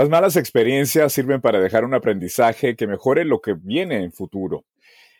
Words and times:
Las 0.00 0.08
malas 0.08 0.36
experiencias 0.36 1.12
sirven 1.12 1.42
para 1.42 1.60
dejar 1.60 1.84
un 1.84 1.92
aprendizaje 1.92 2.74
que 2.74 2.86
mejore 2.86 3.26
lo 3.26 3.42
que 3.42 3.52
viene 3.52 4.02
en 4.02 4.12
futuro. 4.12 4.64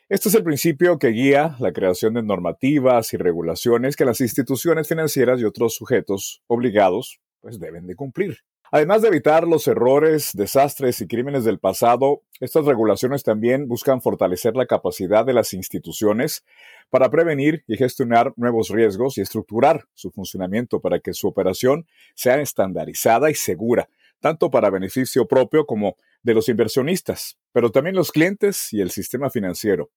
Este 0.09 0.27
es 0.27 0.33
el 0.33 0.43
principio 0.43 0.97
que 0.97 1.09
guía 1.09 1.55
la 1.59 1.71
creación 1.71 2.15
de 2.15 2.23
normativas 2.23 3.13
y 3.13 3.17
regulaciones 3.17 3.95
que 3.95 4.05
las 4.05 4.21
instituciones 4.21 4.87
financieras 4.87 5.39
y 5.39 5.43
otros 5.43 5.75
sujetos 5.75 6.41
obligados 6.47 7.19
pues 7.41 7.59
deben 7.59 7.85
de 7.85 7.95
cumplir. 7.95 8.39
Además 8.71 9.03
de 9.03 9.09
evitar 9.09 9.47
los 9.47 9.67
errores, 9.67 10.31
desastres 10.33 10.99
y 10.99 11.07
crímenes 11.07 11.43
del 11.43 11.59
pasado, 11.59 12.23
estas 12.39 12.65
regulaciones 12.65 13.21
también 13.21 13.67
buscan 13.67 14.01
fortalecer 14.01 14.55
la 14.55 14.65
capacidad 14.65 15.23
de 15.23 15.33
las 15.33 15.53
instituciones 15.53 16.43
para 16.89 17.11
prevenir 17.11 17.63
y 17.67 17.77
gestionar 17.77 18.33
nuevos 18.35 18.69
riesgos 18.69 19.19
y 19.19 19.21
estructurar 19.21 19.85
su 19.93 20.09
funcionamiento 20.09 20.79
para 20.79 20.99
que 20.99 21.13
su 21.13 21.27
operación 21.27 21.85
sea 22.15 22.41
estandarizada 22.41 23.29
y 23.29 23.35
segura, 23.35 23.87
tanto 24.21 24.49
para 24.49 24.69
beneficio 24.69 25.27
propio 25.27 25.65
como 25.65 25.97
de 26.23 26.33
los 26.33 26.47
inversionistas, 26.47 27.37
pero 27.51 27.71
también 27.71 27.95
los 27.95 28.11
clientes 28.11 28.71
y 28.71 28.79
el 28.79 28.91
sistema 28.91 29.29
financiero. 29.29 29.89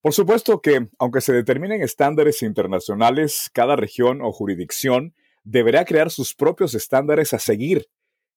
Por 0.00 0.14
supuesto 0.14 0.62
que, 0.62 0.88
aunque 0.98 1.20
se 1.20 1.34
determinen 1.34 1.82
estándares 1.82 2.42
internacionales, 2.42 3.50
cada 3.52 3.76
región 3.76 4.22
o 4.22 4.32
jurisdicción 4.32 5.14
deberá 5.44 5.84
crear 5.84 6.10
sus 6.10 6.34
propios 6.34 6.74
estándares 6.74 7.34
a 7.34 7.38
seguir, 7.38 7.88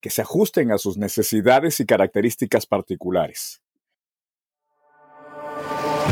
que 0.01 0.09
se 0.09 0.21
ajusten 0.21 0.71
a 0.73 0.77
sus 0.77 0.97
necesidades 0.97 1.79
y 1.79 1.85
características 1.85 2.65
particulares. 2.65 3.61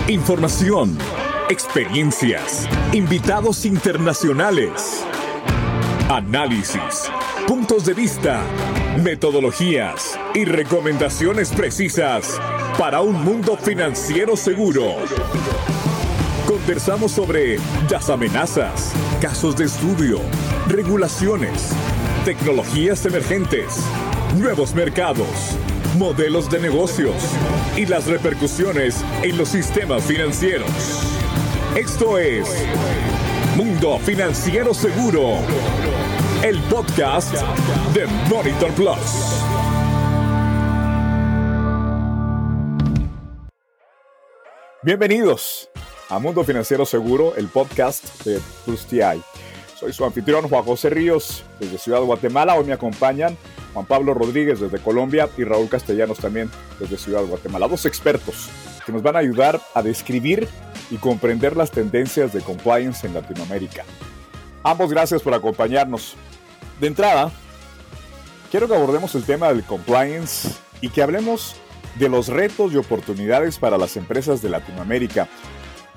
Información, 0.08 0.98
experiencias, 1.50 2.68
invitados 2.94 3.66
internacionales, 3.66 5.06
análisis, 6.16 7.10
puntos 7.48 7.86
de 7.86 7.94
vista 7.94 8.44
metodologías 9.02 10.20
y 10.34 10.44
recomendaciones 10.44 11.52
precisas 11.54 12.38
para 12.78 13.00
un 13.00 13.24
mundo 13.24 13.56
financiero 13.56 14.36
seguro. 14.36 14.98
Conversamos 16.46 17.14
sobre 17.14 17.58
las 17.90 18.10
amenazas, 18.10 18.92
casos 19.22 19.56
de 19.56 19.66
estudio, 19.66 20.20
regulaciones, 20.68 21.70
tecnologías 22.26 23.06
emergentes, 23.06 23.78
nuevos 24.38 24.76
mercados, 24.76 25.56
modelos 25.98 26.50
de 26.50 26.60
negocios 26.60 27.16
y 27.78 27.86
las 27.86 28.08
repercusiones 28.08 29.02
en 29.24 29.38
los 29.38 29.48
sistemas 29.48 30.04
financieros. 30.04 30.70
Esto 31.78 32.18
es 32.18 32.50
Mundo 33.64 34.00
Financiero 34.00 34.74
Seguro 34.74 35.38
el 36.42 36.60
podcast 36.64 37.32
de 37.94 38.08
Monitor 38.28 38.72
Plus. 38.72 38.98
Bienvenidos 44.82 45.70
a 46.10 46.18
Mundo 46.18 46.44
Financiero 46.44 46.88
Seguro, 46.88 47.36
el 47.36 47.50
podcast 47.50 48.26
de 48.26 48.40
Plus 48.66 48.88
TI. 48.88 49.22
Soy 49.80 49.94
su 49.94 50.06
anfitrión 50.06 50.50
Juan 50.50 50.64
José 50.64 50.90
Ríos 50.90 51.44
desde 51.60 51.78
Ciudad 51.78 52.02
Guatemala. 52.02 52.56
Hoy 52.56 52.66
me 52.66 52.74
acompañan 52.74 53.38
Juan 53.76 53.86
Pablo 53.86 54.16
Rodríguez 54.16 54.60
desde 54.60 54.80
Colombia 54.80 55.30
y 55.38 55.44
Raúl 55.44 55.70
Castellanos 55.70 56.18
también 56.18 56.50
desde 56.80 56.98
Ciudad 56.98 57.24
Guatemala. 57.26 57.68
Dos 57.68 57.86
expertos 57.86 58.50
que 58.84 58.92
nos 58.92 59.04
van 59.04 59.18
a 59.18 59.20
ayudar 59.20 59.62
a 59.76 59.84
describir 59.84 60.48
y 60.92 60.98
comprender 60.98 61.58
las 61.58 61.72
tendencias 61.72 62.34
de 62.34 62.42
compliance 62.42 63.08
en 63.08 63.16
Latinoamérica. 63.16 63.84
Ambos 64.62 64.92
gracias 64.92 65.24
por 65.24 65.34
acompañarnos. 65.34 66.16
De 66.80 66.88
entrada, 66.88 67.32
quiero 68.52 68.68
que 68.68 68.76
abordemos 68.76 69.16
el 69.16 69.24
tema 69.24 69.48
del 69.48 69.64
compliance 69.64 70.50
y 70.82 70.90
que 70.90 71.02
hablemos 71.02 71.56
de 71.98 72.10
los 72.10 72.28
retos 72.28 72.74
y 72.74 72.78
oportunidades 72.78 73.58
para 73.58 73.78
las 73.78 73.98
empresas 73.98 74.42
de 74.42 74.50
Latinoamérica. 74.50 75.28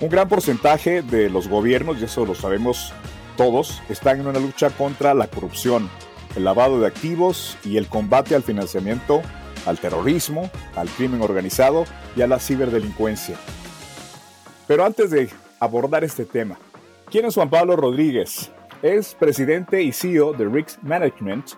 Un 0.00 0.08
gran 0.08 0.28
porcentaje 0.28 1.02
de 1.02 1.28
los 1.28 1.48
gobiernos, 1.48 1.98
y 2.00 2.04
eso 2.04 2.24
lo 2.24 2.34
sabemos 2.34 2.92
todos, 3.36 3.83
están 3.88 4.20
en 4.20 4.28
una 4.28 4.38
lucha 4.38 4.70
contra 4.70 5.14
la 5.14 5.27
corrupción, 5.27 5.90
el 6.36 6.44
lavado 6.44 6.80
de 6.80 6.86
activos 6.86 7.56
y 7.64 7.77
el 7.77 7.88
combate 7.88 8.34
al 8.34 8.42
financiamiento, 8.42 9.22
al 9.66 9.78
terrorismo, 9.78 10.50
al 10.77 10.88
crimen 10.88 11.22
organizado 11.22 11.84
y 12.16 12.22
a 12.22 12.27
la 12.27 12.38
ciberdelincuencia. 12.38 13.36
Pero 14.67 14.85
antes 14.85 15.11
de 15.11 15.29
abordar 15.61 16.05
este 16.05 16.25
tema, 16.25 16.58
¿quién 17.11 17.27
es 17.27 17.35
Juan 17.35 17.51
Pablo 17.51 17.77
Rodríguez? 17.77 18.51
Es 18.83 19.14
presidente 19.14 19.83
y 19.83 19.92
CEO 19.92 20.33
de 20.33 20.47
Risk 20.47 20.83
Management, 20.83 21.51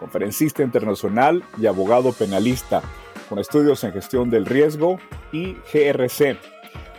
conferencista 0.00 0.62
internacional 0.62 1.44
y 1.60 1.66
abogado 1.66 2.12
penalista, 2.12 2.82
con 3.28 3.38
estudios 3.38 3.84
en 3.84 3.92
gestión 3.92 4.30
del 4.30 4.46
riesgo 4.46 4.98
y 5.32 5.54
GRC. 5.72 6.36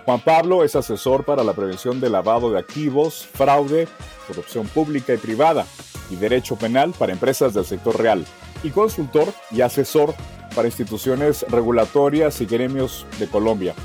Juan 0.05 0.21
Pablo 0.21 0.63
es 0.63 0.75
asesor 0.75 1.25
para 1.25 1.43
la 1.43 1.53
prevención 1.53 1.99
del 1.99 2.13
lavado 2.13 2.51
de 2.51 2.59
activos, 2.59 3.27
fraude, 3.27 3.87
corrupción 4.27 4.67
pública 4.67 5.13
y 5.13 5.17
privada 5.17 5.65
y 6.09 6.15
derecho 6.15 6.55
penal 6.55 6.93
para 6.97 7.11
empresas 7.11 7.53
del 7.53 7.65
sector 7.65 7.97
real, 7.97 8.25
y 8.63 8.69
consultor 8.71 9.27
y 9.51 9.61
asesor 9.61 10.13
para 10.55 10.67
instituciones 10.67 11.45
regulatorias 11.49 12.41
y 12.41 12.45
gremios 12.45 13.05
de 13.19 13.27
Colombia. 13.27 13.75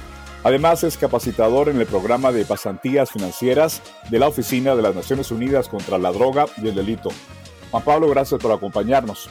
Además, 0.44 0.84
es 0.84 0.98
capacitador 0.98 1.70
en 1.70 1.80
el 1.80 1.86
programa 1.86 2.30
de 2.30 2.44
pasantías 2.44 3.10
financieras 3.10 3.80
de 4.10 4.18
la 4.18 4.28
Oficina 4.28 4.76
de 4.76 4.82
las 4.82 4.94
Naciones 4.94 5.30
Unidas 5.30 5.68
contra 5.68 5.96
la 5.96 6.12
Droga 6.12 6.44
y 6.62 6.68
el 6.68 6.74
Delito. 6.74 7.08
Juan 7.70 7.82
Pablo, 7.82 8.10
gracias 8.10 8.40
por 8.40 8.52
acompañarnos. 8.52 9.30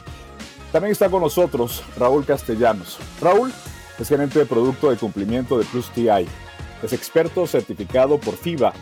También 0.72 0.92
está 0.92 1.10
con 1.10 1.22
nosotros 1.22 1.84
Raúl 1.98 2.26
Castellanos. 2.26 2.98
Raúl 3.22 3.54
es 4.00 4.10
gerente 4.10 4.40
de 4.40 4.48
producto 4.48 4.90
de 4.90 4.98
cumplimiento 4.98 5.60
de 5.60 5.66
Plus 5.66 5.88
TI. 5.92 6.28
Es 6.82 6.94
experto 6.94 7.46
certificado 7.46 8.20
por 8.20 8.36
FIBA 8.36 8.74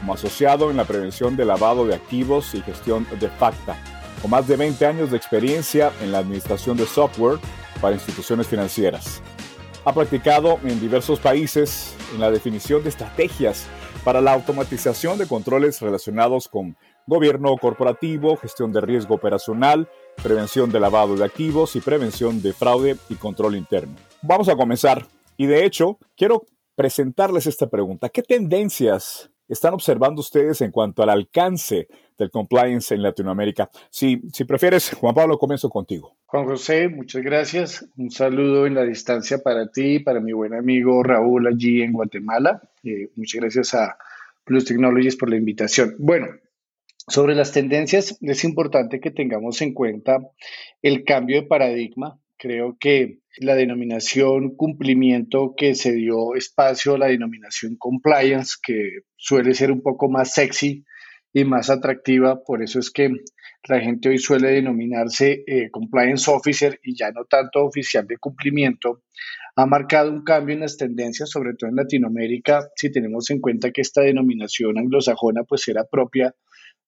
como 0.00 0.14
asociado 0.14 0.72
en 0.72 0.76
la 0.76 0.84
prevención 0.86 1.36
de 1.36 1.44
lavado 1.44 1.86
de 1.86 1.94
activos 1.94 2.52
y 2.54 2.62
gestión 2.62 3.06
de 3.20 3.28
FACTA, 3.28 3.76
con 4.20 4.32
más 4.32 4.48
de 4.48 4.56
20 4.56 4.84
años 4.86 5.12
de 5.12 5.16
experiencia 5.16 5.92
en 6.02 6.10
la 6.10 6.18
administración 6.18 6.76
de 6.76 6.84
software 6.84 7.38
para 7.80 7.94
instituciones 7.94 8.48
financieras. 8.48 9.22
Ha 9.86 9.94
practicado 9.94 10.58
en 10.64 10.80
diversos 10.80 11.20
países 11.20 11.94
en 12.12 12.18
la 12.18 12.32
definición 12.32 12.82
de 12.82 12.88
estrategias 12.88 13.68
para 14.02 14.20
la 14.20 14.32
automatización 14.32 15.16
de 15.16 15.28
controles 15.28 15.80
relacionados 15.80 16.48
con 16.48 16.76
gobierno 17.06 17.56
corporativo, 17.56 18.36
gestión 18.36 18.72
de 18.72 18.80
riesgo 18.80 19.14
operacional, 19.14 19.88
prevención 20.20 20.72
de 20.72 20.80
lavado 20.80 21.14
de 21.14 21.24
activos 21.24 21.76
y 21.76 21.80
prevención 21.80 22.42
de 22.42 22.52
fraude 22.52 22.96
y 23.08 23.14
control 23.14 23.54
interno. 23.54 23.94
Vamos 24.22 24.48
a 24.48 24.56
comenzar 24.56 25.06
y 25.36 25.46
de 25.46 25.64
hecho 25.64 26.00
quiero 26.16 26.46
presentarles 26.74 27.46
esta 27.46 27.68
pregunta. 27.68 28.08
¿Qué 28.08 28.22
tendencias 28.22 29.30
están 29.46 29.72
observando 29.72 30.20
ustedes 30.20 30.62
en 30.62 30.72
cuanto 30.72 31.04
al 31.04 31.10
alcance 31.10 31.86
del 32.18 32.30
compliance 32.30 32.94
en 32.94 33.02
Latinoamérica? 33.02 33.70
Si, 33.90 34.20
si 34.32 34.44
prefieres, 34.44 34.90
Juan 34.94 35.14
Pablo, 35.14 35.38
comienzo 35.38 35.68
contigo. 35.70 36.16
Juan 36.26 36.44
José, 36.44 36.88
muchas 36.88 37.22
gracias. 37.22 37.88
Un 37.96 38.10
saludo 38.10 38.66
en 38.66 38.74
la 38.74 38.84
distancia 38.84 39.38
para 39.38 39.70
ti, 39.70 40.00
para 40.00 40.20
mi 40.20 40.32
buen 40.32 40.54
amigo 40.54 41.02
Raúl 41.02 41.46
allí 41.46 41.82
en 41.82 41.92
Guatemala. 41.92 42.60
Eh, 42.82 43.10
muchas 43.16 43.40
gracias 43.40 43.74
a 43.74 43.96
Plus 44.44 44.64
Technologies 44.64 45.16
por 45.16 45.30
la 45.30 45.36
invitación. 45.36 45.94
Bueno, 45.98 46.28
sobre 47.08 47.34
las 47.34 47.52
tendencias, 47.52 48.18
es 48.20 48.44
importante 48.44 48.98
que 48.98 49.12
tengamos 49.12 49.62
en 49.62 49.74
cuenta 49.74 50.18
el 50.82 51.04
cambio 51.04 51.40
de 51.40 51.46
paradigma. 51.46 52.18
Creo 52.36 52.76
que 52.78 53.20
la 53.38 53.54
denominación 53.54 54.56
cumplimiento 54.56 55.54
que 55.56 55.74
se 55.74 55.92
dio 55.92 56.34
espacio 56.34 56.94
a 56.94 56.98
la 56.98 57.06
denominación 57.06 57.76
compliance, 57.76 58.56
que 58.62 59.00
suele 59.16 59.54
ser 59.54 59.70
un 59.70 59.82
poco 59.82 60.08
más 60.08 60.34
sexy 60.34 60.84
y 61.36 61.44
más 61.44 61.68
atractiva, 61.68 62.42
por 62.42 62.62
eso 62.62 62.78
es 62.78 62.90
que 62.90 63.10
la 63.68 63.78
gente 63.78 64.08
hoy 64.08 64.16
suele 64.16 64.52
denominarse 64.52 65.44
eh, 65.46 65.68
compliance 65.70 66.30
officer 66.30 66.80
y 66.82 66.96
ya 66.96 67.10
no 67.10 67.26
tanto 67.26 67.62
oficial 67.62 68.06
de 68.06 68.16
cumplimiento, 68.16 69.02
ha 69.54 69.66
marcado 69.66 70.10
un 70.10 70.24
cambio 70.24 70.54
en 70.54 70.62
las 70.62 70.78
tendencias, 70.78 71.28
sobre 71.28 71.52
todo 71.52 71.68
en 71.68 71.76
Latinoamérica, 71.76 72.70
si 72.74 72.90
tenemos 72.90 73.28
en 73.28 73.42
cuenta 73.42 73.70
que 73.70 73.82
esta 73.82 74.00
denominación 74.00 74.78
anglosajona 74.78 75.42
pues 75.44 75.68
era 75.68 75.84
propia 75.84 76.34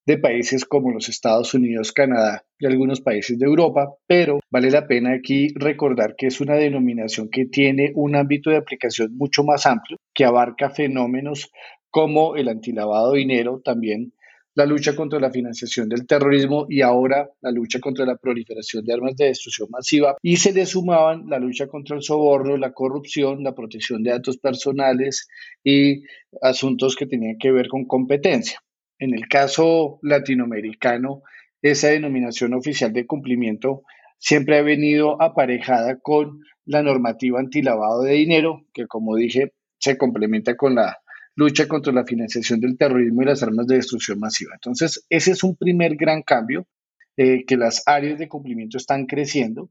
de 0.07 0.17
países 0.17 0.65
como 0.65 0.91
los 0.91 1.09
Estados 1.09 1.53
Unidos, 1.53 1.91
Canadá 1.91 2.43
y 2.57 2.65
algunos 2.65 3.01
países 3.01 3.37
de 3.37 3.45
Europa, 3.45 3.93
pero 4.07 4.39
vale 4.49 4.71
la 4.71 4.87
pena 4.87 5.13
aquí 5.13 5.53
recordar 5.53 6.15
que 6.17 6.25
es 6.25 6.41
una 6.41 6.55
denominación 6.55 7.29
que 7.29 7.45
tiene 7.45 7.91
un 7.93 8.15
ámbito 8.15 8.49
de 8.49 8.57
aplicación 8.57 9.15
mucho 9.15 9.43
más 9.43 9.67
amplio, 9.67 9.97
que 10.11 10.25
abarca 10.25 10.71
fenómenos 10.71 11.51
como 11.91 12.35
el 12.35 12.49
antilavado 12.49 13.13
de 13.13 13.19
dinero, 13.19 13.61
también 13.63 14.11
la 14.59 14.65
lucha 14.65 14.93
contra 14.93 15.21
la 15.21 15.31
financiación 15.31 15.87
del 15.87 16.05
terrorismo 16.05 16.65
y 16.67 16.81
ahora 16.81 17.29
la 17.39 17.49
lucha 17.49 17.79
contra 17.79 18.05
la 18.05 18.17
proliferación 18.17 18.83
de 18.83 18.91
armas 18.93 19.15
de 19.15 19.27
destrucción 19.27 19.69
masiva 19.71 20.17
y 20.21 20.35
se 20.35 20.51
le 20.51 20.65
sumaban 20.65 21.29
la 21.29 21.39
lucha 21.39 21.67
contra 21.67 21.95
el 21.95 22.03
soborno, 22.03 22.57
la 22.57 22.73
corrupción, 22.73 23.41
la 23.41 23.55
protección 23.55 24.03
de 24.03 24.11
datos 24.11 24.37
personales 24.37 25.29
y 25.63 26.03
asuntos 26.41 26.97
que 26.97 27.05
tenían 27.05 27.37
que 27.37 27.53
ver 27.53 27.69
con 27.69 27.85
competencia. 27.85 28.61
En 28.97 29.13
el 29.13 29.29
caso 29.29 29.97
latinoamericano, 30.01 31.21
esa 31.61 31.87
denominación 31.87 32.53
oficial 32.53 32.91
de 32.91 33.07
cumplimiento 33.07 33.83
siempre 34.17 34.57
ha 34.57 34.61
venido 34.61 35.21
aparejada 35.21 35.99
con 36.01 36.41
la 36.65 36.83
normativa 36.83 37.39
antilavado 37.39 38.01
de 38.01 38.15
dinero, 38.15 38.65
que 38.73 38.87
como 38.87 39.15
dije, 39.15 39.53
se 39.77 39.97
complementa 39.97 40.57
con 40.57 40.75
la 40.75 40.97
lucha 41.39 41.69
contra 41.69 41.93
la 41.93 42.03
financiación 42.03 42.59
del 42.59 42.77
terrorismo 42.77 43.21
y 43.21 43.25
las 43.25 43.41
armas 43.41 43.65
de 43.65 43.75
destrucción 43.75 44.19
masiva. 44.19 44.51
Entonces, 44.55 45.05
ese 45.09 45.31
es 45.31 45.41
un 45.41 45.55
primer 45.55 45.95
gran 45.95 46.21
cambio, 46.21 46.67
eh, 47.15 47.45
que 47.45 47.55
las 47.55 47.81
áreas 47.85 48.19
de 48.19 48.27
cumplimiento 48.27 48.77
están 48.77 49.05
creciendo, 49.05 49.69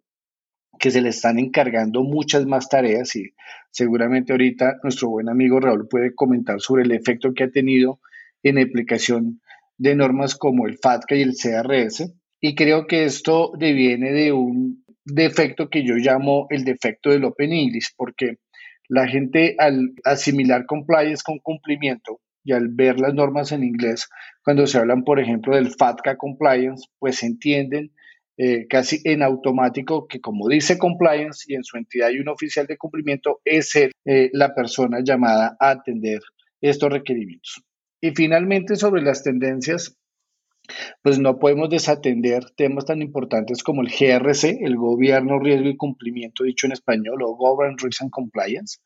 que 0.78 0.90
se 0.90 1.02
le 1.02 1.10
están 1.10 1.38
encargando 1.38 2.02
muchas 2.04 2.46
más 2.46 2.70
tareas 2.70 3.14
y 3.16 3.34
seguramente 3.70 4.32
ahorita 4.32 4.78
nuestro 4.82 5.10
buen 5.10 5.28
amigo 5.28 5.60
Raúl 5.60 5.88
puede 5.88 6.14
comentar 6.14 6.58
sobre 6.60 6.84
el 6.84 6.92
efecto 6.92 7.34
que 7.34 7.44
ha 7.44 7.50
tenido 7.50 8.00
en 8.42 8.58
aplicación 8.58 9.42
de 9.76 9.94
normas 9.94 10.36
como 10.36 10.66
el 10.66 10.78
FATCA 10.78 11.16
y 11.16 11.22
el 11.22 11.34
CRS. 11.34 12.14
Y 12.40 12.54
creo 12.54 12.86
que 12.86 13.04
esto 13.04 13.52
deviene 13.58 14.12
de 14.12 14.32
un 14.32 14.84
defecto 15.04 15.68
que 15.68 15.84
yo 15.84 15.96
llamo 15.96 16.46
el 16.48 16.64
defecto 16.64 17.10
del 17.10 17.24
Open 17.24 17.52
English, 17.52 17.92
porque 17.94 18.38
la 18.88 19.06
gente 19.06 19.54
al 19.58 19.92
asimilar 20.04 20.66
compliance 20.66 21.22
con 21.24 21.38
cumplimiento 21.38 22.20
y 22.44 22.52
al 22.52 22.68
ver 22.68 22.98
las 22.98 23.14
normas 23.14 23.52
en 23.52 23.62
inglés, 23.62 24.08
cuando 24.42 24.66
se 24.66 24.78
hablan, 24.78 25.04
por 25.04 25.20
ejemplo, 25.20 25.54
del 25.54 25.70
FATCA 25.70 26.16
compliance, 26.16 26.88
pues 26.98 27.22
entienden 27.22 27.92
eh, 28.38 28.66
casi 28.68 29.00
en 29.04 29.22
automático 29.22 30.06
que 30.06 30.20
como 30.20 30.48
dice 30.48 30.78
compliance 30.78 31.44
y 31.48 31.56
en 31.56 31.64
su 31.64 31.76
entidad 31.76 32.08
hay 32.08 32.20
un 32.20 32.28
oficial 32.28 32.66
de 32.66 32.76
cumplimiento, 32.78 33.40
es 33.44 33.74
eh, 33.74 33.90
la 34.32 34.54
persona 34.54 35.00
llamada 35.02 35.56
a 35.58 35.70
atender 35.70 36.20
estos 36.60 36.90
requerimientos. 36.90 37.62
Y 38.00 38.12
finalmente, 38.12 38.76
sobre 38.76 39.02
las 39.02 39.24
tendencias, 39.24 39.98
pues 41.02 41.18
no 41.18 41.38
podemos 41.38 41.70
desatender 41.70 42.44
temas 42.56 42.84
tan 42.84 43.02
importantes 43.02 43.62
como 43.62 43.82
el 43.82 43.88
GRC, 43.88 44.58
el 44.60 44.76
Gobierno, 44.76 45.38
Riesgo 45.38 45.68
y 45.68 45.76
Cumplimiento, 45.76 46.44
dicho 46.44 46.66
en 46.66 46.72
español, 46.72 47.22
o 47.22 47.36
Governance 47.36 47.86
Risk 47.86 48.02
and 48.02 48.10
Compliance, 48.10 48.78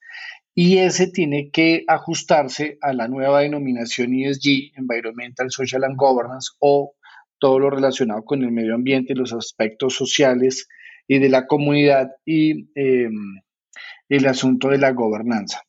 y 0.55 0.79
ese 0.79 1.07
tiene 1.09 1.51
que 1.51 1.85
ajustarse 1.89 2.79
a 2.83 2.93
la 2.93 3.09
nueva 3.09 3.41
denominación 3.41 4.15
ESG, 4.15 4.73
Environmental, 4.77 5.51
Social 5.51 5.85
and 5.85 5.97
Governance, 5.97 6.51
o 6.59 6.95
todo 7.39 7.59
lo 7.59 7.71
relacionado 7.71 8.23
con 8.25 8.43
el 8.45 8.53
medio 8.53 8.75
ambiente, 8.75 9.15
los 9.15 9.33
aspectos 9.33 9.95
sociales 9.95 10.69
y 11.09 11.19
de 11.19 11.29
la 11.29 11.47
comunidad 11.47 12.11
y 12.25 12.69
em, 12.75 13.41
el 14.09 14.27
asunto 14.27 14.69
de 14.69 14.79
la 14.79 14.93
gobernanza. 14.93 15.63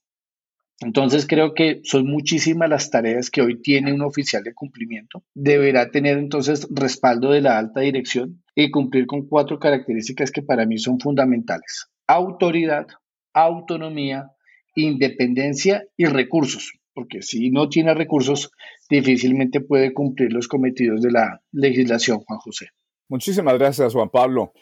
Entonces 0.83 1.25
creo 1.27 1.53
que 1.53 1.81
son 1.83 2.05
muchísimas 2.07 2.69
las 2.69 2.89
tareas 2.89 3.29
que 3.29 3.41
hoy 3.41 3.61
tiene 3.61 3.93
un 3.93 4.01
oficial 4.01 4.43
de 4.43 4.53
cumplimiento. 4.53 5.23
Deberá 5.33 5.89
tener 5.89 6.17
entonces 6.17 6.67
respaldo 6.71 7.31
de 7.31 7.41
la 7.41 7.57
alta 7.57 7.81
dirección 7.81 8.43
y 8.55 8.69
cumplir 8.69 9.07
con 9.07 9.27
cuatro 9.27 9.59
características 9.59 10.31
que 10.31 10.41
para 10.41 10.65
mí 10.65 10.77
son 10.77 10.99
fundamentales. 10.99 11.87
Autoridad, 12.07 12.87
autonomía, 13.33 14.31
independencia 14.75 15.83
y 15.95 16.05
recursos, 16.05 16.73
porque 16.93 17.21
si 17.21 17.49
no 17.49 17.69
tiene 17.69 17.93
recursos, 17.93 18.51
difícilmente 18.89 19.61
puede 19.61 19.93
cumplir 19.93 20.33
los 20.33 20.47
cometidos 20.47 21.01
de 21.01 21.11
la 21.11 21.41
legislación, 21.51 22.19
Juan 22.19 22.39
José. 22.39 22.67
Muchísimas 23.09 23.57
gracias, 23.57 23.93
Juan 23.93 24.09
Pablo. 24.09 24.53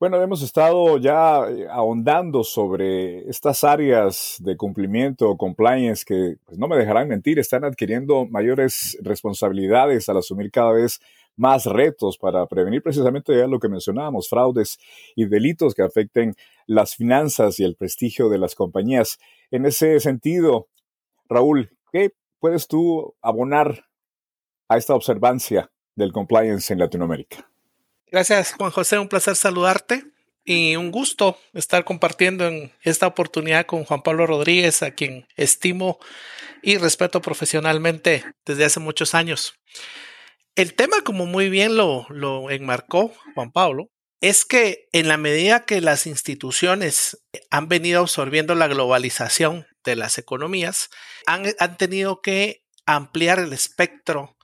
Bueno, 0.00 0.22
hemos 0.22 0.42
estado 0.42 0.96
ya 0.98 1.50
eh, 1.50 1.66
ahondando 1.68 2.44
sobre 2.44 3.28
estas 3.28 3.64
áreas 3.64 4.36
de 4.38 4.56
cumplimiento, 4.56 5.36
compliance, 5.36 6.04
que 6.04 6.36
pues, 6.44 6.56
no 6.56 6.68
me 6.68 6.76
dejarán 6.76 7.08
mentir, 7.08 7.40
están 7.40 7.64
adquiriendo 7.64 8.24
mayores 8.26 8.96
responsabilidades 9.02 10.08
al 10.08 10.18
asumir 10.18 10.52
cada 10.52 10.70
vez 10.70 11.00
más 11.34 11.64
retos 11.66 12.16
para 12.16 12.46
prevenir 12.46 12.80
precisamente 12.80 13.36
ya 13.36 13.48
lo 13.48 13.58
que 13.58 13.68
mencionábamos, 13.68 14.28
fraudes 14.28 14.78
y 15.16 15.24
delitos 15.24 15.74
que 15.74 15.82
afecten 15.82 16.36
las 16.68 16.94
finanzas 16.94 17.58
y 17.58 17.64
el 17.64 17.74
prestigio 17.74 18.28
de 18.28 18.38
las 18.38 18.54
compañías. 18.54 19.18
En 19.50 19.66
ese 19.66 19.98
sentido, 19.98 20.68
Raúl, 21.28 21.76
¿qué 21.90 22.12
puedes 22.38 22.68
tú 22.68 23.16
abonar 23.20 23.86
a 24.68 24.76
esta 24.76 24.94
observancia 24.94 25.72
del 25.96 26.12
compliance 26.12 26.72
en 26.72 26.78
Latinoamérica? 26.78 27.50
Gracias, 28.10 28.54
Juan 28.54 28.70
José. 28.70 28.98
Un 28.98 29.08
placer 29.08 29.36
saludarte 29.36 30.04
y 30.44 30.76
un 30.76 30.90
gusto 30.90 31.38
estar 31.52 31.84
compartiendo 31.84 32.46
en 32.46 32.72
esta 32.82 33.06
oportunidad 33.06 33.66
con 33.66 33.84
Juan 33.84 34.02
Pablo 34.02 34.26
Rodríguez, 34.26 34.82
a 34.82 34.92
quien 34.92 35.26
estimo 35.36 35.98
y 36.62 36.78
respeto 36.78 37.20
profesionalmente 37.20 38.24
desde 38.46 38.64
hace 38.64 38.80
muchos 38.80 39.14
años. 39.14 39.54
El 40.54 40.74
tema, 40.74 41.02
como 41.04 41.26
muy 41.26 41.50
bien 41.50 41.76
lo, 41.76 42.06
lo 42.08 42.50
enmarcó 42.50 43.12
Juan 43.34 43.52
Pablo, 43.52 43.90
es 44.22 44.46
que 44.46 44.88
en 44.92 45.06
la 45.06 45.18
medida 45.18 45.66
que 45.66 45.82
las 45.82 46.06
instituciones 46.06 47.22
han 47.50 47.68
venido 47.68 48.00
absorbiendo 48.00 48.54
la 48.54 48.68
globalización 48.68 49.66
de 49.84 49.96
las 49.96 50.16
economías, 50.16 50.88
han, 51.26 51.44
han 51.58 51.76
tenido 51.76 52.22
que 52.22 52.64
ampliar 52.86 53.38
el 53.38 53.52
espectro 53.52 54.36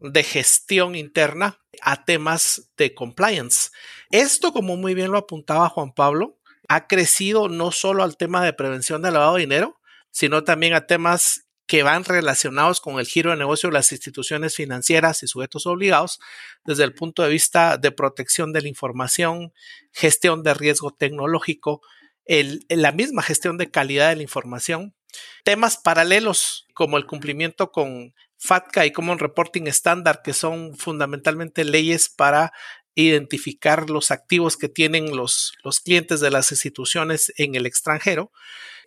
de 0.00 0.24
gestión 0.24 0.96
interna 0.96 1.63
a 1.84 2.04
temas 2.04 2.70
de 2.76 2.94
compliance. 2.94 3.70
Esto, 4.10 4.52
como 4.52 4.76
muy 4.76 4.94
bien 4.94 5.12
lo 5.12 5.18
apuntaba 5.18 5.68
Juan 5.68 5.92
Pablo, 5.92 6.38
ha 6.68 6.86
crecido 6.86 7.48
no 7.48 7.70
solo 7.72 8.02
al 8.02 8.16
tema 8.16 8.42
de 8.44 8.54
prevención 8.54 9.02
de 9.02 9.10
lavado 9.10 9.34
de 9.34 9.42
dinero, 9.42 9.78
sino 10.10 10.44
también 10.44 10.72
a 10.72 10.86
temas 10.86 11.46
que 11.66 11.82
van 11.82 12.04
relacionados 12.04 12.80
con 12.80 12.98
el 12.98 13.06
giro 13.06 13.30
de 13.30 13.36
negocio 13.36 13.68
de 13.68 13.74
las 13.74 13.92
instituciones 13.92 14.54
financieras 14.54 15.22
y 15.22 15.26
sujetos 15.26 15.66
obligados 15.66 16.20
desde 16.64 16.84
el 16.84 16.94
punto 16.94 17.22
de 17.22 17.30
vista 17.30 17.76
de 17.76 17.90
protección 17.90 18.52
de 18.52 18.62
la 18.62 18.68
información, 18.68 19.52
gestión 19.92 20.42
de 20.42 20.54
riesgo 20.54 20.90
tecnológico, 20.90 21.82
la 22.26 22.92
misma 22.92 23.22
gestión 23.22 23.58
de 23.58 23.70
calidad 23.70 24.10
de 24.10 24.16
la 24.16 24.22
información, 24.22 24.94
temas 25.42 25.76
paralelos 25.76 26.66
como 26.74 26.96
el 26.96 27.06
cumplimiento 27.06 27.70
con 27.70 28.14
FATCA 28.44 28.84
y 28.84 28.92
Common 28.92 29.18
Reporting 29.18 29.66
Standard, 29.68 30.20
que 30.22 30.34
son 30.34 30.76
fundamentalmente 30.76 31.64
leyes 31.64 32.10
para 32.10 32.52
identificar 32.94 33.88
los 33.88 34.10
activos 34.10 34.56
que 34.56 34.68
tienen 34.68 35.16
los, 35.16 35.54
los 35.64 35.80
clientes 35.80 36.20
de 36.20 36.30
las 36.30 36.52
instituciones 36.52 37.32
en 37.38 37.54
el 37.54 37.64
extranjero. 37.64 38.30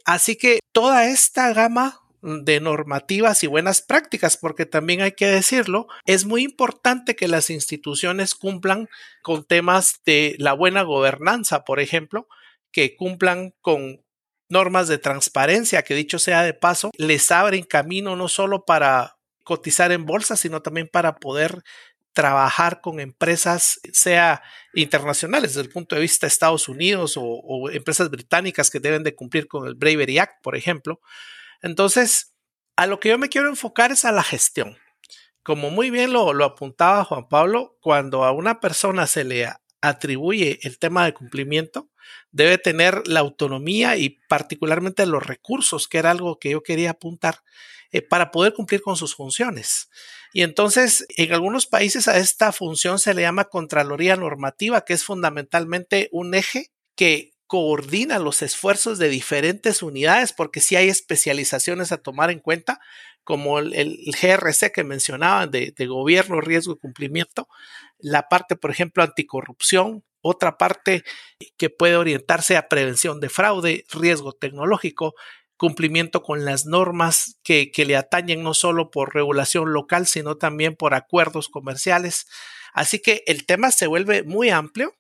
Así 0.06 0.36
que 0.36 0.60
toda 0.72 1.08
esta 1.08 1.52
gama 1.54 2.00
de 2.22 2.60
normativas 2.60 3.44
y 3.44 3.48
buenas 3.48 3.82
prácticas, 3.82 4.38
porque 4.38 4.66
también 4.66 5.02
hay 5.02 5.14
que 5.14 5.28
decirlo, 5.28 5.88
es 6.06 6.26
muy 6.26 6.44
importante 6.44 7.16
que 7.16 7.28
las 7.28 7.50
instituciones 7.50 8.36
cumplan 8.36 8.88
con 9.24 9.44
temas 9.44 10.02
de 10.06 10.36
la 10.38 10.54
buena 10.54 10.84
gobernanza, 10.84 11.64
por 11.64 11.80
ejemplo, 11.80 12.28
que 12.72 12.96
cumplan 12.96 13.54
con 13.62 14.04
normas 14.50 14.88
de 14.88 14.98
transparencia, 14.98 15.84
que 15.84 15.96
dicho 15.96 16.20
sea 16.20 16.44
de 16.44 16.54
paso, 16.54 16.92
les 16.98 17.32
abren 17.32 17.64
camino 17.64 18.16
no 18.16 18.28
solo 18.30 18.66
para 18.66 19.17
cotizar 19.48 19.94
en 19.94 20.06
bolsa, 20.06 20.36
sino 20.36 20.62
también 20.62 20.90
para 20.92 21.16
poder 21.16 21.64
trabajar 22.12 22.82
con 22.82 23.00
empresas, 23.00 23.80
sea 23.94 24.44
internacionales 24.74 25.52
desde 25.52 25.62
el 25.62 25.72
punto 25.72 25.96
de 25.96 26.02
vista 26.02 26.26
de 26.28 26.30
Estados 26.30 26.68
Unidos 26.68 27.14
o, 27.16 27.70
empresas 27.72 28.10
británicas 28.10 28.70
que 28.70 28.82
deben 28.82 29.04
de 29.04 29.16
cumplir 29.16 29.48
con 29.48 29.66
el 29.66 29.76
Bravery 29.76 30.20
Act, 30.20 30.44
por 30.44 30.58
ejemplo. 30.58 31.00
Entonces, 31.62 32.34
a 32.76 32.88
lo 32.88 33.00
que 33.00 33.08
yo 33.08 33.18
me 33.18 33.30
quiero 33.30 33.48
enfocar 33.48 33.94
es 33.94 34.04
a 34.04 34.12
la 34.12 34.24
gestión. 34.24 34.78
Como 35.44 35.70
muy 35.70 35.92
bien 35.92 36.12
lo, 36.12 36.34
lo 36.34 36.44
apuntaba 36.44 37.06
Juan 37.06 37.30
Pablo, 37.30 37.78
cuando 37.80 38.26
a 38.26 38.34
una 38.34 38.60
persona 38.60 39.08
se 39.08 39.24
le 39.24 39.48
atribuye 39.82 40.60
el 40.64 40.80
tema 40.80 41.06
de 41.06 41.14
cumplimiento, 41.14 41.90
debe 42.32 42.58
tener 42.58 43.08
la 43.08 43.20
autonomía 43.20 43.98
y 43.98 44.20
particularmente 44.28 45.06
los 45.06 45.26
recursos, 45.26 45.88
que 45.88 45.98
era 45.98 46.12
algo 46.12 46.40
que 46.40 46.52
yo 46.52 46.64
quería 46.64 46.92
apuntar, 46.92 47.44
eh, 47.92 48.02
para 48.02 48.32
poder 48.32 48.54
cumplir 48.54 48.82
con 48.82 48.98
sus 48.98 49.16
funciones. 49.16 49.90
Y 50.34 50.44
entonces, 50.44 51.06
en 51.16 51.34
algunos 51.34 51.68
países 51.68 52.08
a 52.08 52.18
esta 52.18 52.52
función 52.52 53.00
se 53.00 53.14
le 53.14 53.22
llama 53.22 53.46
Contraloría 53.46 54.16
Normativa, 54.18 54.82
que 54.82 54.94
es 54.94 55.04
fundamentalmente 55.04 56.10
un 56.12 56.34
eje 56.36 56.72
que 56.96 57.32
coordina 57.48 58.20
los 58.20 58.42
esfuerzos 58.42 58.98
de 59.00 59.08
diferentes 59.08 59.82
unidades, 59.82 60.34
porque 60.34 60.60
si 60.60 60.76
hay 60.76 60.90
especializaciones 60.90 61.94
a 61.94 61.98
tomar 61.98 62.30
en 62.30 62.40
cuenta, 62.40 62.82
como 63.28 63.60
el, 63.60 64.00
GRC 64.22 64.72
que 64.72 64.86
mencionaban 64.86 65.52
de, 65.52 65.74
gobierno, 65.86 66.40
riesgo 66.40 66.72
y 66.72 66.78
cumplimiento, 66.78 67.50
la 68.00 68.30
parte, 68.30 68.56
por 68.56 68.72
ejemplo, 68.72 69.04
anticorrupción, 69.04 70.06
otra 70.22 70.58
parte 70.58 71.04
que 71.58 71.70
puede 71.70 71.98
orientarse 71.98 72.56
a 72.56 72.70
prevención 72.70 73.20
de 73.20 73.28
fraude, 73.28 73.84
riesgo 73.92 74.32
tecnológico, 74.32 75.14
cumplimiento 75.58 76.24
con 76.24 76.46
las 76.46 76.66
normas 76.66 77.38
que, 77.44 77.70
que, 77.70 77.84
le 77.84 77.98
atañen 77.98 78.44
no 78.44 78.54
solo 78.54 78.92
por 78.92 79.14
regulación 79.14 79.74
local, 79.74 80.08
sino 80.08 80.38
también 80.38 80.78
por 80.78 80.94
acuerdos 80.94 81.50
comerciales. 81.50 82.28
Así 82.72 83.00
que 83.00 83.24
el 83.28 83.46
tema 83.46 83.72
se 83.72 83.88
vuelve 83.88 84.24
muy 84.24 84.52
amplio 84.52 84.96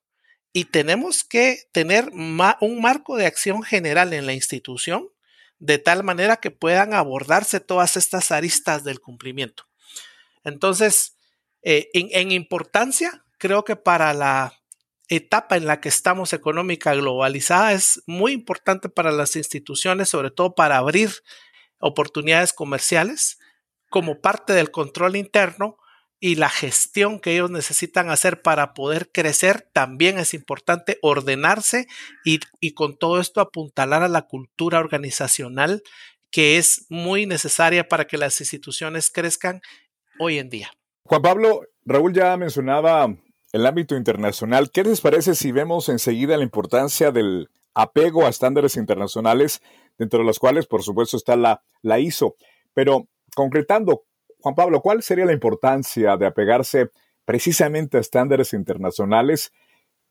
y 0.51 0.65
tenemos 0.65 1.23
que 1.23 1.59
tener 1.71 2.09
un 2.11 2.81
marco 2.81 3.15
de 3.15 3.25
acción 3.25 3.63
general 3.63 4.11
en 4.11 4.25
la 4.25 4.33
institución 4.33 5.07
de 5.59 5.77
tal 5.77 6.03
manera 6.03 6.37
que 6.37 6.51
puedan 6.51 6.93
abordarse 6.93 7.59
todas 7.59 7.97
estas 7.97 8.31
aristas 8.31 8.83
del 8.83 8.99
cumplimiento. 8.99 9.63
Entonces, 10.43 11.17
eh, 11.63 11.89
en, 11.93 12.09
en 12.11 12.31
importancia, 12.31 13.25
creo 13.37 13.63
que 13.63 13.75
para 13.75 14.13
la 14.13 14.53
etapa 15.09 15.57
en 15.57 15.65
la 15.65 15.79
que 15.79 15.89
estamos 15.89 16.33
económica 16.33 16.93
globalizada 16.93 17.73
es 17.73 18.03
muy 18.05 18.33
importante 18.33 18.89
para 18.89 19.11
las 19.11 19.35
instituciones, 19.35 20.09
sobre 20.09 20.31
todo 20.31 20.53
para 20.53 20.77
abrir 20.77 21.11
oportunidades 21.79 22.53
comerciales 22.53 23.37
como 23.89 24.19
parte 24.19 24.53
del 24.53 24.71
control 24.71 25.15
interno 25.15 25.77
y 26.19 26.35
la 26.35 26.49
gestión 26.49 27.19
que 27.19 27.33
ellos 27.33 27.51
necesitan 27.51 28.09
hacer 28.09 28.41
para 28.41 28.73
poder 28.73 29.11
crecer, 29.11 29.69
también 29.73 30.17
es 30.17 30.33
importante 30.33 30.97
ordenarse 31.01 31.87
y, 32.25 32.39
y, 32.59 32.73
con 32.73 32.97
todo 32.97 33.19
esto 33.19 33.39
apuntalar 33.39 34.01
a 34.01 34.07
la 34.07 34.23
cultura 34.23 34.79
organizacional 34.79 35.83
que 36.31 36.57
es 36.57 36.85
muy 36.89 37.25
necesaria 37.25 37.87
para 37.87 38.05
que 38.05 38.17
las 38.17 38.39
instituciones 38.41 39.09
crezcan 39.09 39.61
hoy 40.19 40.39
en 40.39 40.49
día. 40.49 40.71
Juan 41.03 41.21
Pablo, 41.21 41.61
Raúl 41.85 42.13
ya 42.13 42.35
mencionaba 42.35 43.15
el 43.53 43.65
ámbito 43.65 43.95
internacional. 43.95 44.71
¿Qué 44.71 44.83
les 44.83 45.01
parece 45.01 45.35
si 45.35 45.51
vemos 45.51 45.89
enseguida 45.89 46.37
la 46.37 46.43
importancia 46.43 47.11
del 47.11 47.49
apego 47.73 48.25
a 48.25 48.29
estándares 48.29 48.75
internacionales, 48.75 49.61
dentro 49.97 50.19
de 50.19 50.25
los 50.25 50.39
cuales, 50.39 50.65
por 50.65 50.83
supuesto, 50.83 51.15
está 51.15 51.35
la, 51.35 51.63
la 51.81 51.99
ISO? 51.99 52.35
Pero 52.73 53.07
concretando, 53.35 54.03
Juan 54.39 54.55
Pablo, 54.55 54.81
¿cuál 54.81 55.01
sería 55.01 55.25
la 55.25 55.33
importancia 55.33 56.17
de 56.17 56.25
apegarse 56.25 56.89
precisamente 57.25 57.97
a 57.97 58.01
estándares 58.01 58.53
internacionales 58.53 59.51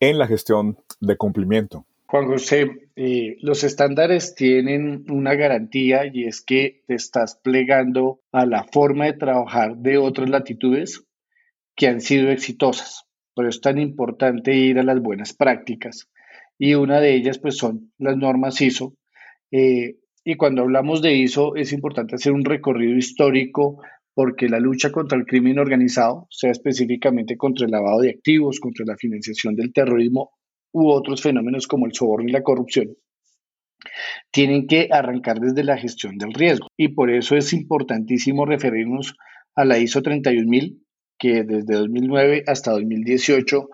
en 0.00 0.18
la 0.18 0.26
gestión 0.26 0.78
de 1.00 1.16
cumplimiento? 1.16 1.86
Juan 2.08 2.26
José, 2.26 2.70
eh, 2.94 3.36
los 3.40 3.64
estándares 3.64 4.34
tienen 4.36 5.04
una 5.10 5.34
garantía 5.34 6.02
y 6.06 6.24
es 6.24 6.40
que 6.40 6.82
te 6.86 6.94
estás 6.94 7.40
plegando 7.42 8.20
a 8.30 8.46
la 8.46 8.64
forma 8.64 9.06
de 9.06 9.14
trabajar 9.14 9.76
de 9.76 9.98
otras 9.98 10.30
latitudes 10.30 11.04
que 11.74 11.88
han 11.88 12.00
sido 12.00 12.30
exitosas. 12.30 13.06
Por 13.34 13.46
eso 13.46 13.56
es 13.56 13.60
tan 13.60 13.78
importante 13.78 14.54
ir 14.54 14.78
a 14.78 14.84
las 14.84 15.00
buenas 15.00 15.34
prácticas. 15.34 16.08
Y 16.58 16.74
una 16.74 17.00
de 17.00 17.14
ellas 17.14 17.38
pues 17.38 17.56
son 17.56 17.92
las 17.98 18.16
normas 18.16 18.60
ISO. 18.60 18.94
Eh, 19.50 19.96
y 20.24 20.36
cuando 20.36 20.62
hablamos 20.62 21.02
de 21.02 21.12
ISO 21.12 21.56
es 21.56 21.72
importante 21.72 22.14
hacer 22.14 22.32
un 22.32 22.44
recorrido 22.44 22.96
histórico 22.96 23.82
porque 24.16 24.48
la 24.48 24.58
lucha 24.58 24.90
contra 24.90 25.18
el 25.18 25.26
crimen 25.26 25.58
organizado, 25.58 26.26
sea 26.30 26.50
específicamente 26.50 27.36
contra 27.36 27.66
el 27.66 27.70
lavado 27.70 28.00
de 28.00 28.08
activos, 28.08 28.60
contra 28.60 28.86
la 28.86 28.96
financiación 28.96 29.54
del 29.54 29.74
terrorismo 29.74 30.30
u 30.72 30.88
otros 30.88 31.20
fenómenos 31.20 31.66
como 31.66 31.84
el 31.84 31.92
soborno 31.92 32.26
y 32.26 32.32
la 32.32 32.42
corrupción, 32.42 32.96
tienen 34.30 34.66
que 34.66 34.88
arrancar 34.90 35.38
desde 35.38 35.64
la 35.64 35.76
gestión 35.76 36.16
del 36.16 36.32
riesgo. 36.32 36.68
Y 36.78 36.88
por 36.94 37.10
eso 37.10 37.36
es 37.36 37.52
importantísimo 37.52 38.46
referirnos 38.46 39.14
a 39.54 39.66
la 39.66 39.78
ISO 39.78 40.00
31000, 40.00 40.82
que 41.18 41.44
desde 41.44 41.74
2009 41.74 42.44
hasta 42.46 42.70
2018 42.70 43.68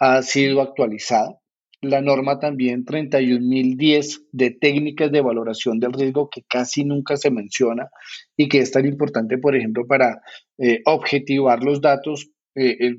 ha 0.00 0.20
sido 0.22 0.62
actualizada 0.62 1.38
la 1.82 2.00
norma 2.00 2.38
también 2.38 2.84
31010 2.84 4.28
de 4.32 4.50
técnicas 4.50 5.12
de 5.12 5.20
valoración 5.20 5.78
del 5.78 5.92
riesgo 5.92 6.30
que 6.30 6.42
casi 6.42 6.84
nunca 6.84 7.16
se 7.16 7.30
menciona 7.30 7.88
y 8.36 8.48
que 8.48 8.58
es 8.58 8.70
tan 8.70 8.86
importante, 8.86 9.38
por 9.38 9.56
ejemplo, 9.56 9.86
para 9.86 10.22
eh, 10.58 10.80
objetivar 10.84 11.62
los 11.62 11.80
datos, 11.80 12.30
eh, 12.54 12.96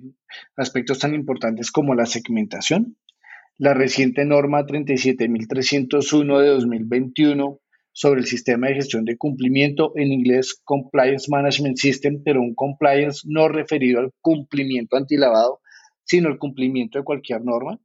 aspectos 0.56 1.00
tan 1.00 1.16
importantes 1.16 1.72
como 1.72 1.96
la 1.96 2.06
segmentación. 2.06 2.98
La 3.58 3.74
reciente 3.74 4.24
norma 4.24 4.66
37301 4.66 6.40
de 6.40 6.48
2021 6.48 7.60
sobre 7.92 8.20
el 8.20 8.28
sistema 8.28 8.68
de 8.68 8.76
gestión 8.76 9.06
de 9.06 9.18
cumplimiento, 9.18 9.94
en 9.96 10.12
inglés 10.12 10.62
Compliance 10.64 11.26
Management 11.32 11.78
System, 11.78 12.22
pero 12.24 12.40
un 12.42 12.54
compliance 12.54 13.22
no 13.26 13.48
referido 13.48 14.00
al 14.00 14.12
cumplimiento 14.22 14.98
antilavado, 14.98 15.62
sino 16.04 16.30
al 16.30 16.38
cumplimiento 16.38 17.00
de 17.00 17.04
cualquier 17.04 17.44
norma 17.44 17.80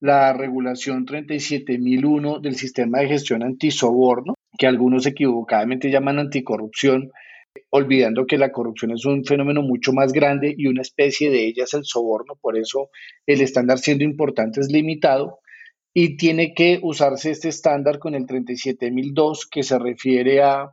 la 0.00 0.32
regulación 0.32 1.04
37001 1.04 2.40
del 2.40 2.56
sistema 2.56 3.00
de 3.00 3.08
gestión 3.08 3.42
antisoborno, 3.42 4.34
que 4.58 4.66
algunos 4.66 5.06
equivocadamente 5.06 5.90
llaman 5.90 6.18
anticorrupción, 6.18 7.10
olvidando 7.70 8.26
que 8.26 8.38
la 8.38 8.50
corrupción 8.50 8.92
es 8.92 9.04
un 9.04 9.24
fenómeno 9.24 9.62
mucho 9.62 9.92
más 9.92 10.12
grande 10.12 10.54
y 10.56 10.66
una 10.66 10.82
especie 10.82 11.30
de 11.30 11.46
ella 11.46 11.64
es 11.64 11.74
el 11.74 11.84
soborno, 11.84 12.34
por 12.40 12.56
eso 12.56 12.90
el 13.26 13.40
estándar 13.42 13.78
siendo 13.78 14.04
importante 14.04 14.60
es 14.60 14.70
limitado 14.70 15.40
y 15.92 16.16
tiene 16.16 16.54
que 16.54 16.78
usarse 16.82 17.30
este 17.30 17.48
estándar 17.48 17.98
con 17.98 18.14
el 18.14 18.26
37002 18.26 19.48
que 19.50 19.62
se 19.62 19.78
refiere 19.78 20.42
a 20.42 20.70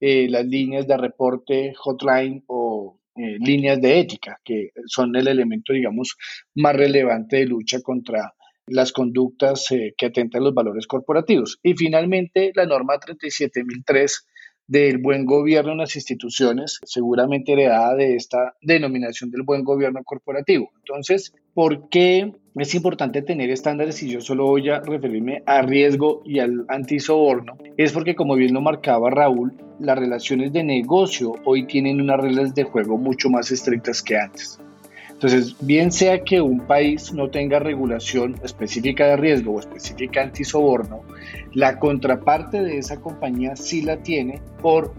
eh, 0.00 0.28
las 0.30 0.46
líneas 0.46 0.86
de 0.86 0.96
reporte 0.96 1.74
hotline 1.76 2.44
o 2.46 2.98
eh, 3.16 3.36
líneas 3.40 3.80
de 3.80 3.98
ética, 3.98 4.40
que 4.44 4.70
son 4.86 5.14
el 5.16 5.28
elemento, 5.28 5.72
digamos, 5.72 6.16
más 6.54 6.74
relevante 6.74 7.38
de 7.38 7.46
lucha 7.46 7.80
contra 7.82 8.32
las 8.70 8.92
conductas 8.92 9.70
eh, 9.72 9.94
que 9.96 10.06
atentan 10.06 10.44
los 10.44 10.54
valores 10.54 10.86
corporativos. 10.86 11.58
Y 11.62 11.74
finalmente, 11.74 12.52
la 12.54 12.66
norma 12.66 12.98
37003 12.98 14.26
del 14.70 14.98
buen 14.98 15.24
gobierno 15.24 15.72
en 15.72 15.78
las 15.78 15.96
instituciones, 15.96 16.78
seguramente 16.84 17.52
heredada 17.52 17.96
de 17.96 18.14
esta 18.14 18.54
denominación 18.62 19.32
del 19.32 19.42
buen 19.42 19.64
gobierno 19.64 20.04
corporativo. 20.04 20.70
Entonces, 20.76 21.34
¿por 21.54 21.88
qué 21.88 22.32
es 22.54 22.74
importante 22.76 23.22
tener 23.22 23.50
estándares 23.50 24.00
y 24.04 24.10
yo 24.10 24.20
solo 24.20 24.46
voy 24.46 24.70
a 24.70 24.78
referirme 24.78 25.42
a 25.44 25.62
riesgo 25.62 26.22
y 26.24 26.38
al 26.38 26.66
antisoborno? 26.68 27.58
Es 27.76 27.90
porque, 27.92 28.14
como 28.14 28.36
bien 28.36 28.54
lo 28.54 28.60
marcaba 28.60 29.10
Raúl, 29.10 29.56
las 29.80 29.98
relaciones 29.98 30.52
de 30.52 30.62
negocio 30.62 31.32
hoy 31.44 31.66
tienen 31.66 32.00
unas 32.00 32.20
reglas 32.20 32.54
de 32.54 32.62
juego 32.62 32.96
mucho 32.96 33.28
más 33.28 33.50
estrictas 33.50 34.00
que 34.02 34.18
antes. 34.18 34.60
Entonces, 35.22 35.54
bien 35.60 35.92
sea 35.92 36.24
que 36.24 36.40
un 36.40 36.60
país 36.60 37.12
no 37.12 37.28
tenga 37.28 37.58
regulación 37.58 38.36
específica 38.42 39.04
de 39.06 39.16
riesgo 39.18 39.52
o 39.52 39.60
específica 39.60 40.22
antisoborno, 40.22 41.02
la 41.52 41.78
contraparte 41.78 42.62
de 42.62 42.78
esa 42.78 42.98
compañía 42.98 43.54
sí 43.54 43.82
la 43.82 43.98
tiene 43.98 44.40
por 44.62 44.94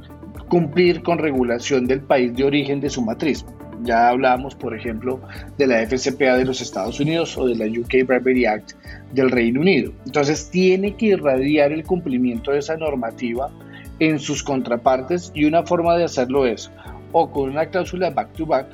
cumplir 0.48 1.02
con 1.02 1.18
regulación 1.18 1.88
del 1.88 2.02
país 2.02 2.36
de 2.36 2.44
origen 2.44 2.80
de 2.82 2.92
su 2.92 3.02
matriz. 3.02 3.44
Ya 3.82 4.10
hablamos, 4.10 4.54
por 4.54 4.76
ejemplo, 4.76 5.20
de 5.58 5.66
la 5.66 5.84
FCPA 5.88 6.38
de 6.38 6.46
los 6.46 6.62
Estados 6.62 7.00
Unidos 7.00 7.36
o 7.36 7.48
de 7.48 7.56
la 7.56 7.66
UK 7.66 8.06
Bribery 8.06 8.46
Act 8.46 8.74
del 9.14 9.32
Reino 9.32 9.62
Unido. 9.62 9.92
Entonces, 10.06 10.52
tiene 10.52 10.96
que 10.98 11.08
irradiar 11.08 11.72
el 11.72 11.84
cumplimiento 11.84 12.52
de 12.52 12.60
esa 12.60 12.78
normativa 12.78 13.50
en 13.98 14.20
sus 14.20 14.44
contrapartes 14.44 15.32
y 15.34 15.46
una 15.46 15.64
forma 15.64 15.98
de 15.98 16.04
hacerlo 16.04 16.46
es 16.46 16.70
o 17.12 17.30
con 17.32 17.50
una 17.50 17.66
cláusula 17.66 18.10
back 18.12 18.32
to 18.34 18.46
back 18.46 18.68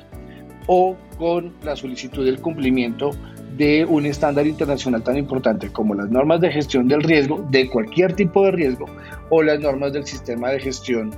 o 0.68 0.96
con 1.18 1.52
la 1.64 1.74
solicitud 1.74 2.24
del 2.24 2.40
cumplimiento 2.40 3.10
de 3.56 3.84
un 3.84 4.06
estándar 4.06 4.46
internacional 4.46 5.02
tan 5.02 5.16
importante 5.16 5.70
como 5.70 5.94
las 5.94 6.08
normas 6.10 6.40
de 6.40 6.52
gestión 6.52 6.86
del 6.86 7.02
riesgo, 7.02 7.44
de 7.50 7.68
cualquier 7.68 8.12
tipo 8.12 8.44
de 8.44 8.52
riesgo, 8.52 8.86
o 9.30 9.42
las 9.42 9.58
normas 9.58 9.92
del 9.92 10.06
sistema 10.06 10.50
de 10.50 10.60
gestión 10.60 11.10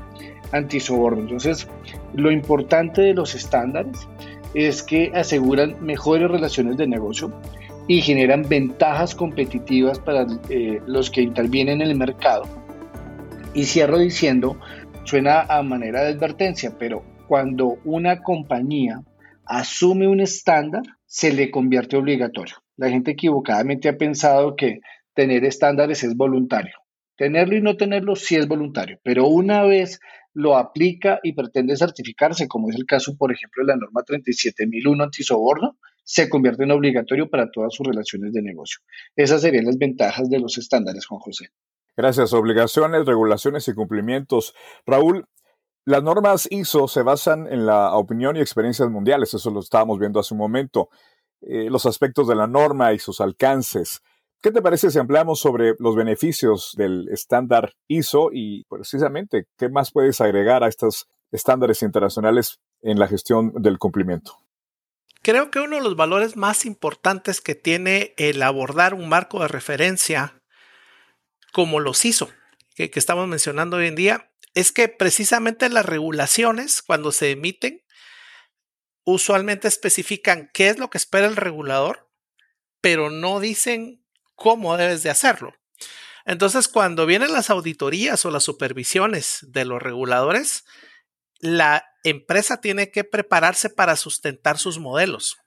antisoborno. 0.52 1.20
Entonces, 1.20 1.68
lo 2.14 2.30
importante 2.30 3.02
de 3.02 3.12
los 3.12 3.34
estándares 3.34 4.08
es 4.54 4.82
que 4.82 5.12
aseguran 5.14 5.76
mejores 5.84 6.30
relaciones 6.30 6.76
de 6.76 6.86
negocio 6.86 7.32
y 7.86 8.00
generan 8.00 8.48
ventajas 8.48 9.14
competitivas 9.14 9.98
para 9.98 10.26
eh, 10.48 10.80
los 10.86 11.10
que 11.10 11.22
intervienen 11.22 11.80
en 11.82 11.88
el 11.88 11.96
mercado. 11.96 12.44
Y 13.52 13.64
cierro 13.64 13.98
diciendo, 13.98 14.56
suena 15.04 15.42
a 15.42 15.62
manera 15.62 16.02
de 16.02 16.12
advertencia, 16.12 16.72
pero 16.78 17.02
cuando 17.26 17.78
una 17.84 18.22
compañía 18.22 19.02
asume 19.50 20.06
un 20.06 20.20
estándar, 20.20 20.82
se 21.06 21.32
le 21.32 21.50
convierte 21.50 21.96
obligatorio. 21.96 22.54
La 22.76 22.88
gente 22.88 23.10
equivocadamente 23.10 23.88
ha 23.88 23.98
pensado 23.98 24.54
que 24.54 24.78
tener 25.12 25.44
estándares 25.44 26.04
es 26.04 26.16
voluntario. 26.16 26.74
Tenerlo 27.16 27.56
y 27.56 27.60
no 27.60 27.76
tenerlo 27.76 28.14
sí 28.14 28.36
es 28.36 28.46
voluntario, 28.46 29.00
pero 29.02 29.26
una 29.26 29.64
vez 29.64 29.98
lo 30.32 30.56
aplica 30.56 31.18
y 31.24 31.32
pretende 31.32 31.76
certificarse, 31.76 32.46
como 32.46 32.70
es 32.70 32.76
el 32.76 32.86
caso, 32.86 33.16
por 33.18 33.32
ejemplo, 33.32 33.64
de 33.64 33.72
la 33.72 33.76
norma 33.76 34.04
37001 34.04 35.02
antisoborno, 35.02 35.76
se 36.04 36.28
convierte 36.28 36.62
en 36.62 36.70
obligatorio 36.70 37.28
para 37.28 37.50
todas 37.50 37.74
sus 37.74 37.86
relaciones 37.86 38.32
de 38.32 38.42
negocio. 38.42 38.80
Esas 39.16 39.42
serían 39.42 39.66
las 39.66 39.78
ventajas 39.78 40.30
de 40.30 40.38
los 40.38 40.58
estándares, 40.58 41.06
Juan 41.06 41.20
José. 41.20 41.48
Gracias. 41.96 42.32
Obligaciones, 42.32 43.04
regulaciones 43.04 43.66
y 43.66 43.74
cumplimientos. 43.74 44.54
Raúl, 44.86 45.26
las 45.90 46.02
normas 46.02 46.46
ISO 46.50 46.88
se 46.88 47.02
basan 47.02 47.46
en 47.52 47.66
la 47.66 47.94
opinión 47.94 48.36
y 48.36 48.40
experiencias 48.40 48.88
mundiales, 48.88 49.34
eso 49.34 49.50
lo 49.50 49.60
estábamos 49.60 49.98
viendo 49.98 50.20
hace 50.20 50.34
un 50.34 50.38
momento. 50.38 50.88
Eh, 51.42 51.68
los 51.68 51.84
aspectos 51.84 52.28
de 52.28 52.36
la 52.36 52.46
norma 52.46 52.92
y 52.92 52.98
sus 52.98 53.20
alcances. 53.20 54.02
¿Qué 54.40 54.52
te 54.52 54.62
parece 54.62 54.90
si 54.90 54.98
ampliamos 54.98 55.40
sobre 55.40 55.74
los 55.78 55.96
beneficios 55.96 56.74
del 56.76 57.08
estándar 57.08 57.74
ISO 57.88 58.30
y 58.32 58.64
precisamente 58.64 59.46
qué 59.58 59.68
más 59.68 59.90
puedes 59.90 60.20
agregar 60.20 60.62
a 60.62 60.68
estos 60.68 61.08
estándares 61.32 61.82
internacionales 61.82 62.60
en 62.82 62.98
la 62.98 63.08
gestión 63.08 63.52
del 63.56 63.78
cumplimiento? 63.78 64.38
Creo 65.22 65.50
que 65.50 65.60
uno 65.60 65.76
de 65.76 65.82
los 65.82 65.96
valores 65.96 66.36
más 66.36 66.64
importantes 66.64 67.40
que 67.40 67.54
tiene 67.54 68.14
el 68.16 68.42
abordar 68.42 68.94
un 68.94 69.08
marco 69.08 69.40
de 69.40 69.48
referencia 69.48 70.40
como 71.52 71.80
los 71.80 72.04
ISO 72.04 72.28
que, 72.74 72.90
que 72.90 72.98
estamos 72.98 73.26
mencionando 73.26 73.78
hoy 73.78 73.88
en 73.88 73.96
día 73.96 74.29
es 74.54 74.72
que 74.72 74.88
precisamente 74.88 75.68
las 75.68 75.86
regulaciones, 75.86 76.82
cuando 76.82 77.12
se 77.12 77.30
emiten, 77.30 77.84
usualmente 79.04 79.68
especifican 79.68 80.50
qué 80.52 80.68
es 80.68 80.78
lo 80.78 80.90
que 80.90 80.98
espera 80.98 81.26
el 81.26 81.36
regulador 81.36 82.10
pero 82.80 83.10
no 83.10 83.40
dicen 83.40 84.04
cómo 84.34 84.76
debes 84.76 85.02
de 85.02 85.10
hacerlo. 85.10 85.54
Entonces, 86.24 86.68
cuando 86.68 87.06
vienen 87.06 87.32
las 87.32 87.50
auditorías 87.50 88.24
o 88.24 88.30
las 88.30 88.44
supervisiones 88.44 89.38
de 89.42 89.64
los 89.64 89.82
reguladores, 89.82 90.64
la 91.38 91.84
empresa 92.04 92.60
tiene 92.60 92.90
que 92.90 93.04
prepararse 93.04 93.70
para 93.70 93.96
sustentar 93.96 94.58
sus 94.58 94.78
modelos. 94.78 95.38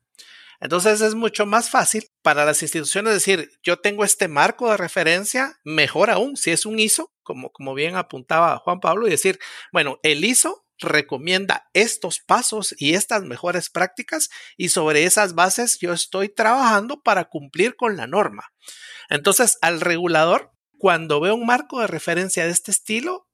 Entonces 0.59 1.01
es 1.01 1.13
mucho 1.13 1.45
más 1.45 1.69
fácil 1.69 2.09
para 2.21 2.45
las 2.45 2.61
instituciones 2.61 3.13
decir, 3.13 3.51
yo 3.63 3.79
tengo 3.79 4.05
este 4.05 4.29
marco 4.29 4.71
de 4.71 4.77
referencia, 4.77 5.59
mejor 5.65 6.09
aún, 6.09 6.37
si 6.37 6.51
es 6.51 6.65
un 6.65 6.79
ISO, 6.79 7.11
como, 7.23 7.51
como 7.51 7.73
bien 7.73 7.95
apuntaba 7.95 8.57
Juan 8.57 8.79
Pablo, 8.79 9.07
y 9.07 9.11
decir, 9.11 9.39
bueno, 9.71 9.99
el 10.03 10.23
ISO 10.23 10.65
recomienda 10.79 11.69
estos 11.73 12.19
pasos 12.19 12.75
y 12.77 12.93
estas 12.93 13.23
mejores 13.23 13.69
prácticas 13.69 14.29
y 14.57 14.69
sobre 14.69 15.05
esas 15.05 15.33
bases 15.33 15.77
yo 15.79 15.93
estoy 15.93 16.29
trabajando 16.29 17.01
para 17.01 17.25
cumplir 17.25 17.75
con 17.75 17.97
la 17.97 18.07
norma. 18.07 18.51
Entonces, 19.09 19.57
al 19.61 19.81
regulador, 19.81 20.51
cuando 20.77 21.19
ve 21.19 21.31
un 21.31 21.45
marco 21.45 21.79
de 21.79 21.87
referencia 21.87 22.45
de 22.45 22.51
este 22.51 22.71
estilo, 22.71 23.27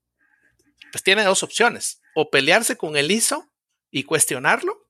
pues 0.92 1.02
tiene 1.02 1.24
dos 1.24 1.42
opciones, 1.42 2.00
o 2.14 2.30
pelearse 2.30 2.76
con 2.76 2.96
el 2.96 3.10
ISO 3.10 3.50
y 3.90 4.04
cuestionarlo, 4.04 4.88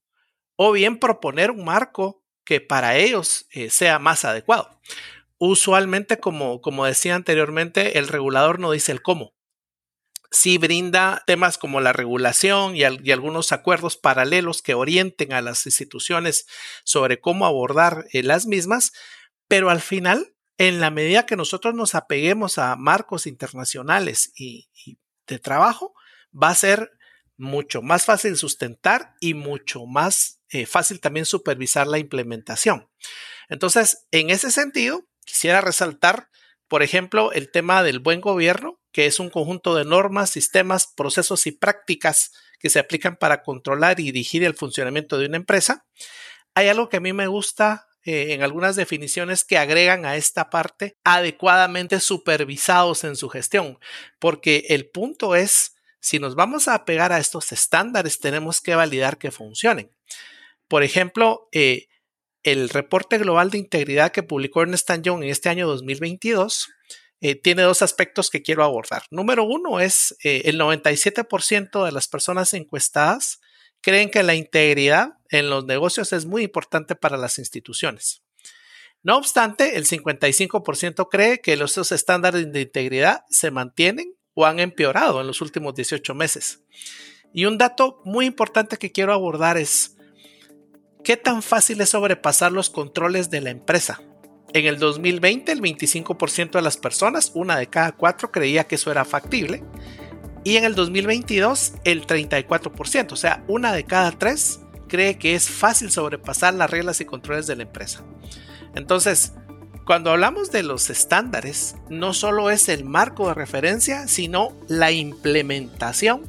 o 0.56 0.72
bien 0.72 0.98
proponer 0.98 1.50
un 1.50 1.64
marco 1.64 2.24
que 2.44 2.60
para 2.60 2.96
ellos 2.96 3.46
eh, 3.50 3.70
sea 3.70 3.98
más 3.98 4.24
adecuado. 4.24 4.80
Usualmente, 5.42 6.20
como, 6.20 6.60
como 6.60 6.84
decía 6.84 7.14
anteriormente, 7.14 7.98
el 7.98 8.08
regulador 8.08 8.60
no 8.60 8.72
dice 8.72 8.92
el 8.92 9.00
cómo, 9.00 9.32
sí 10.30 10.58
brinda 10.58 11.22
temas 11.26 11.56
como 11.56 11.80
la 11.80 11.94
regulación 11.94 12.76
y, 12.76 12.84
algunos 12.84 13.50
acuerdos 13.52 13.96
paralelos 13.96 14.60
que 14.60 14.74
orienten 14.74 15.32
a 15.32 15.40
las 15.40 15.64
instituciones 15.64 16.46
sobre 16.84 17.20
cómo 17.20 17.46
abordar 17.46 18.04
eh, 18.12 18.22
las 18.22 18.44
mismas, 18.44 18.92
pero 19.48 19.70
al 19.70 19.80
final, 19.80 20.34
en 20.58 20.78
la 20.78 20.90
medida 20.90 21.24
que 21.24 21.36
nosotros 21.36 21.74
nos 21.74 21.94
apeguemos 21.94 22.58
a 22.58 22.76
marcos 22.76 23.26
internacionales 23.26 24.32
y, 24.36 24.68
de 25.26 25.38
trabajo, 25.38 25.94
va 26.30 26.50
a 26.50 26.54
ser 26.54 26.90
mucho 27.38 27.80
más 27.80 28.04
fácil 28.04 28.36
sustentar 28.36 29.14
y 29.20 29.32
mucho 29.32 29.86
más 29.86 30.42
eh, 30.50 30.66
fácil 30.66 31.00
también 31.00 31.24
supervisar 31.24 31.86
la 31.86 31.98
implementación. 31.98 32.90
Entonces, 33.48 34.06
en 34.10 34.28
ese 34.28 34.50
sentido, 34.50 35.08
quisiera 35.24 35.60
resaltar, 35.60 36.28
por 36.68 36.82
ejemplo, 36.82 37.32
el 37.32 37.50
tema 37.50 37.82
del 37.82 37.98
buen 37.98 38.20
gobierno 38.20 38.80
que 38.92 39.06
es 39.06 39.20
un 39.20 39.30
conjunto 39.30 39.74
de 39.74 39.84
normas, 39.84 40.30
sistemas, 40.30 40.86
procesos 40.86 41.46
y 41.46 41.52
prácticas 41.52 42.32
que 42.58 42.70
se 42.70 42.78
aplican 42.78 43.16
para 43.16 43.42
controlar 43.42 44.00
y 44.00 44.04
dirigir 44.04 44.44
el 44.44 44.54
funcionamiento 44.54 45.18
de 45.18 45.26
una 45.26 45.36
empresa. 45.36 45.86
Hay 46.54 46.68
algo 46.68 46.88
que 46.88 46.96
a 46.98 47.00
mí 47.00 47.12
me 47.12 47.28
gusta 47.28 47.86
eh, 48.04 48.32
en 48.32 48.42
algunas 48.42 48.76
definiciones 48.76 49.44
que 49.44 49.58
agregan 49.58 50.04
a 50.04 50.16
esta 50.16 50.50
parte 50.50 50.96
adecuadamente 51.04 52.00
supervisados 52.00 53.04
en 53.04 53.16
su 53.16 53.28
gestión, 53.28 53.78
porque 54.18 54.66
el 54.70 54.88
punto 54.88 55.36
es, 55.36 55.76
si 56.00 56.18
nos 56.18 56.34
vamos 56.34 56.66
a 56.66 56.84
pegar 56.84 57.12
a 57.12 57.18
estos 57.18 57.52
estándares, 57.52 58.18
tenemos 58.18 58.60
que 58.60 58.74
validar 58.74 59.18
que 59.18 59.30
funcionen. 59.30 59.90
Por 60.66 60.82
ejemplo, 60.82 61.48
eh, 61.52 61.88
el 62.42 62.68
reporte 62.68 63.18
global 63.18 63.50
de 63.50 63.58
integridad 63.58 64.12
que 64.12 64.22
publicó 64.22 64.62
Ernest 64.62 64.90
Young 65.02 65.22
en 65.22 65.30
este 65.30 65.48
año 65.48 65.66
2022 65.66 66.68
eh, 67.20 67.34
tiene 67.34 67.62
dos 67.62 67.82
aspectos 67.82 68.30
que 68.30 68.42
quiero 68.42 68.64
abordar. 68.64 69.02
Número 69.10 69.44
uno 69.44 69.78
es 69.80 70.16
eh, 70.24 70.42
el 70.46 70.58
97% 70.58 71.84
de 71.84 71.92
las 71.92 72.08
personas 72.08 72.54
encuestadas 72.54 73.40
creen 73.82 74.10
que 74.10 74.22
la 74.22 74.34
integridad 74.34 75.18
en 75.28 75.50
los 75.50 75.66
negocios 75.66 76.12
es 76.12 76.26
muy 76.26 76.44
importante 76.44 76.94
para 76.94 77.16
las 77.16 77.38
instituciones. 77.38 78.22
No 79.02 79.16
obstante, 79.16 79.76
el 79.76 79.86
55% 79.86 81.08
cree 81.10 81.40
que 81.40 81.56
los 81.56 81.76
estándares 81.92 82.52
de 82.52 82.60
integridad 82.60 83.24
se 83.30 83.50
mantienen 83.50 84.14
o 84.34 84.44
han 84.44 84.60
empeorado 84.60 85.20
en 85.20 85.26
los 85.26 85.40
últimos 85.40 85.74
18 85.74 86.14
meses. 86.14 86.62
Y 87.32 87.46
un 87.46 87.58
dato 87.58 88.00
muy 88.04 88.26
importante 88.26 88.76
que 88.76 88.92
quiero 88.92 89.12
abordar 89.12 89.56
es 89.56 89.96
qué 91.04 91.16
tan 91.16 91.42
fácil 91.42 91.80
es 91.80 91.90
sobrepasar 91.90 92.52
los 92.52 92.70
controles 92.70 93.30
de 93.30 93.40
la 93.40 93.50
empresa. 93.50 94.00
En 94.52 94.66
el 94.66 94.78
2020, 94.78 95.52
el 95.52 95.60
25% 95.60 96.52
de 96.52 96.62
las 96.62 96.76
personas, 96.76 97.32
una 97.34 97.56
de 97.56 97.68
cada 97.68 97.92
cuatro, 97.92 98.32
creía 98.32 98.64
que 98.64 98.74
eso 98.74 98.90
era 98.90 99.04
factible. 99.04 99.62
Y 100.42 100.56
en 100.56 100.64
el 100.64 100.74
2022, 100.74 101.74
el 101.84 102.06
34%, 102.06 103.12
o 103.12 103.16
sea, 103.16 103.44
una 103.46 103.72
de 103.72 103.84
cada 103.84 104.10
tres, 104.12 104.60
cree 104.88 105.18
que 105.18 105.34
es 105.34 105.48
fácil 105.48 105.90
sobrepasar 105.90 106.54
las 106.54 106.70
reglas 106.70 107.00
y 107.00 107.04
controles 107.04 107.46
de 107.46 107.56
la 107.56 107.62
empresa. 107.62 108.02
Entonces, 108.74 109.34
cuando 109.84 110.10
hablamos 110.10 110.50
de 110.50 110.62
los 110.62 110.90
estándares, 110.90 111.76
no 111.88 112.12
solo 112.14 112.50
es 112.50 112.68
el 112.68 112.84
marco 112.84 113.28
de 113.28 113.34
referencia, 113.34 114.08
sino 114.08 114.56
la 114.68 114.90
implementación 114.90 116.22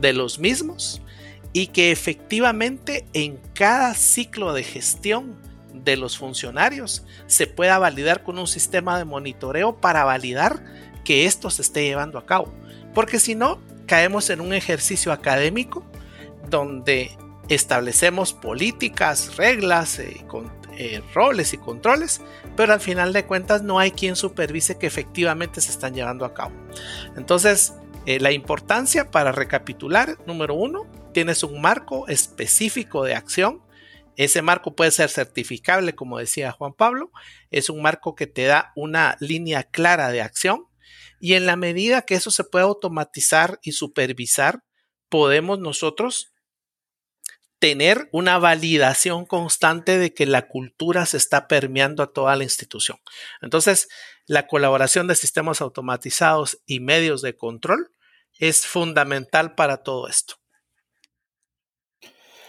de 0.00 0.12
los 0.12 0.38
mismos 0.38 1.02
y 1.52 1.68
que 1.68 1.90
efectivamente 1.90 3.06
en 3.12 3.38
cada 3.54 3.94
ciclo 3.94 4.52
de 4.52 4.62
gestión 4.62 5.36
de 5.72 5.96
los 5.96 6.18
funcionarios 6.18 7.04
se 7.26 7.46
pueda 7.46 7.78
validar 7.78 8.22
con 8.22 8.38
un 8.38 8.46
sistema 8.46 8.98
de 8.98 9.04
monitoreo 9.04 9.76
para 9.76 10.04
validar 10.04 10.62
que 11.04 11.26
esto 11.26 11.50
se 11.50 11.62
esté 11.62 11.84
llevando 11.84 12.18
a 12.18 12.26
cabo. 12.26 12.52
Porque 12.94 13.18
si 13.18 13.34
no, 13.34 13.60
caemos 13.86 14.30
en 14.30 14.40
un 14.40 14.52
ejercicio 14.52 15.12
académico 15.12 15.84
donde 16.48 17.10
establecemos 17.48 18.32
políticas, 18.32 19.36
reglas, 19.36 19.98
eh, 19.98 20.24
eh, 20.76 21.02
roles 21.14 21.52
y 21.52 21.58
controles, 21.58 22.20
pero 22.56 22.72
al 22.72 22.80
final 22.80 23.12
de 23.12 23.24
cuentas 23.24 23.62
no 23.62 23.78
hay 23.78 23.90
quien 23.90 24.16
supervise 24.16 24.78
que 24.78 24.86
efectivamente 24.86 25.60
se 25.60 25.70
están 25.70 25.94
llevando 25.94 26.24
a 26.24 26.34
cabo. 26.34 26.52
Entonces, 27.16 27.74
eh, 28.06 28.18
la 28.18 28.32
importancia 28.32 29.10
para 29.10 29.32
recapitular, 29.32 30.16
número 30.26 30.54
uno, 30.54 30.86
tienes 31.12 31.42
un 31.42 31.60
marco 31.60 32.08
específico 32.08 33.04
de 33.04 33.14
acción. 33.14 33.62
Ese 34.16 34.42
marco 34.42 34.74
puede 34.74 34.90
ser 34.90 35.10
certificable, 35.10 35.94
como 35.94 36.18
decía 36.18 36.52
Juan 36.52 36.72
Pablo, 36.72 37.10
es 37.50 37.70
un 37.70 37.82
marco 37.82 38.14
que 38.14 38.26
te 38.26 38.44
da 38.44 38.72
una 38.74 39.16
línea 39.20 39.64
clara 39.64 40.10
de 40.10 40.22
acción. 40.22 40.66
Y 41.20 41.34
en 41.34 41.44
la 41.46 41.56
medida 41.56 42.02
que 42.02 42.14
eso 42.14 42.30
se 42.30 42.44
puede 42.44 42.64
automatizar 42.64 43.58
y 43.62 43.72
supervisar, 43.72 44.62
podemos 45.10 45.58
nosotros 45.58 46.29
tener 47.60 48.08
una 48.10 48.38
validación 48.38 49.26
constante 49.26 49.98
de 49.98 50.12
que 50.12 50.26
la 50.26 50.48
cultura 50.48 51.06
se 51.06 51.18
está 51.18 51.46
permeando 51.46 52.02
a 52.02 52.12
toda 52.12 52.34
la 52.34 52.42
institución. 52.42 52.98
Entonces, 53.42 53.88
la 54.26 54.46
colaboración 54.46 55.06
de 55.06 55.14
sistemas 55.14 55.60
automatizados 55.60 56.62
y 56.66 56.80
medios 56.80 57.20
de 57.20 57.36
control 57.36 57.92
es 58.38 58.66
fundamental 58.66 59.54
para 59.54 59.82
todo 59.82 60.08
esto. 60.08 60.36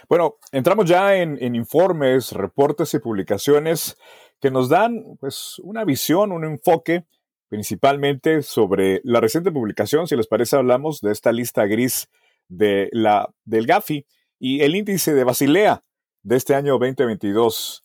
Bueno, 0.08 0.38
entramos 0.50 0.86
ya 0.86 1.16
en, 1.16 1.54
informes, 1.54 2.32
reportes 2.32 2.92
y 2.94 2.98
publicaciones 2.98 3.98
que 4.40 4.50
nos 4.50 4.68
dan 4.68 5.16
pues, 5.20 5.58
una 5.62 5.84
visión, 5.84 6.32
un 6.32 6.44
enfoque 6.44 7.04
principalmente 7.48 8.42
sobre 8.42 9.02
la 9.04 9.20
reciente 9.20 9.52
publicación. 9.52 10.06
Si 10.06 10.16
les 10.16 10.26
parece, 10.26 10.56
hablamos 10.56 11.02
de 11.02 11.12
esta 11.12 11.32
lista 11.32 11.66
gris 11.66 12.08
de 12.48 12.88
la, 12.92 13.28
del 13.44 13.66
GAFI 13.66 14.06
y 14.44 14.62
el 14.62 14.74
índice 14.74 15.14
de 15.14 15.22
Basilea 15.22 15.84
de 16.24 16.34
este 16.34 16.56
año 16.56 16.72
2022 16.76 17.84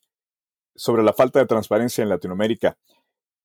sobre 0.75 1.03
la 1.03 1.13
falta 1.13 1.37
de 1.37 1.45
transparencia 1.45 2.01
en 2.01 2.09
Latinoamérica. 2.09 2.79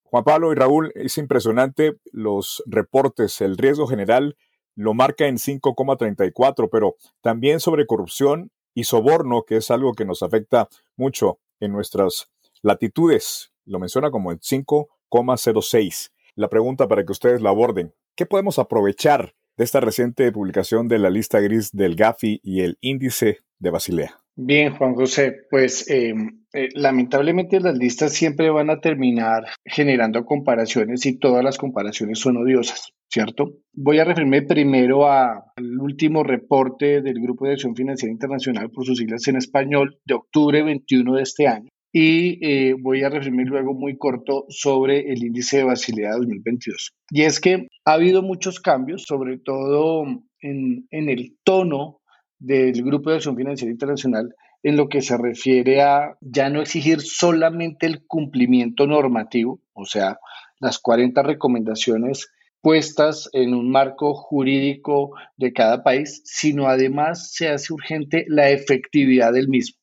Juan 0.05 0.25
Pablo 0.25 0.51
y 0.51 0.55
Raúl, 0.55 0.93
es 0.95 1.19
impresionante 1.19 1.99
los 2.11 2.63
reportes, 2.65 3.43
el 3.43 3.59
riesgo 3.59 3.87
general 3.87 4.39
lo 4.77 4.95
marca 4.95 5.27
en 5.27 5.37
5,34, 5.37 6.71
pero 6.73 6.97
también 7.21 7.61
sobre 7.61 7.87
corrupción 7.87 8.51
y 8.73 8.85
soborno, 8.85 9.43
que 9.43 9.57
es 9.57 9.71
algo 9.71 9.93
que 9.93 10.07
nos 10.07 10.23
afecta 10.23 10.71
mucho 10.97 11.39
en 11.61 11.73
nuestras 11.73 12.31
latitudes. 12.63 13.53
Lo 13.67 13.79
menciona 13.79 14.11
como 14.11 14.33
en 14.33 14.39
5,06. 14.39 16.13
La 16.35 16.49
pregunta 16.49 16.89
para 16.89 17.05
que 17.05 17.13
ustedes 17.13 17.43
la 17.43 17.51
aborden, 17.51 17.95
¿qué 18.17 18.25
podemos 18.25 18.59
aprovechar 18.59 19.35
de 19.57 19.65
esta 19.65 19.81
reciente 19.81 20.31
publicación 20.33 20.89
de 20.89 20.99
la 20.99 21.11
lista 21.11 21.41
gris 21.41 21.71
del 21.73 21.97
GAFI 21.97 22.41
y 22.43 22.61
el 22.63 22.79
índice 22.81 23.39
de 23.59 23.71
Basilea? 23.71 24.19
Bien, 24.35 24.75
Juan 24.75 24.95
José, 24.95 25.35
pues 25.51 25.89
em, 25.91 26.45
eh, 26.55 26.69
lamentablemente 26.75 27.61
las 27.61 27.77
listas 27.77 28.13
siempre 28.13 28.49
van 28.51 28.71
a 28.71 28.81
terminar 28.81 29.45
generando 29.65 30.25
comparaciones 30.25 31.05
y 31.05 31.19
todas 31.19 31.45
las 31.45 31.59
comparaciones 31.59 32.19
son 32.19 32.39
odiosas. 32.39 32.93
¿cierto? 33.13 33.59
Voy 33.75 33.99
a 33.99 34.05
referirme 34.05 34.41
primero 34.41 35.07
al 35.07 35.79
último 35.79 36.23
reporte 36.25 37.03
del 37.03 37.21
Grupo 37.21 37.47
de 37.47 37.53
Acción 37.53 37.77
Financiera 37.77 38.11
Internacional, 38.11 38.71
por 38.71 38.87
sus 38.87 38.99
siglas 38.99 39.29
en 39.29 39.37
español, 39.37 39.99
de 40.07 40.15
octubre 40.15 40.63
21 40.63 41.17
de 41.17 41.23
este 41.23 41.47
año. 41.47 41.69
Y 41.93 42.39
eh, 42.47 42.75
voy 42.81 43.03
a 43.03 43.11
referirme 43.11 43.45
luego 43.45 43.75
muy 43.75 43.99
corto 43.99 44.47
sobre 44.49 45.13
el 45.13 45.23
índice 45.23 45.59
de 45.59 45.65
Basilea 45.65 46.13
2022. 46.13 46.95
Y 47.11 47.23
es 47.23 47.39
que 47.39 47.69
ha 47.85 47.93
habido 47.93 48.23
muchos 48.23 48.61
cambios, 48.61 49.03
sobre 49.03 49.39
todo 49.39 50.05
en, 50.41 50.87
en 50.91 51.09
el 51.11 51.37
tono 51.45 52.01
del 52.39 52.83
Grupo 52.83 53.11
de 53.11 53.17
Acción 53.17 53.37
Financiera 53.37 53.71
Internacional 53.71 54.35
en 54.63 54.77
lo 54.77 54.89
que 54.89 55.03
se 55.03 55.17
refiere 55.17 55.83
a 55.83 56.17
ya 56.21 56.49
no 56.49 56.61
exigir 56.61 57.01
solamente 57.01 57.87
el 57.87 58.07
cumplimiento 58.07 58.87
normativo, 58.87 59.61
o 59.73 59.85
sea, 59.85 60.19
las 60.61 60.79
40 60.79 61.23
recomendaciones 61.23 62.31
puestas 62.61 63.29
en 63.33 63.55
un 63.55 63.71
marco 63.71 64.15
jurídico 64.15 65.11
de 65.37 65.53
cada 65.53 65.83
país, 65.83 66.23
sino 66.25 66.69
además 66.69 67.33
se 67.33 67.49
hace 67.49 67.73
urgente 67.73 68.25
la 68.29 68.51
efectividad 68.51 69.33
del 69.33 69.49
mismo. 69.49 69.82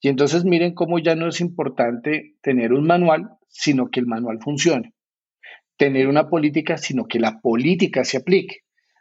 Y 0.00 0.08
entonces 0.08 0.44
miren 0.44 0.74
cómo 0.74 0.98
ya 0.98 1.14
no 1.14 1.28
es 1.28 1.40
importante 1.40 2.36
tener 2.40 2.72
un 2.72 2.86
manual, 2.86 3.30
sino 3.48 3.90
que 3.90 4.00
el 4.00 4.06
manual 4.06 4.38
funcione. 4.42 4.94
Tener 5.76 6.08
una 6.08 6.28
política, 6.28 6.78
sino 6.78 7.06
que 7.06 7.20
la 7.20 7.40
política 7.40 8.04
se 8.04 8.18
aplique. 8.18 8.60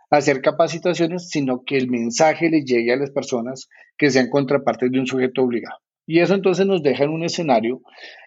Hacer 0.10 0.42
capacitaciones, 0.42 1.30
sino 1.30 1.64
que 1.64 1.78
el 1.78 1.90
mensaje 1.90 2.50
le 2.50 2.64
llegue 2.64 2.94
a 2.94 2.98
las 2.98 3.12
personas 3.12 3.70
que 3.98 4.10
sean 4.10 4.30
contrapartes 4.30 4.92
de 4.92 5.00
un 5.00 5.08
sujeto 5.08 5.44
obligado. 5.44 5.78
Y 6.06 6.20
eso 6.20 6.34
entonces 6.34 6.66
nos 6.66 6.82
deja 6.82 7.04
en 7.04 7.12
un 7.12 7.24
escenario 7.24 7.82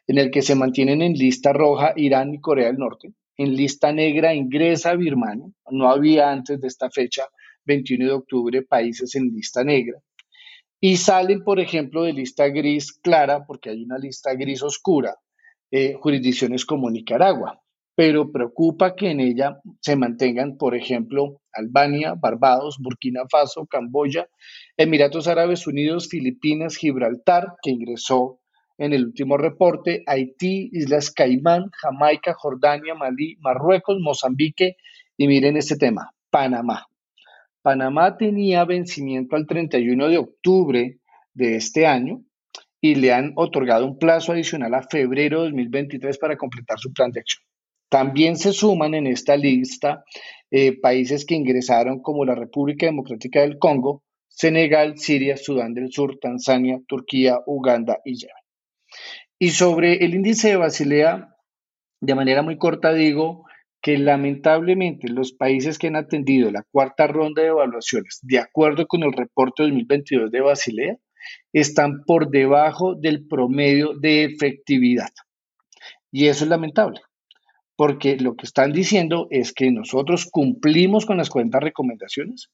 en 0.07 0.19
el 0.19 0.31
que 0.31 0.43
se 0.43 0.55
mantienen 0.55 1.03
en 1.03 1.15
lista 1.15 1.53
roja 1.53 1.93
Irán 1.97 2.33
y 2.33 2.41
Corea 2.41 2.69
del 2.69 2.77
Norte, 2.77 3.13
en 3.37 3.57
lista 3.57 3.93
negra 3.93 4.35
ingresa 4.35 4.95
Birmania, 4.95 5.47
no 5.71 5.91
había 5.91 6.31
antes 6.31 6.61
de 6.61 6.69
esta 6.69 6.91
fecha, 6.91 7.25
21 7.65 8.07
de 8.07 8.13
octubre, 8.13 8.63
países 8.63 9.15
en 9.17 9.33
lista 9.33 9.65
negra. 9.65 9.99
Y 10.85 10.97
salen, 10.97 11.45
por 11.45 11.61
ejemplo, 11.61 12.03
de 12.03 12.13
lista 12.13 12.49
gris 12.49 12.93
clara, 12.93 13.47
porque 13.47 13.71
hay 13.71 13.85
una 13.85 13.99
lista 13.99 14.35
gris 14.35 14.65
oscura, 14.65 15.15
eh, 15.71 15.95
jurisdicciones 15.95 16.67
como 16.67 16.91
Nicaragua. 16.91 17.63
Pero 17.95 18.33
preocupa 18.33 18.97
que 18.97 19.13
en 19.13 19.21
ella 19.21 19.61
se 19.81 19.95
mantengan, 19.95 20.57
por 20.57 20.75
ejemplo, 20.75 21.41
Albania, 21.53 22.15
Barbados, 22.21 22.79
Burkina 22.81 23.21
Faso, 23.31 23.65
Camboya, 23.67 24.27
Emiratos 24.77 25.29
Árabes 25.29 25.69
Unidos, 25.69 26.09
Filipinas, 26.09 26.75
Gibraltar, 26.75 27.55
que 27.63 27.71
ingresó 27.71 28.41
en 28.77 28.93
el 28.93 29.05
último 29.05 29.37
reporte, 29.37 30.03
Haití, 30.09 30.69
Islas 30.73 31.13
Caimán, 31.13 31.67
Jamaica, 31.81 32.35
Jordania, 32.35 32.97
Malí, 32.97 33.37
Marruecos, 33.39 33.99
Mozambique 34.01 34.75
y 35.17 35.29
miren 35.29 35.57
este 35.57 35.77
tema, 35.77 36.11
Panamá. 36.29 36.89
Panamá 37.63 38.17
tenía 38.17 38.65
vencimiento 38.65 39.37
al 39.37 39.47
31 39.47 40.09
de 40.09 40.19
octubre 40.19 40.99
de 41.33 41.57
este 41.57 41.87
año 41.87 42.23
y 42.81 42.97
le 42.97 43.13
han 43.13 43.33
otorgado 43.37 43.87
un 43.87 43.99
plazo 43.99 44.33
adicional 44.33 44.75
a 44.75 44.83
febrero 44.83 45.39
de 45.39 45.51
2023 45.51 46.19
para 46.19 46.37
completar 46.37 46.79
su 46.79 46.93
plan 46.93 47.13
de 47.13 47.21
acción. 47.21 47.45
También 47.89 48.37
se 48.37 48.53
suman 48.53 48.95
en 48.95 49.07
esta 49.07 49.37
lista 49.37 50.05
eh, 50.51 50.79
países 50.81 51.25
que 51.25 51.35
ingresaron 51.35 52.03
como 52.03 52.25
la 52.25 52.35
República 52.35 52.87
Democrática 52.87 53.43
del 53.43 53.59
Congo, 53.59 54.03
Senegal, 54.29 54.99
Siria, 54.99 55.37
Sudán 55.37 55.75
del 55.75 55.93
Sur, 55.93 56.19
Tanzania, 56.19 56.81
Turquía, 56.89 57.39
Uganda 57.47 57.99
y 58.05 58.17
Yemen. 58.17 58.35
Y 59.39 59.51
sobre 59.51 60.05
el 60.05 60.15
índice 60.15 60.49
de 60.49 60.57
Basilea, 60.57 61.37
de 62.01 62.15
manera 62.15 62.43
muy 62.43 62.59
corta 62.59 62.93
digo 62.93 63.45
que 63.83 63.99
lamentablemente 63.99 65.09
los 65.09 65.33
países 65.33 65.77
que 65.77 65.89
han 65.89 65.97
atendido 65.97 66.53
la 66.53 66.65
cuarta 66.71 67.09
ronda 67.09 67.43
de 67.43 67.49
evaluaciones, 67.49 68.21
de 68.23 68.39
acuerdo 68.39 68.87
con 68.87 69.03
el 69.03 69.13
reporte 69.13 69.65
2022 69.65 70.31
de 70.31 70.41
Basilea, 70.41 70.97
están 71.53 72.05
por 72.05 72.31
debajo 72.31 72.95
del 72.95 73.27
promedio 73.27 73.95
de 73.95 74.25
efectividad. 74.25 75.11
Y 76.13 76.29
eso 76.29 76.45
es 76.45 76.51
lamentable, 76.51 77.01
porque 77.75 78.17
lo 78.17 78.37
que 78.37 78.47
están 78.47 78.73
diciendo 78.73 79.27
es 79.31 79.53
que 79.53 79.71
nosotros 79.73 80.29
cumplimos 80.31 81.05
con 81.05 81.17
las 81.17 81.31
40 81.31 81.59
recomendaciones, 81.59 82.51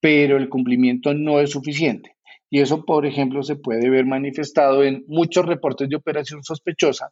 pero 0.00 0.36
el 0.36 0.48
cumplimiento 0.48 1.14
no 1.14 1.40
es 1.40 1.50
suficiente. 1.50 2.16
Y 2.50 2.60
eso, 2.60 2.84
por 2.84 3.06
ejemplo, 3.06 3.42
se 3.42 3.56
puede 3.56 3.88
ver 3.88 4.06
manifestado 4.06 4.82
en 4.82 5.04
muchos 5.06 5.46
reportes 5.46 5.88
de 5.88 5.96
operación 5.96 6.42
sospechosa, 6.42 7.10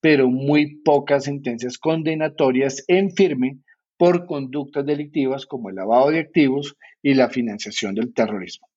pero 0.00 0.28
muy 0.28 0.76
pocas 0.82 1.24
sentencias 1.24 1.78
condenatorias 1.78 2.84
en 2.88 3.10
firme 3.10 3.58
por 3.96 4.26
conductas 4.26 4.84
delictivas 4.84 5.46
como 5.46 5.70
el 5.70 5.76
lavado 5.76 6.10
de 6.10 6.20
activos 6.20 6.76
y 7.02 7.14
la 7.14 7.30
financiación 7.30 7.94
del 7.94 8.12
terrorismo. 8.12 8.68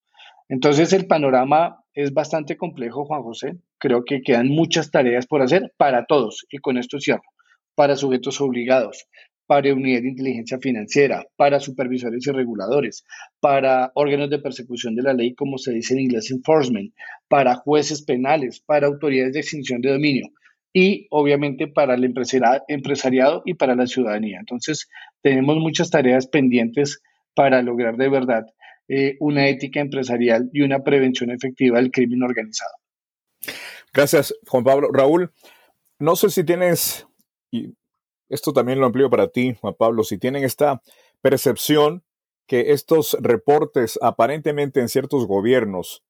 Entonces 0.48 0.94
el 0.94 1.08
panorama 1.08 1.84
es 1.94 2.14
bastante 2.14 2.58
complejo, 2.58 3.06
Juan 3.06 3.22
José. 3.22 3.58
Creo 3.78 4.04
que 4.04 4.22
quedan 4.22 4.48
muchas 4.48 4.90
tareas 4.92 5.28
por 5.28 5.42
hacer 5.42 5.74
para 5.78 6.06
todos, 6.06 6.46
y 6.50 6.58
con 6.58 6.78
esto 6.78 7.00
cierro, 7.00 7.22
para 7.76 7.96
sujetos 7.96 8.42
obligados, 8.42 9.06
para 9.46 9.74
unidad 9.74 10.02
de 10.02 10.10
inteligencia 10.10 10.58
financiera, 10.60 11.26
para 11.36 11.60
supervisores 11.60 12.26
y 12.26 12.32
reguladores, 12.32 13.04
para 13.40 13.92
órganos 13.94 14.30
de 14.30 14.40
persecución 14.40 14.96
de 14.96 15.04
la 15.04 15.14
ley, 15.14 15.36
como 15.36 15.58
se 15.58 15.74
dice 15.74 15.94
en 15.94 16.02
inglés, 16.02 16.32
enforcement, 16.32 16.94
para 17.28 17.56
jueces 17.56 18.04
penales, 18.04 18.62
para 18.66 18.88
autoridades 18.88 19.34
de 19.34 19.40
extinción 19.42 19.82
de 19.82 19.92
dominio 19.92 20.30
y 20.74 21.08
obviamente 21.10 21.68
para 21.68 21.96
el 21.96 22.04
empresariado 22.04 23.42
y 23.46 23.54
para 23.56 23.76
la 23.76 23.88
ciudadanía. 23.88 24.40
Entonces, 24.40 24.88
tenemos 25.22 25.58
muchas 25.58 25.90
tareas 25.90 26.28
pendientes 26.28 27.02
para 27.34 27.62
lograr 27.62 27.98
de 27.98 28.10
verdad 28.10 28.46
eh, 28.88 29.18
una 29.20 29.48
ética 29.48 29.80
empresarial 29.80 30.50
y 30.54 30.62
una 30.62 30.84
prevención 30.84 31.32
efectiva 31.32 31.78
del 31.78 31.92
crimen 31.92 32.24
organizado. 32.24 32.72
Gracias, 33.94 34.34
Juan 34.48 34.64
Pablo. 34.64 34.90
Raúl, 34.92 35.32
no 36.00 36.16
sé 36.16 36.30
si 36.30 36.44
tienes, 36.44 37.08
esto 38.30 38.54
también 38.54 38.80
lo 38.80 38.86
amplío 38.86 39.10
para 39.10 39.28
ti, 39.28 39.56
Juan 39.60 39.76
Pablo, 39.78 40.04
si 40.04 40.18
tienen 40.18 40.44
esta 40.44 40.82
percepción 41.22 42.04
que 42.48 42.72
estos 42.72 43.18
reportes 43.22 44.00
aparentemente 44.02 44.80
en 44.80 44.90
ciertos 44.90 45.28
gobiernos, 45.28 46.04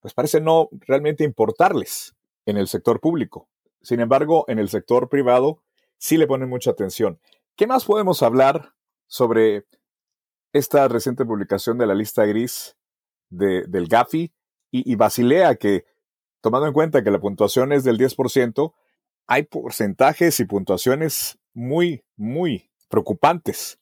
pues 0.00 0.14
parece 0.14 0.40
no 0.40 0.68
realmente 0.72 1.24
importarles 1.24 2.14
en 2.46 2.56
el 2.56 2.68
sector 2.68 3.00
público. 3.00 3.48
Sin 3.82 4.00
embargo, 4.00 4.44
en 4.48 4.58
el 4.58 4.68
sector 4.68 5.08
privado 5.08 5.62
sí 5.98 6.16
le 6.16 6.26
ponen 6.26 6.48
mucha 6.48 6.70
atención. 6.70 7.20
¿Qué 7.56 7.66
más 7.66 7.84
podemos 7.84 8.22
hablar 8.22 8.74
sobre 9.06 9.66
esta 10.52 10.88
reciente 10.88 11.24
publicación 11.24 11.78
de 11.78 11.86
la 11.86 11.94
lista 11.94 12.24
gris 12.24 12.76
del 13.30 13.88
GAFI 13.88 14.32
y, 14.70 14.92
y 14.92 14.96
Basilea, 14.96 15.56
que 15.56 15.84
tomando 16.40 16.66
en 16.66 16.74
cuenta 16.74 17.02
que 17.02 17.10
la 17.10 17.20
puntuación 17.20 17.72
es 17.72 17.84
del 17.84 17.98
10%, 17.98 18.74
hay 19.26 19.44
porcentajes 19.44 20.40
y 20.40 20.44
puntuaciones 20.44 21.38
muy, 21.54 22.04
muy 22.16 22.70
preocupantes. 22.88 23.78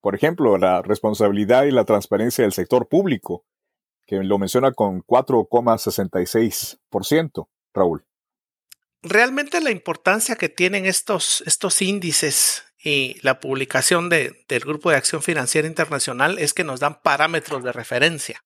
Por 0.00 0.14
ejemplo, 0.14 0.56
la 0.58 0.82
responsabilidad 0.82 1.64
y 1.64 1.70
la 1.70 1.84
transparencia 1.84 2.42
del 2.42 2.52
sector 2.52 2.88
público, 2.88 3.44
que 4.06 4.22
lo 4.22 4.38
menciona 4.38 4.72
con 4.72 5.02
4,66%, 5.02 7.48
Raúl. 7.72 8.04
Realmente 9.02 9.60
la 9.60 9.72
importancia 9.72 10.36
que 10.36 10.48
tienen 10.48 10.86
estos, 10.86 11.42
estos 11.46 11.82
índices 11.82 12.64
y 12.78 13.18
la 13.22 13.40
publicación 13.40 14.08
del 14.08 14.60
Grupo 14.60 14.90
de 14.90 14.96
Acción 14.96 15.22
Financiera 15.22 15.66
Internacional 15.66 16.38
es 16.38 16.54
que 16.54 16.62
nos 16.62 16.80
dan 16.80 17.00
parámetros 17.02 17.64
de 17.64 17.72
referencia. 17.72 18.44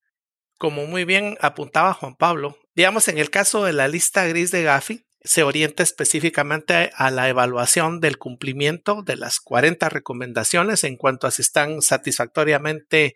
Como 0.58 0.86
muy 0.86 1.04
bien 1.04 1.36
apuntaba 1.42 1.92
Juan 1.92 2.16
Pablo, 2.16 2.58
digamos 2.74 3.08
en 3.08 3.18
el 3.18 3.28
caso 3.28 3.64
de 3.64 3.74
la 3.74 3.88
lista 3.88 4.26
gris 4.26 4.50
de 4.50 4.62
Gafi, 4.62 5.06
se 5.22 5.42
orienta 5.42 5.82
específicamente 5.82 6.90
a 6.94 7.10
la 7.10 7.28
evaluación 7.28 8.00
del 8.00 8.16
cumplimiento 8.16 9.02
de 9.02 9.16
las 9.16 9.40
40 9.40 9.88
recomendaciones 9.90 10.84
en 10.84 10.96
cuanto 10.96 11.26
a 11.26 11.30
si 11.32 11.42
están 11.42 11.82
satisfactoriamente 11.82 13.14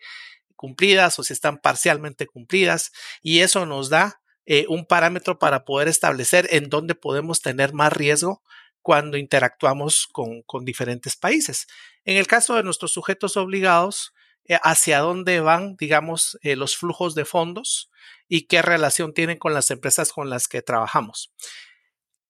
cumplidas 0.55 1.17
o 1.17 1.23
si 1.23 1.33
están 1.33 1.57
parcialmente 1.57 2.27
cumplidas 2.27 2.91
y 3.23 3.39
eso 3.39 3.65
nos 3.65 3.89
da 3.89 4.20
eh, 4.45 4.65
un 4.69 4.85
parámetro 4.85 5.37
para 5.39 5.65
poder 5.65 5.87
establecer 5.87 6.47
en 6.51 6.69
dónde 6.69 6.95
podemos 6.95 7.41
tener 7.41 7.73
más 7.73 7.93
riesgo 7.93 8.41
cuando 8.81 9.17
interactuamos 9.17 10.07
con, 10.11 10.43
diferentes 10.65 11.15
países. 11.15 11.67
En 12.03 12.17
el 12.17 12.27
caso 12.27 12.55
de 12.55 12.63
nuestros 12.63 12.91
sujetos 12.91 13.37
obligados, 13.37 14.13
eh, 14.45 14.57
hacia 14.63 14.99
dónde 14.99 15.39
van, 15.39 15.75
digamos, 15.77 16.39
eh, 16.41 16.55
los 16.55 16.75
flujos 16.75 17.13
de 17.13 17.25
fondos 17.25 17.91
y 18.27 18.47
qué 18.47 18.61
relación 18.63 19.13
tienen 19.13 19.37
con 19.37 19.53
las 19.53 19.69
empresas 19.69 20.11
con 20.11 20.29
las 20.29 20.47
que 20.47 20.63
trabajamos. 20.63 21.31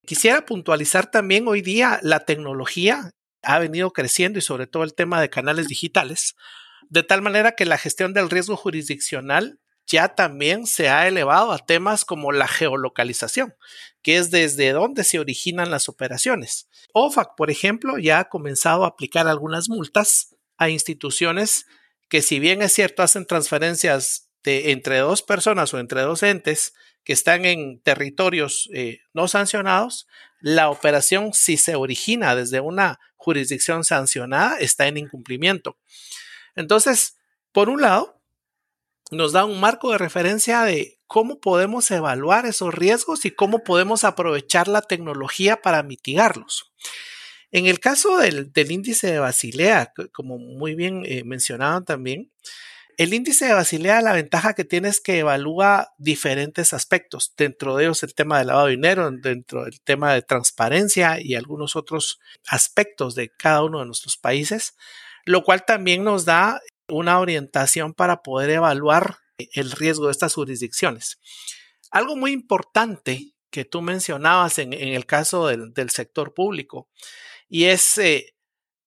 Quisiera 0.06 0.46
puntualizar 0.46 1.10
también 1.10 1.48
hoy 1.48 1.62
día 1.62 2.00
la 2.02 2.26
tecnología 2.26 3.12
ha 3.44 3.60
venido 3.60 3.92
creciendo 3.92 4.40
y 4.40 4.42
sobre 4.42 4.68
todo 4.68 4.84
el 4.84 4.94
tema 4.94 5.22
de 5.22 5.30
canales 5.30 5.68
digitales, 5.68 6.36
de 6.90 7.04
tal 7.04 7.22
manera 7.22 7.54
que 7.54 7.66
la 7.66 7.78
gestión 7.78 8.14
del 8.14 8.30
riesgo 8.30 8.58
jurisdiccional 8.58 9.61
ya 9.92 10.16
también 10.16 10.66
se 10.66 10.90
ha 10.90 11.08
elevado 11.08 11.52
a 11.52 11.60
temas 11.60 12.06
como 12.06 12.32
la 12.32 12.48
geolocalización, 12.48 13.56
que 14.02 14.18
es 14.18 14.32
desde 14.32 14.72
donde 14.72 15.04
se 15.04 15.20
originan 15.20 15.70
las 15.70 15.90
operaciones. 15.90 16.70
OFAC, 16.94 17.36
por 17.36 17.52
ejemplo, 17.52 17.98
ya 17.98 18.20
ha 18.20 18.30
comenzado 18.30 18.84
a 18.84 18.88
aplicar 18.88 19.28
algunas 19.28 19.70
multas 19.70 20.36
a 20.58 20.70
instituciones 20.70 21.66
que 22.10 22.22
si 22.22 22.40
bien 22.40 22.62
es 22.62 22.74
cierto 22.74 23.04
hacen 23.04 23.26
transferencias 23.26 24.30
entre 24.44 25.00
dos 25.00 25.22
personas 25.22 25.74
o 25.74 25.80
entre 25.80 26.02
dos 26.02 26.24
entes, 26.24 26.74
que 27.04 27.14
están 27.14 27.46
en 27.46 27.80
territorios 27.82 28.70
eh, 28.74 29.00
no 29.14 29.28
sancionados, 29.28 30.08
la 30.40 30.70
operación, 30.70 31.34
si 31.34 31.58
se 31.58 31.76
origina 31.76 32.36
desde 32.36 32.60
una 32.60 33.00
jurisdicción 33.16 33.84
sancionada, 33.84 34.58
está 34.58 34.88
en 34.88 34.98
incumplimiento. 34.98 35.78
Entonces, 36.56 37.18
por 37.52 37.70
un 37.70 37.82
lado, 37.82 38.21
nos 39.12 39.34
da 39.34 39.46
un 39.46 39.60
marco 39.60 39.92
de 39.92 39.98
referencia 39.98 40.64
de 40.64 41.00
cómo 41.06 41.40
podemos 41.40 41.92
evaluar 41.92 42.46
esos 42.46 42.74
riesgos 42.74 43.26
y 43.26 43.32
cómo 43.32 43.60
podemos 43.64 44.04
aprovechar 44.06 44.68
la 44.68 44.82
tecnología 44.82 45.62
para 45.62 45.84
mitigarlos. 45.84 46.72
En 47.52 47.66
el 47.66 47.82
caso 47.82 48.18
del, 48.18 48.50
índice 48.56 49.12
de 49.12 49.20
Basilea, 49.20 49.94
como 50.14 50.38
muy 50.38 50.74
bien 50.74 51.04
eh, 51.06 51.24
mencionaban 51.26 51.84
también, 51.84 52.32
el 52.98 53.14
índice 53.14 53.46
de 53.46 53.54
Basilea, 53.54 54.02
la 54.02 54.14
ventaja 54.14 54.54
que 54.54 54.64
tiene 54.64 54.88
es 54.88 55.02
que 55.02 55.20
evalúa 55.20 55.90
diferentes 55.98 56.74
aspectos, 56.74 57.34
dentro 57.36 57.76
de 57.76 57.86
ellos 57.86 58.04
el 58.04 58.14
tema 58.14 58.40
de 58.40 58.46
lavado 58.46 58.68
de 58.68 58.74
dinero, 58.74 59.10
dentro 59.12 59.66
del 59.66 59.82
tema 59.82 60.14
de 60.14 60.22
transparencia 60.22 61.20
y 61.20 61.36
algunos 61.36 61.76
otros 61.76 62.20
aspectos 62.48 63.16
de 63.16 63.30
cada 63.30 63.64
uno 63.64 63.80
de 63.80 63.86
nuestros 63.86 64.18
países, 64.18 64.76
lo 65.26 65.44
cual 65.44 65.66
también 65.66 66.04
nos 66.04 66.26
da 66.26 66.62
una 66.92 67.20
orientación 67.20 67.94
para 67.94 68.22
poder 68.22 68.52
evaluar 68.52 69.18
el 69.38 69.72
riesgo 69.72 70.06
de 70.06 70.12
estas 70.12 70.34
jurisdicciones. 70.34 71.20
Algo 71.90 72.16
muy 72.16 72.32
importante 72.32 73.34
que 73.50 73.66
tú 73.66 73.82
mencionabas 73.82 74.60
en, 74.60 74.74
el 74.74 75.06
caso 75.06 75.48
del, 75.48 75.90
sector 75.90 76.34
público, 76.34 76.90
y 77.50 77.66
es, 77.66 77.98
eh, 77.98 78.34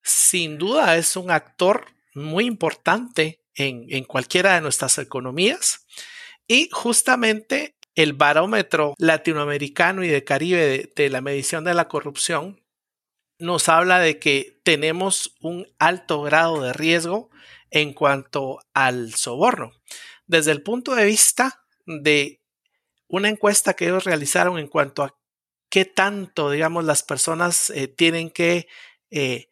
sin 0.02 0.58
duda, 0.58 0.96
es 0.96 1.16
un 1.16 1.30
actor 1.30 1.86
muy 2.14 2.46
importante 2.46 3.42
en, 3.54 4.04
cualquiera 4.04 4.54
de 4.54 4.60
nuestras 4.60 4.98
economías. 4.98 5.86
Y 6.46 6.68
justamente 6.72 7.76
el 7.94 8.12
barómetro 8.12 8.94
latinoamericano 8.98 10.02
y 10.04 10.08
de 10.08 10.24
Caribe 10.24 10.90
de, 10.94 11.10
la 11.10 11.20
medición 11.20 11.64
de 11.64 11.74
la 11.74 11.88
corrupción 11.88 12.63
nos 13.38 13.68
habla 13.68 13.98
de 13.98 14.18
que 14.18 14.60
tenemos 14.62 15.34
un 15.40 15.66
alto 15.78 16.22
grado 16.22 16.62
de 16.62 16.72
riesgo 16.72 17.30
en 17.70 17.92
cuanto 17.92 18.60
al 18.72 19.14
soborno. 19.14 19.72
Desde 20.26 20.52
el 20.52 20.62
punto 20.62 20.94
de 20.94 21.04
vista 21.04 21.64
de 21.86 22.40
una 23.08 23.28
encuesta 23.28 23.74
que 23.74 23.86
ellos 23.86 24.04
realizaron 24.04 24.58
en 24.58 24.68
cuanto 24.68 25.02
a 25.02 25.16
qué 25.68 25.84
tanto, 25.84 26.50
digamos, 26.50 26.84
las 26.84 27.02
personas 27.02 27.70
eh, 27.70 27.88
tienen 27.88 28.30
que 28.30 28.68
eh, 29.10 29.48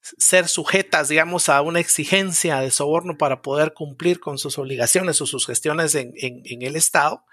ser 0.00 0.48
sujetas, 0.48 1.08
digamos, 1.08 1.48
a 1.48 1.60
una 1.62 1.80
exigencia 1.80 2.60
de 2.60 2.70
soborno 2.70 3.18
para 3.18 3.42
poder 3.42 3.74
cumplir 3.74 4.20
con 4.20 4.38
sus 4.38 4.58
obligaciones 4.58 5.20
o 5.20 5.26
sus 5.26 5.46
gestiones 5.46 5.94
en, 5.94 6.12
el 6.14 6.76
Estado, 6.76 7.24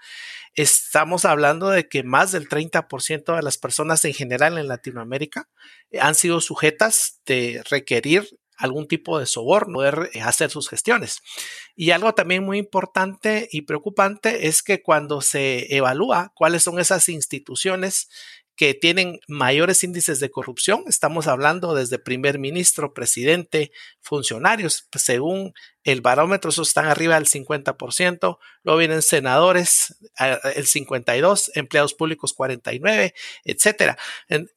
estamos 0.54 1.24
hablando 1.24 1.70
de 1.70 1.88
que 1.88 2.02
más 2.02 2.32
del 2.32 2.48
30% 2.48 3.36
de 3.36 3.42
las 3.42 3.58
personas 3.58 4.04
en 4.04 4.14
general 4.14 4.58
en 4.58 4.68
Latinoamérica 4.68 5.48
eh, 5.90 6.00
han 6.00 6.14
sido 6.14 6.40
sujetas 6.40 7.20
de 7.26 7.62
requerir 7.70 8.28
algún 8.56 8.88
tipo 8.88 9.20
de 9.20 9.26
soborno, 9.26 9.74
poder 9.74 10.10
eh, 10.12 10.20
hacer 10.20 10.50
sus 10.50 10.68
gestiones. 10.68 11.20
Y 11.76 11.92
algo 11.92 12.12
también 12.14 12.44
muy 12.44 12.58
importante 12.58 13.48
y 13.52 13.62
preocupante 13.62 14.48
es 14.48 14.62
que 14.62 14.82
cuando 14.82 15.20
se 15.20 15.74
evalúa 15.74 16.32
cuáles 16.34 16.64
son 16.64 16.80
esas 16.80 17.08
instituciones 17.08 18.08
que 18.58 18.74
tienen 18.74 19.20
mayores 19.28 19.84
índices 19.84 20.18
de 20.18 20.32
corrupción. 20.32 20.82
Estamos 20.88 21.28
hablando 21.28 21.76
desde 21.76 22.00
primer 22.00 22.40
ministro, 22.40 22.92
presidente, 22.92 23.70
funcionarios. 24.00 24.88
Pues, 24.90 25.04
según 25.04 25.54
el 25.84 26.00
barómetro, 26.00 26.50
esos 26.50 26.66
están 26.66 26.86
arriba 26.86 27.14
del 27.14 27.26
50%. 27.26 28.38
Luego 28.64 28.78
vienen 28.78 29.02
senadores, 29.02 29.96
el 30.18 30.66
52%, 30.66 31.52
empleados 31.54 31.94
públicos 31.94 32.34
49%, 32.36 33.12
etcétera. 33.44 33.96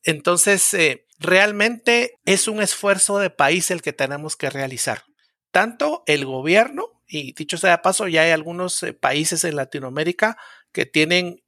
Entonces, 0.03 0.73
eh, 0.73 1.05
realmente 1.19 2.17
es 2.25 2.47
un 2.47 2.59
esfuerzo 2.59 3.19
de 3.19 3.29
país 3.29 3.69
el 3.69 3.83
que 3.83 3.93
tenemos 3.93 4.35
que 4.35 4.49
realizar. 4.49 5.03
Tanto 5.51 6.01
el 6.07 6.25
gobierno, 6.25 6.87
y 7.07 7.33
dicho 7.33 7.59
sea 7.59 7.69
de 7.69 7.77
paso, 7.83 8.07
ya 8.07 8.23
hay 8.23 8.31
algunos 8.31 8.81
eh, 8.81 8.93
países 8.93 9.43
en 9.43 9.57
Latinoamérica 9.57 10.39
que 10.71 10.87
tienen 10.87 11.43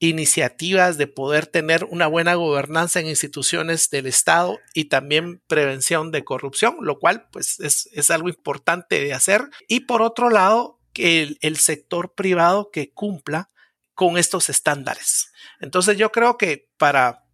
iniciativas 0.00 0.96
de 0.96 1.08
poder 1.08 1.46
tener 1.46 1.84
una 1.84 2.06
buena 2.06 2.34
gobernanza 2.34 3.00
en 3.00 3.08
instituciones 3.08 3.90
del 3.90 4.06
Estado 4.06 4.58
y 4.72 4.84
también 4.84 5.42
prevención 5.48 6.12
de 6.12 6.24
corrupción, 6.24 6.76
lo 6.80 6.98
cual 6.98 7.28
pues 7.32 7.58
es, 7.60 8.10
algo 8.10 8.28
importante 8.28 9.00
de 9.00 9.12
hacer. 9.12 9.50
Y 9.66 9.80
por 9.80 10.02
otro 10.02 10.30
lado, 10.30 10.78
que 10.92 11.36
el, 11.40 11.56
sector 11.56 12.14
privado 12.14 12.70
que 12.70 12.92
cumpla 12.92 13.50
con 13.94 14.16
estos 14.16 14.48
estándares. 14.48 15.32
Entonces 15.60 15.98
yo 15.98 16.12
creo 16.12 16.38
que 16.38 16.70
para 16.76 17.24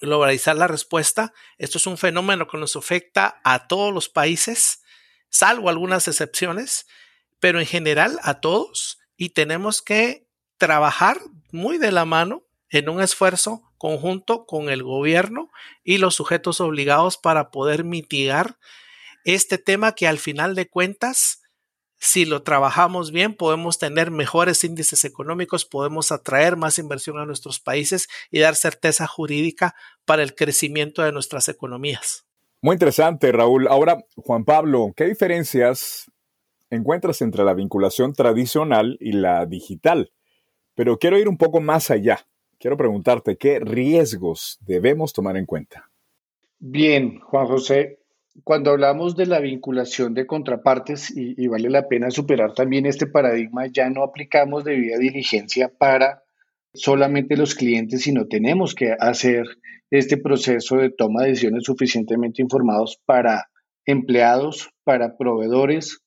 globalizar 0.00 0.56
la 0.56 0.66
respuesta, 0.66 1.32
esto 1.58 1.78
es 1.78 1.86
un 1.86 1.98
fenómeno 1.98 2.48
que 2.48 2.58
nos 2.58 2.74
afecta 2.74 3.40
a 3.44 3.68
todos 3.68 3.94
los 3.94 4.08
países, 4.08 4.82
salvo 5.30 5.68
algunas 5.68 6.08
excepciones, 6.08 6.86
pero 7.38 7.60
en 7.60 7.66
general 7.66 8.18
a 8.22 8.40
todos 8.40 8.98
y 9.16 9.30
tenemos 9.30 9.82
que 9.82 10.28
trabajar 10.58 11.20
muy 11.56 11.78
de 11.78 11.90
la 11.90 12.04
mano 12.04 12.44
en 12.70 12.88
un 12.88 13.00
esfuerzo 13.00 13.62
conjunto 13.78 14.46
con 14.46 14.68
el 14.68 14.82
gobierno 14.82 15.50
y 15.82 15.98
los 15.98 16.14
sujetos 16.14 16.60
obligados 16.60 17.18
para 17.18 17.50
poder 17.50 17.84
mitigar 17.84 18.58
este 19.24 19.58
tema 19.58 19.92
que 19.92 20.06
al 20.06 20.18
final 20.18 20.54
de 20.54 20.68
cuentas, 20.68 21.42
si 21.98 22.24
lo 22.24 22.42
trabajamos 22.42 23.10
bien, 23.10 23.34
podemos 23.34 23.78
tener 23.78 24.10
mejores 24.10 24.62
índices 24.62 25.04
económicos, 25.04 25.64
podemos 25.64 26.12
atraer 26.12 26.56
más 26.56 26.78
inversión 26.78 27.18
a 27.18 27.26
nuestros 27.26 27.58
países 27.58 28.08
y 28.30 28.38
dar 28.38 28.54
certeza 28.54 29.06
jurídica 29.06 29.74
para 30.04 30.22
el 30.22 30.34
crecimiento 30.34 31.02
de 31.02 31.12
nuestras 31.12 31.48
economías. 31.48 32.24
Muy 32.62 32.74
interesante, 32.74 33.32
Raúl. 33.32 33.68
Ahora, 33.68 33.98
Juan 34.16 34.44
Pablo, 34.44 34.92
¿qué 34.96 35.04
diferencias 35.04 36.10
encuentras 36.70 37.20
entre 37.22 37.44
la 37.44 37.54
vinculación 37.54 38.12
tradicional 38.12 38.96
y 39.00 39.12
la 39.12 39.46
digital? 39.46 40.12
Pero 40.76 40.98
quiero 40.98 41.18
ir 41.18 41.26
un 41.26 41.38
poco 41.38 41.60
más 41.60 41.90
allá. 41.90 42.20
Quiero 42.58 42.76
preguntarte, 42.76 43.36
¿qué 43.36 43.58
riesgos 43.58 44.58
debemos 44.60 45.14
tomar 45.14 45.36
en 45.38 45.46
cuenta? 45.46 45.90
Bien, 46.58 47.18
Juan 47.20 47.46
José, 47.46 47.98
cuando 48.44 48.70
hablamos 48.70 49.16
de 49.16 49.24
la 49.24 49.40
vinculación 49.40 50.12
de 50.12 50.26
contrapartes, 50.26 51.10
y, 51.16 51.48
vale 51.48 51.70
la 51.70 51.88
pena 51.88 52.10
superar 52.10 52.52
también 52.52 52.84
este 52.84 53.06
paradigma, 53.06 53.66
ya 53.66 53.88
no 53.88 54.02
aplicamos 54.02 54.64
debida 54.64 54.98
diligencia 54.98 55.72
para 55.76 56.22
solamente 56.74 57.38
los 57.38 57.54
clientes, 57.54 58.02
sino 58.02 58.26
tenemos 58.26 58.74
que 58.74 58.94
hacer 58.98 59.46
este 59.90 60.18
proceso 60.18 60.76
de 60.76 60.90
toma 60.90 61.22
de 61.22 61.30
decisiones 61.30 61.64
suficientemente 61.64 62.42
informados 62.42 63.00
para 63.06 63.48
empleados, 63.86 64.70
para 64.84 65.16
proveedores, 65.16 66.00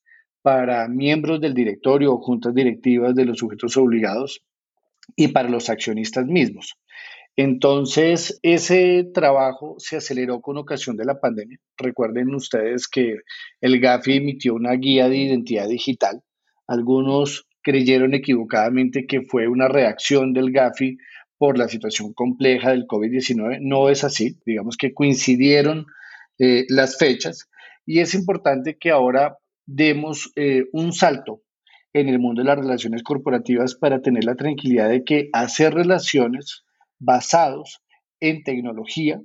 para 0.43 0.87
miembros 0.87 1.41
del 1.41 1.55
directorio 1.55 2.13
o 2.13 2.21
juntas 2.21 2.53
directivas 2.53 3.15
de 3.15 3.25
los 3.25 3.39
sujetos 3.39 3.75
obligados 3.75 4.43
y 5.15 5.29
para 5.29 5.49
los 5.49 5.69
accionistas 5.69 6.25
mismos. 6.25 6.77
Entonces, 7.35 8.37
ese 8.43 9.05
trabajo 9.13 9.75
se 9.77 9.97
aceleró 9.97 10.41
con 10.41 10.57
ocasión 10.57 10.97
de 10.97 11.05
la 11.05 11.19
pandemia. 11.19 11.57
Recuerden 11.77 12.35
ustedes 12.35 12.87
que 12.87 13.19
el 13.61 13.79
GAFI 13.79 14.17
emitió 14.17 14.55
una 14.55 14.73
guía 14.73 15.07
de 15.07 15.17
identidad 15.17 15.69
digital. 15.69 16.21
Algunos 16.67 17.47
creyeron 17.61 18.13
equivocadamente 18.13 19.07
que 19.07 19.21
fue 19.21 19.47
una 19.47 19.67
reacción 19.67 20.33
del 20.33 20.51
GAFI 20.51 20.97
por 21.37 21.57
la 21.57 21.69
situación 21.69 22.13
compleja 22.13 22.71
del 22.71 22.85
COVID-19. 22.85 23.59
No 23.61 23.89
es 23.89 24.03
así. 24.03 24.37
Digamos 24.45 24.75
que 24.75 24.93
coincidieron 24.93 25.85
eh, 26.39 26.65
las 26.67 26.97
fechas 26.97 27.49
y 27.85 28.01
es 28.01 28.13
importante 28.13 28.77
que 28.77 28.91
ahora 28.91 29.37
demos 29.65 30.31
eh, 30.35 30.65
un 30.73 30.93
salto 30.93 31.41
en 31.93 32.09
el 32.09 32.19
mundo 32.19 32.41
de 32.41 32.47
las 32.47 32.59
relaciones 32.59 33.03
corporativas 33.03 33.75
para 33.75 34.01
tener 34.01 34.23
la 34.23 34.35
tranquilidad 34.35 34.89
de 34.89 35.03
que 35.03 35.29
hacer 35.33 35.73
relaciones 35.73 36.63
basados 36.99 37.81
en 38.19 38.43
tecnología 38.43 39.21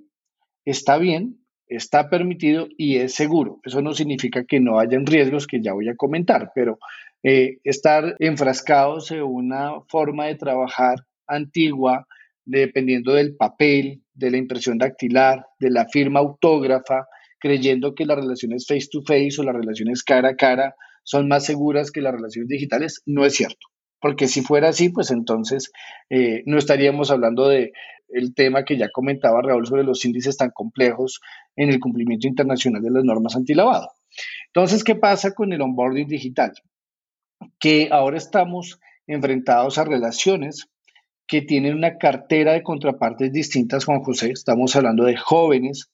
está 0.64 0.98
bien, 0.98 1.44
está 1.66 2.08
permitido 2.08 2.68
y 2.78 2.96
es 2.96 3.14
seguro. 3.14 3.60
Eso 3.64 3.82
no 3.82 3.92
significa 3.92 4.44
que 4.44 4.60
no 4.60 4.78
hayan 4.78 5.06
riesgos 5.06 5.46
que 5.46 5.60
ya 5.60 5.72
voy 5.72 5.88
a 5.88 5.96
comentar, 5.96 6.52
pero 6.54 6.78
eh, 7.22 7.58
estar 7.64 8.16
enfrascados 8.18 9.10
en 9.10 9.22
una 9.22 9.80
forma 9.88 10.26
de 10.26 10.36
trabajar 10.36 10.96
antigua, 11.26 12.06
dependiendo 12.44 13.14
del 13.14 13.36
papel, 13.36 14.02
de 14.12 14.30
la 14.30 14.36
impresión 14.36 14.78
dactilar, 14.78 15.44
de 15.58 15.70
la 15.70 15.86
firma 15.88 16.20
autógrafa, 16.20 17.06
creyendo 17.38 17.94
que 17.94 18.06
las 18.06 18.18
relaciones 18.18 18.66
face 18.66 18.88
to 18.90 19.02
face 19.02 19.38
o 19.38 19.44
las 19.44 19.54
relaciones 19.54 20.02
cara 20.02 20.30
a 20.30 20.36
cara 20.36 20.74
son 21.04 21.28
más 21.28 21.44
seguras 21.44 21.90
que 21.90 22.00
las 22.00 22.14
relaciones 22.14 22.48
digitales, 22.48 23.02
no 23.06 23.24
es 23.24 23.34
cierto. 23.34 23.68
Porque 24.00 24.28
si 24.28 24.42
fuera 24.42 24.68
así, 24.68 24.90
pues 24.90 25.10
entonces 25.10 25.70
eh, 26.10 26.42
no 26.46 26.58
estaríamos 26.58 27.10
hablando 27.10 27.48
de 27.48 27.72
tema 28.34 28.64
que 28.64 28.76
ya 28.76 28.90
comentaba 28.90 29.42
Raúl 29.42 29.66
sobre 29.66 29.84
los 29.84 30.04
índices 30.04 30.36
tan 30.36 30.50
complejos 30.50 31.20
en 31.56 31.70
el 31.70 31.80
cumplimiento 31.80 32.28
internacional 32.28 32.82
de 32.82 32.90
las 32.90 33.04
normas 33.04 33.36
antilavado. 33.36 33.90
Entonces, 34.46 34.84
¿qué 34.84 34.94
pasa 34.94 35.32
con 35.32 35.52
el 35.52 35.62
onboarding 35.62 36.06
digital? 36.06 36.52
Que 37.58 37.88
ahora 37.90 38.16
estamos 38.16 38.78
enfrentados 39.06 39.78
a 39.78 39.84
relaciones 39.84 40.68
que 41.26 41.42
tienen 41.42 41.74
una 41.74 41.98
cartera 41.98 42.52
de 42.52 42.62
contrapartes 42.62 43.32
distintas, 43.32 43.84
Juan 43.84 44.02
José. 44.02 44.30
Estamos 44.30 44.76
hablando 44.76 45.04
de 45.04 45.16
jóvenes 45.16 45.90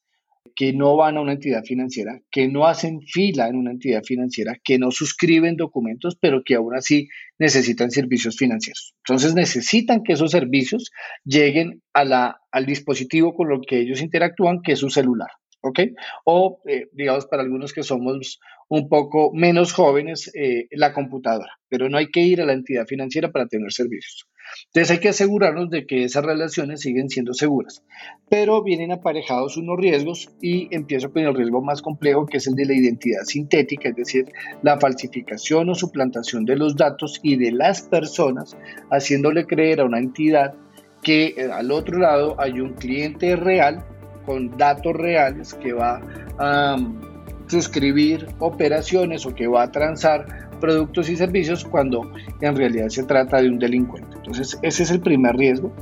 que 0.54 0.72
no 0.72 0.96
van 0.96 1.16
a 1.16 1.20
una 1.20 1.32
entidad 1.32 1.62
financiera, 1.64 2.20
que 2.30 2.48
no 2.48 2.66
hacen 2.66 3.00
fila 3.00 3.48
en 3.48 3.56
una 3.56 3.70
entidad 3.70 4.02
financiera, 4.02 4.56
que 4.62 4.78
no 4.78 4.90
suscriben 4.90 5.56
documentos, 5.56 6.16
pero 6.20 6.42
que 6.44 6.54
aún 6.54 6.74
así 6.74 7.08
necesitan 7.38 7.90
servicios 7.90 8.36
financieros. 8.36 8.94
Entonces 9.06 9.34
necesitan 9.34 10.02
que 10.02 10.14
esos 10.14 10.30
servicios 10.30 10.90
lleguen 11.24 11.82
a 11.92 12.04
la, 12.04 12.40
al 12.52 12.66
dispositivo 12.66 13.34
con 13.34 13.48
lo 13.48 13.60
que 13.60 13.80
ellos 13.80 14.02
interactúan, 14.02 14.60
que 14.62 14.72
es 14.72 14.78
su 14.78 14.90
celular. 14.90 15.30
¿Ok? 15.62 15.80
O, 16.24 16.60
eh, 16.66 16.88
digamos, 16.92 17.26
para 17.26 17.42
algunos 17.42 17.72
que 17.72 17.82
somos 17.82 18.40
un 18.68 18.88
poco 18.88 19.32
menos 19.34 19.72
jóvenes, 19.72 20.30
eh, 20.34 20.66
la 20.70 20.92
computadora, 20.92 21.58
pero 21.68 21.88
no 21.88 21.98
hay 21.98 22.06
que 22.06 22.20
ir 22.20 22.40
a 22.40 22.46
la 22.46 22.52
entidad 22.52 22.86
financiera 22.86 23.32
para 23.32 23.46
tener 23.46 23.72
servicios. 23.72 24.28
Entonces 24.66 24.90
hay 24.90 24.98
que 24.98 25.08
asegurarnos 25.08 25.70
de 25.70 25.86
que 25.86 26.04
esas 26.04 26.24
relaciones 26.24 26.80
siguen 26.80 27.08
siendo 27.08 27.34
seguras, 27.34 27.84
pero 28.28 28.62
vienen 28.62 28.92
aparejados 28.92 29.56
unos 29.56 29.78
riesgos 29.78 30.30
y 30.40 30.74
empiezo 30.74 31.12
con 31.12 31.22
el 31.22 31.34
riesgo 31.34 31.62
más 31.62 31.82
complejo 31.82 32.26
que 32.26 32.38
es 32.38 32.46
el 32.46 32.54
de 32.54 32.66
la 32.66 32.74
identidad 32.74 33.22
sintética, 33.24 33.88
es 33.88 33.96
decir, 33.96 34.26
la 34.62 34.78
falsificación 34.78 35.68
o 35.68 35.74
suplantación 35.74 36.44
de 36.44 36.56
los 36.56 36.76
datos 36.76 37.20
y 37.22 37.36
de 37.36 37.52
las 37.52 37.82
personas, 37.82 38.56
haciéndole 38.90 39.46
creer 39.46 39.80
a 39.80 39.84
una 39.84 39.98
entidad 39.98 40.54
que 41.02 41.34
eh, 41.36 41.50
al 41.52 41.70
otro 41.70 41.98
lado 41.98 42.36
hay 42.38 42.60
un 42.60 42.74
cliente 42.74 43.36
real 43.36 43.84
con 44.30 44.56
datos 44.56 44.94
reales 44.94 45.54
que 45.54 45.72
va 45.72 46.00
a 46.38 46.76
um, 46.76 47.00
suscribir 47.48 48.28
operaciones 48.38 49.26
o 49.26 49.34
que 49.34 49.48
va 49.48 49.64
a 49.64 49.72
transar 49.72 50.24
productos 50.60 51.08
y 51.10 51.16
servicios 51.16 51.64
cuando 51.64 52.08
en 52.40 52.54
realidad 52.54 52.90
se 52.90 53.02
trata 53.02 53.42
de 53.42 53.48
un 53.48 53.58
delincuente. 53.58 54.16
Entonces, 54.18 54.56
ese 54.62 54.84
es 54.84 54.90
el 54.92 55.00
primer 55.00 55.34
riesgo. 55.34 55.72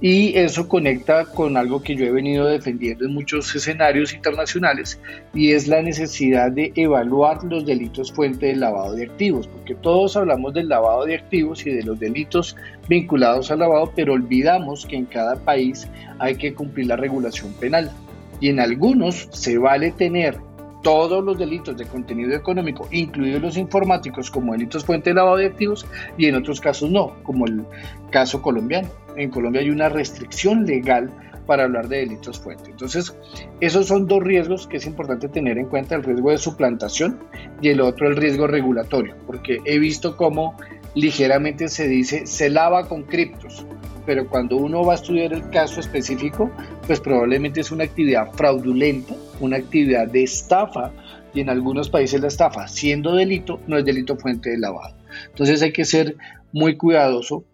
Y 0.00 0.36
eso 0.36 0.68
conecta 0.68 1.24
con 1.24 1.56
algo 1.56 1.82
que 1.82 1.96
yo 1.96 2.04
he 2.04 2.10
venido 2.10 2.46
defendiendo 2.46 3.06
en 3.06 3.14
muchos 3.14 3.54
escenarios 3.54 4.12
internacionales 4.12 5.00
y 5.32 5.52
es 5.52 5.68
la 5.68 5.80
necesidad 5.80 6.52
de 6.52 6.70
evaluar 6.74 7.42
los 7.44 7.64
delitos 7.64 8.12
fuente 8.12 8.46
del 8.46 8.60
lavado 8.60 8.94
de 8.94 9.04
activos, 9.04 9.48
porque 9.48 9.74
todos 9.74 10.14
hablamos 10.16 10.52
del 10.52 10.68
lavado 10.68 11.06
de 11.06 11.14
activos 11.14 11.66
y 11.66 11.70
de 11.70 11.82
los 11.82 11.98
delitos 11.98 12.56
vinculados 12.88 13.50
al 13.50 13.60
lavado, 13.60 13.90
pero 13.96 14.12
olvidamos 14.12 14.84
que 14.84 14.96
en 14.96 15.06
cada 15.06 15.36
país 15.36 15.88
hay 16.18 16.36
que 16.36 16.52
cumplir 16.52 16.88
la 16.88 16.96
regulación 16.96 17.54
penal. 17.54 17.90
Y 18.38 18.50
en 18.50 18.60
algunos 18.60 19.28
se 19.32 19.56
vale 19.56 19.92
tener 19.92 20.36
todos 20.82 21.24
los 21.24 21.38
delitos 21.38 21.76
de 21.76 21.86
contenido 21.86 22.34
económico, 22.34 22.88
incluidos 22.90 23.42
los 23.42 23.56
informáticos, 23.56 24.30
como 24.30 24.52
delitos 24.52 24.84
fuente 24.84 25.10
de 25.10 25.14
lavado 25.14 25.36
de 25.36 25.46
activos, 25.46 25.86
y 26.16 26.26
en 26.26 26.36
otros 26.36 26.60
casos 26.60 26.90
no, 26.90 27.16
como 27.22 27.46
el 27.46 27.64
caso 28.10 28.42
colombiano. 28.42 28.88
En 29.16 29.30
Colombia 29.30 29.62
hay 29.62 29.70
una 29.70 29.88
restricción 29.88 30.64
legal 30.64 31.10
para 31.46 31.64
hablar 31.64 31.88
de 31.88 31.98
delitos 31.98 32.38
fuente. 32.38 32.70
Entonces, 32.70 33.16
esos 33.60 33.86
son 33.86 34.06
dos 34.06 34.22
riesgos 34.22 34.66
que 34.66 34.78
es 34.78 34.86
importante 34.86 35.28
tener 35.28 35.58
en 35.58 35.66
cuenta, 35.66 35.94
el 35.94 36.02
riesgo 36.02 36.30
de 36.30 36.38
suplantación 36.38 37.18
y 37.62 37.68
el 37.68 37.80
otro 37.80 38.08
el 38.08 38.16
riesgo 38.16 38.46
regulatorio, 38.46 39.14
porque 39.26 39.60
he 39.64 39.78
visto 39.78 40.16
cómo 40.16 40.56
ligeramente 40.94 41.68
se 41.68 41.86
dice 41.88 42.26
se 42.26 42.50
lava 42.50 42.88
con 42.88 43.02
criptos, 43.04 43.66
pero 44.06 44.28
cuando 44.28 44.56
uno 44.56 44.84
va 44.84 44.92
a 44.92 44.96
estudiar 44.96 45.32
el 45.32 45.50
caso 45.50 45.80
específico, 45.80 46.50
pues 46.86 47.00
probablemente 47.00 47.60
es 47.60 47.72
una 47.72 47.84
actividad 47.84 48.32
fraudulenta, 48.32 49.14
una 49.40 49.56
actividad 49.56 50.06
de 50.06 50.22
estafa, 50.22 50.92
y 51.34 51.40
en 51.40 51.50
algunos 51.50 51.90
países 51.90 52.20
la 52.20 52.28
estafa, 52.28 52.66
siendo 52.66 53.14
delito, 53.14 53.60
no 53.66 53.76
es 53.76 53.84
delito 53.84 54.16
fuente 54.16 54.50
de 54.50 54.58
lavado. 54.58 54.96
Entonces 55.28 55.60
hay 55.60 55.72
que 55.72 55.84
ser 55.84 56.16
muy 56.52 56.78
cuidadoso 56.78 57.44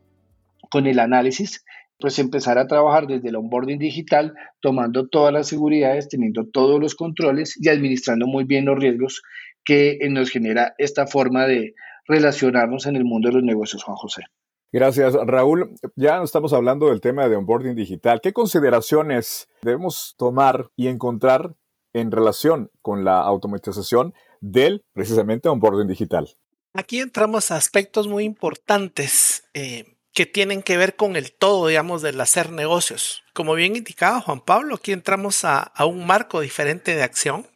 con 0.71 0.87
el 0.87 1.01
análisis, 1.01 1.65
pues 1.99 2.19
empezar 2.19 2.59
a 2.59 2.67
trabajar 2.67 3.07
desde 3.07 3.31
el 3.31 3.37
onboarding 3.37 3.79
digital, 3.79 4.35
tomando 4.61 5.09
todas 5.09 5.33
las 5.33 5.49
seguridades, 5.49 6.09
teniendo 6.09 6.47
todos 6.47 6.81
los 6.81 6.95
controles 6.95 7.57
y 7.61 7.69
administrando 7.69 8.27
muy 8.27 8.45
bien 8.45 8.67
los 8.67 8.79
riesgos 8.79 9.23
que 9.65 9.99
nos 10.11 10.31
genera 10.31 10.75
esta 10.79 11.07
forma 11.07 11.47
de 11.47 11.75
relacionarnos 12.07 12.87
en 12.87 12.97
el 12.97 13.05
mundo 13.05 13.29
de 13.29 13.35
los 13.35 13.45
negocios, 13.45 13.83
Juan 13.85 13.97
José. 13.97 14.23
Gracias, 14.73 15.15
Raúl. 15.27 15.75
Ya 15.97 16.23
estamos 16.23 16.55
hablando 16.55 16.89
del 16.89 17.03
tema 17.03 17.29
de 17.29 17.37
onboarding 17.37 17.75
digital. 17.75 18.23
¿Qué 18.23 18.33
consideraciones 18.33 19.49
debemos 19.61 20.15
tomar 20.17 20.71
y 20.77 20.89
encontrar 20.89 21.55
en 21.93 22.11
relación 22.11 22.71
con 22.81 23.05
la 23.05 23.21
automatización 23.21 24.15
del 24.41 24.83
precisamente 24.95 25.51
onboarding 25.51 25.89
digital? 25.89 26.35
Aquí 26.73 27.01
entramos 27.01 27.51
a 27.51 27.57
aspectos 27.57 28.09
muy 28.09 28.25
importantes 28.25 29.45
eh, 29.53 29.99
que 30.15 30.25
tienen 30.25 30.63
que 30.63 30.79
ver 30.79 30.97
con 30.97 31.17
el 31.17 31.37
todo, 31.37 31.67
digamos, 31.67 32.01
del 32.01 32.19
hacer 32.19 32.51
negocios. 32.51 33.25
Como 33.35 33.53
bien 33.53 33.77
indicaba 33.77 34.23
Juan 34.23 34.41
Pablo, 34.41 34.77
aquí 34.77 34.93
entramos 34.93 35.45
a, 35.45 35.59
a 35.61 35.85
un 35.85 36.07
marco 36.07 36.41
diferente 36.41 36.95
de 36.95 37.03
acción 37.03 37.47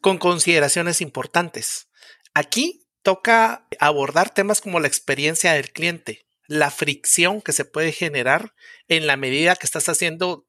con 0.00 0.18
consideraciones 0.18 1.00
importantes. 1.00 1.88
Aquí 2.32 2.86
toca 3.02 3.66
abordar 3.80 4.30
temas 4.30 4.60
como 4.60 4.78
la 4.78 4.86
experiencia 4.86 5.54
del 5.54 5.72
cliente, 5.72 6.27
la 6.48 6.70
fricción 6.70 7.40
que 7.42 7.52
se 7.52 7.64
puede 7.64 7.92
generar 7.92 8.54
en 8.88 9.06
la 9.06 9.16
medida 9.16 9.54
que 9.54 9.66
estás 9.66 9.88
haciendo 9.88 10.46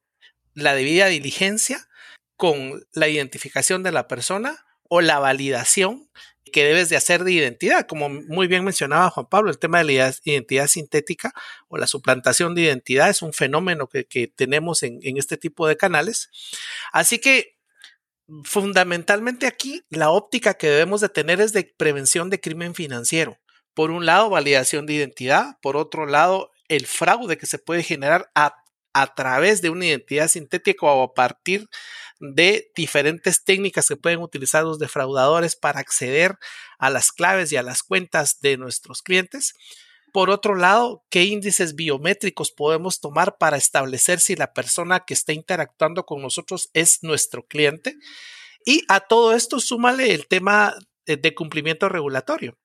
la 0.54 0.74
debida 0.74 1.06
diligencia 1.06 1.86
con 2.36 2.84
la 2.92 3.06
identificación 3.06 3.82
de 3.82 3.92
la 3.92 4.08
persona 4.08 4.64
o 4.88 5.02
la 5.02 5.18
validación 5.18 6.10
que 6.52 6.64
debes 6.64 6.88
de 6.88 6.96
hacer 6.96 7.22
de 7.22 7.32
identidad, 7.32 7.86
como 7.86 8.08
muy 8.08 8.48
bien 8.48 8.64
mencionaba 8.64 9.10
Juan 9.10 9.28
Pablo, 9.30 9.50
el 9.50 9.58
tema 9.58 9.78
de 9.78 9.84
la 9.84 10.14
identidad 10.24 10.66
sintética 10.66 11.32
o 11.68 11.76
la 11.76 11.86
suplantación 11.86 12.54
de 12.54 12.62
identidad 12.62 13.10
es 13.10 13.22
un 13.22 13.32
fenómeno 13.32 13.88
que, 13.88 14.32
tenemos 14.34 14.82
en, 14.82 14.98
en 15.02 15.18
este 15.18 15.36
tipo 15.36 15.68
de 15.68 15.76
canales. 15.76 16.30
Así 16.92 17.18
que 17.18 17.56
fundamentalmente 18.44 19.46
aquí 19.46 19.84
la 19.90 20.10
óptica 20.10 20.54
que 20.54 20.68
debemos 20.68 21.02
de 21.02 21.10
tener 21.10 21.40
es 21.40 21.52
de 21.52 21.72
prevención 21.76 22.30
de 22.30 22.40
crimen 22.40 22.74
financiero 22.74 23.38
por 23.80 23.92
un 23.92 24.04
lado, 24.04 24.28
validación 24.28 24.84
de 24.84 24.92
identidad, 24.92 25.56
por 25.62 25.78
otro 25.78 26.04
lado, 26.04 26.50
el 26.68 26.84
fraude 26.84 27.38
que 27.38 27.46
se 27.46 27.58
puede 27.58 27.82
generar 27.82 28.30
a, 28.34 28.54
través 29.16 29.62
de 29.62 29.70
una 29.70 29.86
identidad 29.86 30.28
sintética 30.28 30.84
o 30.84 31.02
a 31.02 31.14
partir 31.14 31.66
de 32.18 32.70
diferentes 32.76 33.42
técnicas 33.42 33.88
que 33.88 33.96
pueden 33.96 34.20
utilizar 34.20 34.64
los 34.64 34.78
defraudadores 34.78 35.56
para 35.56 35.80
acceder 35.80 36.36
a 36.78 36.90
las 36.90 37.10
claves 37.10 37.52
y 37.52 37.56
a 37.56 37.62
las 37.62 37.82
cuentas 37.82 38.40
de 38.42 38.58
nuestros 38.58 39.00
clientes. 39.00 39.54
Por 40.12 40.28
otro 40.28 40.56
lado, 40.56 41.02
¿qué 41.08 41.24
índices 41.24 41.74
biométricos 41.74 42.52
podemos 42.52 43.00
tomar 43.00 43.38
para 43.38 43.56
establecer 43.56 44.20
si 44.20 44.36
la 44.36 44.52
persona 44.52 45.06
que 45.06 45.14
está 45.14 45.32
interactuando 45.32 46.04
con 46.04 46.20
nosotros 46.20 46.68
es 46.74 47.02
nuestro 47.02 47.46
cliente? 47.46 47.96
Y 48.66 48.84
a 48.88 49.00
todo 49.00 49.32
esto 49.32 49.58
súmale 49.58 50.12
el 50.12 50.26
tema 50.26 50.76
de 51.06 51.34
cumplimiento 51.34 51.88
regulatorio. 51.88 52.59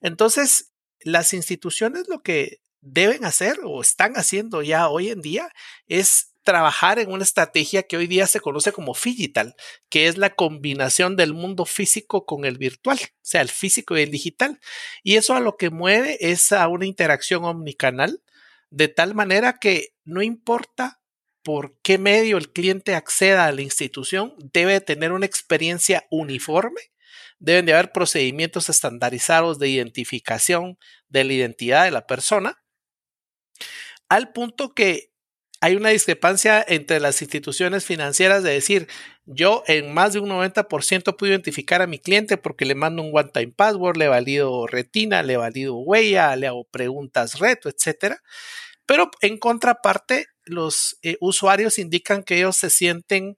Entonces, 0.00 0.72
las 1.00 1.32
instituciones 1.32 2.08
lo 2.08 2.22
que 2.22 2.60
deben 2.80 3.24
hacer 3.24 3.58
o 3.64 3.80
están 3.80 4.14
haciendo 4.14 4.62
ya 4.62 4.88
hoy 4.88 5.08
en 5.08 5.20
día 5.20 5.50
es 5.86 6.32
trabajar 6.46 7.00
en 7.00 7.10
una 7.10 7.24
estrategia 7.24 7.82
que 7.82 7.96
hoy 7.96 8.06
día 8.06 8.26
se 8.28 8.38
conoce 8.38 8.70
como 8.70 8.94
digital, 8.94 9.56
que 9.88 10.06
es 10.06 10.16
la 10.16 10.34
combinación 10.34 11.16
del 11.16 11.34
mundo 11.34 11.64
físico 11.64 12.24
con 12.24 12.44
el 12.44 12.56
virtual, 12.56 12.98
o 13.02 13.18
sea, 13.20 13.42
el 13.42 13.48
físico 13.48 13.98
y 13.98 14.02
el 14.02 14.12
digital. 14.12 14.60
Y 15.02 15.16
eso 15.16 15.34
a 15.34 15.40
lo 15.40 15.56
que 15.56 15.70
mueve 15.70 16.16
es 16.20 16.52
a 16.52 16.68
una 16.68 16.86
interacción 16.86 17.44
omnicanal, 17.44 18.22
de 18.70 18.86
tal 18.86 19.14
manera 19.14 19.58
que 19.60 19.94
no 20.04 20.22
importa 20.22 21.00
por 21.42 21.76
qué 21.82 21.98
medio 21.98 22.38
el 22.38 22.52
cliente 22.52 22.94
acceda 22.94 23.46
a 23.46 23.52
la 23.52 23.62
institución, 23.62 24.34
debe 24.38 24.80
tener 24.80 25.12
una 25.12 25.26
experiencia 25.26 26.06
uniforme 26.10 26.80
deben 27.38 27.66
de 27.66 27.74
haber 27.74 27.92
procedimientos 27.92 28.68
estandarizados 28.68 29.58
de 29.58 29.68
identificación 29.68 30.78
de 31.08 31.24
la 31.24 31.32
identidad 31.32 31.84
de 31.84 31.90
la 31.90 32.06
persona, 32.06 32.62
al 34.08 34.32
punto 34.32 34.74
que 34.74 35.12
hay 35.60 35.74
una 35.74 35.88
discrepancia 35.88 36.64
entre 36.66 37.00
las 37.00 37.22
instituciones 37.22 37.84
financieras 37.84 38.42
de 38.42 38.52
decir, 38.52 38.88
yo 39.24 39.64
en 39.66 39.92
más 39.92 40.12
de 40.12 40.20
un 40.20 40.28
90% 40.28 41.16
puedo 41.16 41.32
identificar 41.32 41.82
a 41.82 41.86
mi 41.86 41.98
cliente 41.98 42.36
porque 42.36 42.66
le 42.66 42.74
mando 42.74 43.02
un 43.02 43.10
one-time 43.12 43.52
password, 43.56 43.96
le 43.96 44.08
valido 44.08 44.66
retina, 44.66 45.22
le 45.22 45.36
valido 45.36 45.76
huella, 45.76 46.36
le 46.36 46.46
hago 46.46 46.64
preguntas 46.64 47.38
reto, 47.38 47.68
etc. 47.68 48.16
Pero 48.84 49.10
en 49.22 49.38
contraparte, 49.38 50.26
los 50.44 50.98
eh, 51.02 51.16
usuarios 51.20 51.78
indican 51.78 52.22
que 52.22 52.36
ellos 52.36 52.56
se 52.56 52.70
sienten 52.70 53.36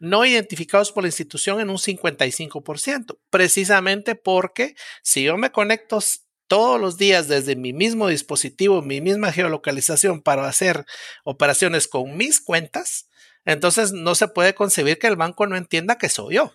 no 0.00 0.24
identificados 0.24 0.92
por 0.92 1.02
la 1.02 1.08
institución 1.08 1.60
en 1.60 1.70
un 1.70 1.78
55%, 1.78 3.18
precisamente 3.30 4.14
porque 4.14 4.74
si 5.02 5.24
yo 5.24 5.36
me 5.36 5.52
conecto 5.52 5.98
todos 6.46 6.80
los 6.80 6.96
días 6.96 7.28
desde 7.28 7.56
mi 7.56 7.72
mismo 7.72 8.08
dispositivo, 8.08 8.82
mi 8.82 9.00
misma 9.00 9.32
geolocalización 9.32 10.22
para 10.22 10.48
hacer 10.48 10.86
operaciones 11.24 11.86
con 11.88 12.16
mis 12.16 12.40
cuentas, 12.40 13.08
entonces 13.44 13.92
no 13.92 14.14
se 14.14 14.28
puede 14.28 14.54
concebir 14.54 14.98
que 14.98 15.06
el 15.06 15.16
banco 15.16 15.46
no 15.46 15.56
entienda 15.56 15.98
que 15.98 16.08
soy 16.08 16.36
yo. 16.36 16.52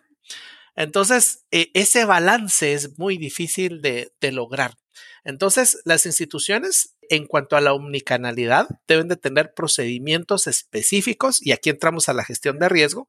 Entonces, 0.76 1.46
e, 1.52 1.70
ese 1.74 2.06
balance 2.06 2.74
es 2.74 2.98
muy 2.98 3.18
difícil 3.18 3.82
de, 3.82 4.14
de 4.20 4.32
lograr. 4.32 4.76
Entonces, 5.24 5.80
las 5.86 6.06
instituciones, 6.06 6.96
en 7.10 7.28
cuanto 7.28 7.56
a 7.56 7.62
la 7.62 7.74
omnicanalidad, 7.74 8.68
deben 8.88 9.08
de 9.08 9.16
tener 9.16 9.54
procedimientos 9.54 10.48
específicos, 10.48 11.46
y 11.46 11.52
aquí 11.52 11.70
entramos 11.70 12.10
a 12.10 12.14
la 12.14 12.24
gestión 12.24 12.60
de 12.60 12.70
riesgo, 12.70 13.08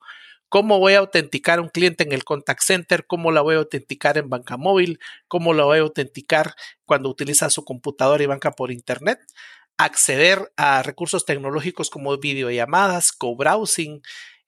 ¿Cómo 0.54 0.78
voy 0.78 0.92
a 0.92 0.98
autenticar 0.98 1.58
a 1.58 1.62
un 1.62 1.68
cliente 1.68 2.04
en 2.04 2.12
el 2.12 2.22
contact 2.22 2.62
center? 2.62 3.06
¿Cómo 3.08 3.32
la 3.32 3.40
voy 3.40 3.56
a 3.56 3.58
autenticar 3.58 4.18
en 4.18 4.30
banca 4.30 4.56
móvil? 4.56 5.00
¿Cómo 5.26 5.52
la 5.52 5.64
voy 5.64 5.78
a 5.78 5.80
autenticar 5.80 6.54
cuando 6.84 7.08
utiliza 7.08 7.50
su 7.50 7.64
computadora 7.64 8.22
y 8.22 8.26
banca 8.26 8.52
por 8.52 8.70
internet? 8.70 9.18
Acceder 9.78 10.52
a 10.56 10.84
recursos 10.84 11.24
tecnológicos 11.24 11.90
como 11.90 12.16
videollamadas, 12.18 13.10
co-browsing, 13.10 14.02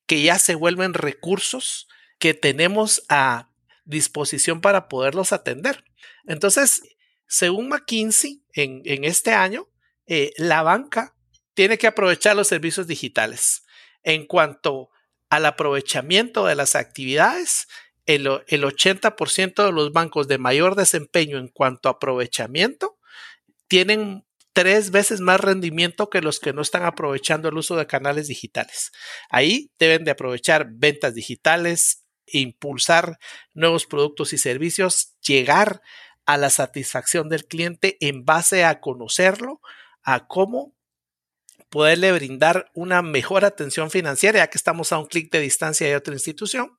que 0.06 0.22
ya 0.22 0.38
se 0.38 0.54
vuelven 0.54 0.94
recursos 0.94 1.88
que 2.18 2.34
tenemos 2.34 3.02
a 3.08 3.50
disposición 3.84 4.60
para 4.60 4.86
poderlos 4.88 5.32
atender. 5.32 5.82
Entonces, 6.26 6.82
según 7.26 7.68
McKinsey, 7.68 8.42
en, 8.52 9.04
este 9.04 9.32
año, 9.32 9.68
eh, 10.06 10.32
la 10.36 10.62
banca 10.62 11.14
tiene 11.54 11.78
que 11.78 11.86
aprovechar 11.86 12.36
los 12.36 12.48
servicios 12.48 12.86
digitales. 12.86 13.64
En 14.02 14.26
cuanto 14.26 14.90
al 15.28 15.46
aprovechamiento 15.46 16.46
de 16.46 16.54
las 16.54 16.74
actividades, 16.74 17.68
el, 18.06 18.26
el 18.46 18.64
80% 18.64 19.64
de 19.64 19.72
los 19.72 19.92
bancos 19.92 20.28
de 20.28 20.38
mayor 20.38 20.76
desempeño 20.76 21.38
en 21.38 21.48
cuanto 21.48 21.88
a 21.88 21.92
aprovechamiento 21.92 22.98
tienen 23.68 24.24
tres 24.56 24.90
veces 24.90 25.20
más 25.20 25.38
rendimiento 25.40 26.08
que 26.08 26.22
los 26.22 26.40
que 26.40 26.54
no 26.54 26.62
están 26.62 26.84
aprovechando 26.84 27.50
el 27.50 27.58
uso 27.58 27.76
de 27.76 27.86
canales 27.86 28.28
digitales. 28.28 28.90
Ahí 29.28 29.70
deben 29.78 30.04
de 30.04 30.12
aprovechar 30.12 30.68
ventas 30.70 31.14
digitales, 31.14 32.06
impulsar 32.26 33.18
nuevos 33.52 33.84
productos 33.84 34.32
y 34.32 34.38
servicios, 34.38 35.14
llegar 35.20 35.72
a 35.72 35.80
la 36.36 36.50
satisfacción 36.50 37.28
del 37.28 37.46
cliente 37.46 37.96
en 38.00 38.24
base 38.24 38.64
a 38.64 38.80
conocerlo, 38.80 39.60
a 40.02 40.26
cómo 40.26 40.74
poderle 41.70 42.12
brindar 42.12 42.70
una 42.74 43.02
mejor 43.02 43.44
atención 43.44 43.90
financiera, 43.90 44.38
ya 44.38 44.50
que 44.50 44.58
estamos 44.58 44.92
a 44.92 44.98
un 44.98 45.06
clic 45.06 45.30
de 45.30 45.40
distancia 45.40 45.86
de 45.86 45.96
otra 45.96 46.14
institución. 46.14 46.78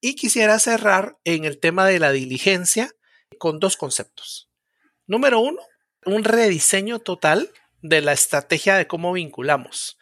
Y 0.00 0.14
quisiera 0.14 0.58
cerrar 0.58 1.16
en 1.24 1.44
el 1.44 1.58
tema 1.58 1.86
de 1.86 1.98
la 1.98 2.12
diligencia 2.12 2.92
con 3.38 3.60
dos 3.60 3.76
conceptos. 3.76 4.50
Número 5.06 5.40
uno, 5.40 5.62
un 6.04 6.24
rediseño 6.24 6.98
total 6.98 7.50
de 7.82 8.00
la 8.02 8.12
estrategia 8.12 8.76
de 8.76 8.86
cómo 8.86 9.12
vinculamos. 9.12 9.98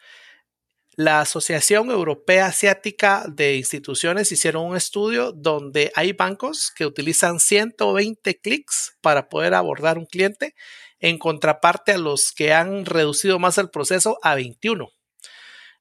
La 0.97 1.19
Asociación 1.19 1.91
Europea 1.91 2.45
Asiática 2.45 3.25
de 3.27 3.57
Instituciones 3.57 4.31
hicieron 4.31 4.65
un 4.65 4.77
estudio 4.77 5.33
donde 5.33 5.91
hay 5.93 6.13
bancos 6.13 6.71
que 6.73 6.85
utilizan 6.85 7.41
120 7.41 8.39
clics 8.39 8.97
para 9.01 9.27
poder 9.27 9.55
abordar 9.55 9.97
un 9.97 10.05
cliente 10.05 10.55
en 11.01 11.17
contraparte 11.17 11.91
a 11.91 11.97
los 11.97 12.31
que 12.31 12.53
han 12.53 12.85
reducido 12.85 13.39
más 13.39 13.57
el 13.57 13.69
proceso 13.69 14.19
a 14.23 14.35
21. 14.35 14.89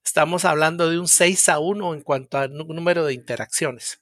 Estamos 0.04 0.44
hablando 0.44 0.90
de 0.90 0.98
un 0.98 1.06
6 1.06 1.48
a 1.48 1.60
1 1.60 1.94
en 1.94 2.00
cuanto 2.00 2.38
al 2.38 2.52
número 2.52 3.04
de 3.04 3.14
interacciones. 3.14 4.00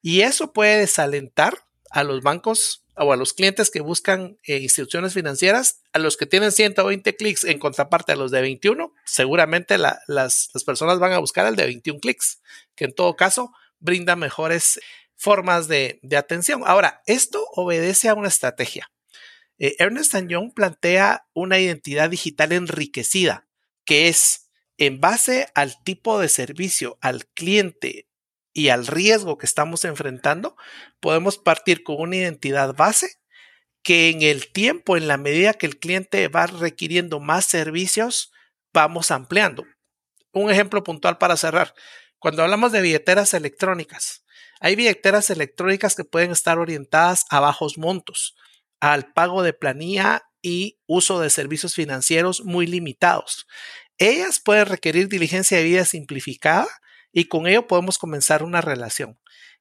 Y 0.00 0.22
eso 0.22 0.54
puede 0.54 0.78
desalentar 0.78 1.66
a 1.90 2.02
los 2.02 2.22
bancos 2.22 2.85
o 2.96 3.12
a 3.12 3.16
los 3.16 3.34
clientes 3.34 3.70
que 3.70 3.80
buscan 3.80 4.38
eh, 4.44 4.58
instituciones 4.58 5.14
financieras, 5.14 5.82
a 5.92 5.98
los 5.98 6.16
que 6.16 6.26
tienen 6.26 6.52
120 6.52 7.14
clics 7.16 7.44
en 7.44 7.58
contraparte 7.58 8.12
a 8.12 8.16
los 8.16 8.30
de 8.30 8.40
21, 8.40 8.92
seguramente 9.04 9.76
las, 9.78 10.50
personas 10.64 10.98
van 10.98 11.12
a 11.12 11.18
buscar 11.18 11.46
el 11.46 11.56
de 11.56 11.66
21 11.66 12.00
clics, 12.00 12.40
que 12.74 12.86
en 12.86 12.94
todo 12.94 13.16
caso 13.16 13.52
brinda 13.78 14.16
mejores 14.16 14.80
formas 15.14 15.68
de, 15.68 16.00
de 16.02 16.16
atención. 16.16 16.62
Ahora, 16.64 17.02
esto 17.06 17.46
obedece 17.52 18.08
a 18.08 18.14
una 18.14 18.28
estrategia. 18.28 18.90
Eh, 19.58 19.76
Ernest 19.78 20.14
Young 20.28 20.52
plantea 20.52 21.26
una 21.32 21.58
identidad 21.58 22.10
digital 22.10 22.52
enriquecida, 22.52 23.46
que 23.84 24.08
es 24.08 24.50
en 24.78 25.00
base 25.00 25.48
al 25.54 25.82
tipo 25.82 26.18
de 26.18 26.28
servicio, 26.28 26.98
al 27.00 27.26
cliente 27.26 28.05
y 28.56 28.70
al 28.70 28.86
riesgo 28.86 29.36
que 29.36 29.44
estamos 29.44 29.84
enfrentando, 29.84 30.56
podemos 31.00 31.36
partir 31.36 31.82
con 31.82 32.00
una 32.00 32.16
identidad 32.16 32.74
base 32.74 33.18
que 33.82 34.08
en 34.08 34.22
el 34.22 34.50
tiempo, 34.50 34.96
en 34.96 35.08
la 35.08 35.18
medida 35.18 35.52
que 35.52 35.66
el 35.66 35.78
cliente 35.78 36.26
va 36.28 36.46
requiriendo 36.46 37.20
más 37.20 37.44
servicios, 37.44 38.32
vamos 38.72 39.10
ampliando. 39.10 39.66
Un 40.32 40.50
ejemplo 40.50 40.82
puntual 40.82 41.18
para 41.18 41.36
cerrar. 41.36 41.74
Cuando 42.18 42.42
hablamos 42.42 42.72
de 42.72 42.80
billeteras 42.80 43.34
electrónicas, 43.34 44.24
hay 44.58 44.74
billeteras 44.74 45.28
electrónicas 45.28 45.94
que 45.94 46.04
pueden 46.04 46.30
estar 46.30 46.58
orientadas 46.58 47.26
a 47.28 47.40
bajos 47.40 47.76
montos 47.76 48.36
al 48.80 49.12
pago 49.12 49.42
de 49.42 49.52
planilla 49.52 50.22
y 50.40 50.78
uso 50.86 51.20
de 51.20 51.28
servicios 51.28 51.74
financieros 51.74 52.42
muy 52.42 52.66
limitados. 52.66 53.46
Ellas 53.98 54.40
pueden 54.40 54.64
requerir 54.64 55.08
diligencia 55.08 55.58
de 55.58 55.64
vida 55.64 55.84
simplificada 55.84 56.66
y 57.12 57.24
con 57.24 57.46
ello 57.46 57.66
podemos 57.66 57.98
comenzar 57.98 58.42
una 58.42 58.60
relación. 58.60 59.18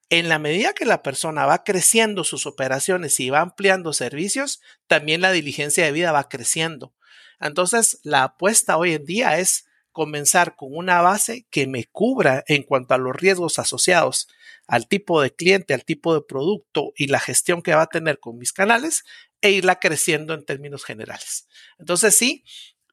En 0.09 0.29
la 0.29 0.37
medida 0.37 0.73
que 0.73 0.85
la 0.85 1.01
persona 1.01 1.45
va 1.45 1.63
creciendo 1.63 2.23
sus 2.23 2.45
operaciones 2.45 3.19
y 3.19 3.29
va 3.31 3.41
ampliando 3.41 3.91
servicios, 3.93 4.61
también 4.87 5.21
la 5.21 5.31
diligencia 5.31 5.85
de 5.85 5.91
vida 5.91 6.11
va 6.11 6.29
creciendo. 6.29 6.93
Entonces, 7.39 7.99
la 8.03 8.23
apuesta 8.23 8.77
hoy 8.77 8.93
en 8.93 9.05
día 9.05 9.39
es 9.39 9.65
comenzar 9.91 10.55
con 10.55 10.75
una 10.75 11.01
base 11.01 11.47
que 11.49 11.67
me 11.67 11.85
cubra 11.85 12.43
en 12.47 12.63
cuanto 12.63 12.93
a 12.93 12.97
los 12.97 13.15
riesgos 13.15 13.59
asociados 13.59 14.27
al 14.67 14.87
tipo 14.87 15.21
de 15.21 15.33
cliente, 15.33 15.73
al 15.73 15.85
tipo 15.85 16.13
de 16.13 16.21
producto 16.21 16.91
y 16.95 17.07
la 17.07 17.19
gestión 17.19 17.61
que 17.61 17.75
va 17.75 17.83
a 17.83 17.87
tener 17.87 18.19
con 18.19 18.37
mis 18.37 18.51
canales 18.51 19.03
e 19.41 19.51
irla 19.51 19.79
creciendo 19.79 20.33
en 20.33 20.43
términos 20.43 20.83
generales. 20.83 21.47
Entonces 21.77 22.17
sí, 22.17 22.43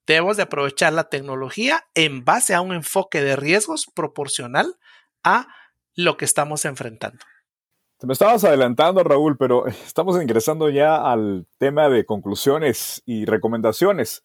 debemos 0.07 0.37
de 0.37 0.45
aprovechar 0.45 0.93
la 0.93 1.09
tecnología 1.09 1.85
en 1.95 2.25
base 2.25 2.55
a 2.55 2.61
un 2.61 2.73
enfoque 2.73 3.23
de 3.23 3.37
riesgos 3.37 3.87
proporcional 3.95 4.77
a 5.23 5.49
lo 5.95 6.17
que 6.17 6.25
estamos 6.25 6.65
enfrentando. 6.65 7.19
Te 7.99 8.07
me 8.07 8.15
estabas 8.15 8.43
adelantando, 8.43 9.05
Raúl, 9.05 9.37
pero 9.39 9.67
estamos 9.87 10.21
ingresando 10.21 10.69
ya 10.71 10.97
al 10.97 11.47
tema 11.59 11.89
de 11.89 12.05
conclusiones 12.05 13.03
y 13.07 13.25
recomendaciones. 13.27 14.25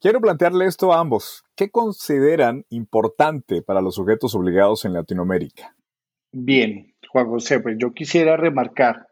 Quiero 0.00 0.20
plantearle 0.20 0.66
esto 0.66 0.92
a 0.92 1.00
ambos. 1.00 1.44
¿Qué 1.56 1.70
consideran 1.70 2.64
importante 2.68 3.62
para 3.62 3.80
los 3.80 3.96
sujetos 3.96 4.36
obligados 4.36 4.84
en 4.84 4.92
Latinoamérica? 4.92 5.74
Bien, 6.30 6.94
Juan 7.10 7.26
José, 7.26 7.58
pues 7.58 7.76
yo 7.80 7.92
quisiera 7.92 8.36
remarcar 8.36 9.07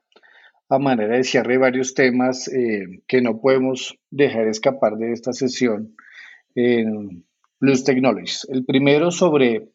a 0.68 0.78
manera 0.78 1.16
de 1.16 1.24
cierre 1.24 1.58
varios 1.58 1.94
temas 1.94 2.48
eh, 2.48 3.02
que 3.06 3.20
no 3.20 3.40
podemos 3.40 3.98
dejar 4.10 4.48
escapar 4.48 4.96
de 4.96 5.12
esta 5.12 5.32
sesión 5.32 5.94
en 6.54 7.24
Plus 7.58 7.84
Technologies. 7.84 8.46
El 8.50 8.64
primero 8.64 9.10
sobre 9.10 9.68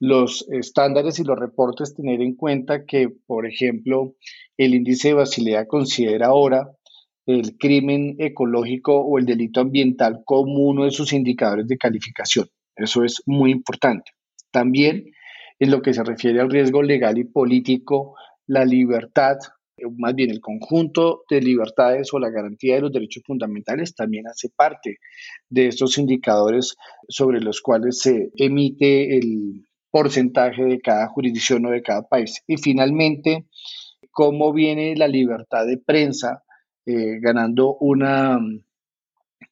los 0.00 0.46
estándares 0.50 1.18
y 1.18 1.24
los 1.24 1.38
reportes, 1.38 1.94
tener 1.94 2.20
en 2.20 2.34
cuenta 2.34 2.84
que, 2.84 3.08
por 3.08 3.46
ejemplo, 3.46 4.14
el 4.56 4.74
índice 4.74 5.08
de 5.08 5.14
Basilea 5.14 5.66
considera 5.66 6.26
ahora 6.26 6.70
el 7.26 7.56
crimen 7.56 8.16
ecológico 8.18 9.00
o 9.00 9.18
el 9.18 9.24
delito 9.24 9.60
ambiental 9.60 10.20
como 10.24 10.64
uno 10.64 10.84
de 10.84 10.90
sus 10.90 11.12
indicadores 11.12 11.66
de 11.66 11.78
calificación. 11.78 12.48
Eso 12.76 13.02
es 13.02 13.22
muy 13.24 13.50
importante. 13.50 14.12
También 14.50 15.06
en 15.58 15.70
lo 15.70 15.80
que 15.80 15.94
se 15.94 16.04
refiere 16.04 16.40
al 16.40 16.50
riesgo 16.50 16.82
legal 16.82 17.16
y 17.16 17.24
político, 17.24 18.14
la 18.46 18.64
libertad, 18.64 19.36
más 19.96 20.14
bien 20.14 20.30
el 20.30 20.40
conjunto 20.40 21.24
de 21.28 21.40
libertades 21.40 22.12
o 22.12 22.18
la 22.18 22.30
garantía 22.30 22.76
de 22.76 22.82
los 22.82 22.92
derechos 22.92 23.22
fundamentales 23.26 23.94
también 23.94 24.26
hace 24.26 24.48
parte 24.54 24.98
de 25.48 25.68
estos 25.68 25.98
indicadores 25.98 26.76
sobre 27.08 27.40
los 27.40 27.60
cuales 27.60 27.98
se 28.00 28.30
emite 28.36 29.16
el 29.16 29.66
porcentaje 29.90 30.64
de 30.64 30.80
cada 30.80 31.08
jurisdicción 31.08 31.66
o 31.66 31.70
de 31.70 31.82
cada 31.82 32.02
país. 32.02 32.42
Y 32.46 32.56
finalmente, 32.56 33.46
cómo 34.10 34.52
viene 34.52 34.96
la 34.96 35.08
libertad 35.08 35.66
de 35.66 35.78
prensa 35.78 36.42
eh, 36.86 37.18
ganando 37.20 37.76
una 37.76 38.38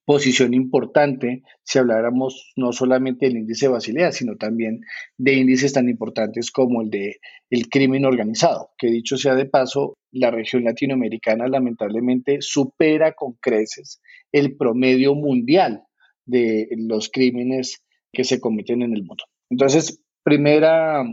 posición 0.05 0.55
importante 0.55 1.43
si 1.63 1.79
habláramos 1.79 2.53
no 2.57 2.73
solamente 2.73 3.27
del 3.27 3.39
índice 3.39 3.67
de 3.67 3.73
Basilea, 3.73 4.13
sino 4.13 4.37
también 4.37 4.81
de 5.19 5.35
índices 5.35 5.73
tan 5.73 5.89
importantes 5.89 6.51
como 6.51 6.83
el 6.83 6.91
de 6.91 7.17
el 7.51 7.69
crimen 7.69 8.05
organizado, 8.05 8.71
que 8.79 8.89
dicho 8.89 9.17
sea 9.17 9.35
de 9.35 9.47
paso, 9.47 9.99
la 10.11 10.31
región 10.31 10.65
latinoamericana 10.65 11.49
lamentablemente 11.49 12.39
supera 12.41 13.13
con 13.13 13.35
creces 13.35 14.01
el 14.33 14.57
promedio 14.57 15.15
mundial 15.15 15.83
de 16.25 16.69
los 16.77 17.11
crímenes 17.11 17.85
que 18.13 18.25
se 18.25 18.41
cometen 18.41 18.83
en 18.83 18.95
el 18.95 19.05
mundo. 19.05 19.25
Entonces, 19.51 20.03
primera 20.23 21.05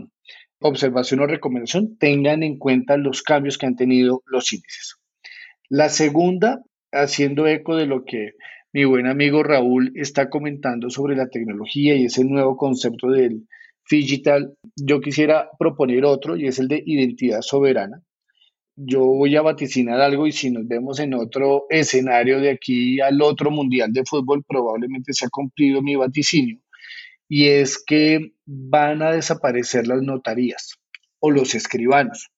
observación 0.60 1.20
o 1.20 1.26
recomendación, 1.26 1.96
tengan 1.98 2.42
en 2.42 2.58
cuenta 2.58 2.96
los 2.96 3.22
cambios 3.22 3.58
que 3.58 3.66
han 3.66 3.76
tenido 3.76 4.22
los 4.26 4.52
índices. 4.52 4.96
La 5.68 5.88
segunda, 5.88 6.62
haciendo 6.92 7.46
eco 7.46 7.76
de 7.76 7.86
lo 7.86 8.04
que 8.04 8.32
mi 8.72 8.84
buen 8.84 9.06
amigo 9.06 9.42
Raúl 9.42 9.92
está 9.96 10.30
comentando 10.30 10.90
sobre 10.90 11.16
la 11.16 11.28
tecnología 11.28 11.96
y 11.96 12.04
ese 12.04 12.24
nuevo 12.24 12.56
concepto 12.56 13.10
del 13.10 13.46
digital, 13.90 14.54
yo 14.76 15.00
quisiera 15.00 15.50
proponer 15.58 16.04
otro 16.04 16.36
y 16.36 16.46
es 16.46 16.58
el 16.58 16.68
de 16.68 16.82
identidad 16.86 17.40
soberana. 17.42 18.02
Yo 18.76 19.04
voy 19.04 19.34
a 19.36 19.42
vaticinar 19.42 20.00
algo 20.00 20.26
y 20.26 20.32
si 20.32 20.50
nos 20.50 20.66
vemos 20.66 21.00
en 21.00 21.14
otro 21.14 21.66
escenario 21.68 22.40
de 22.40 22.50
aquí 22.50 23.00
al 23.00 23.20
otro 23.20 23.50
mundial 23.50 23.92
de 23.92 24.04
fútbol, 24.04 24.44
probablemente 24.46 25.12
se 25.12 25.26
ha 25.26 25.28
cumplido 25.28 25.82
mi 25.82 25.96
vaticinio. 25.96 26.60
y 27.32 27.46
es 27.46 27.82
que 27.84 28.32
van 28.44 29.02
a 29.02 29.12
desaparecer 29.12 29.86
las 29.86 30.02
notarías 30.02 30.80
o 31.20 31.30
los 31.30 31.54
escribanos. 31.54 32.30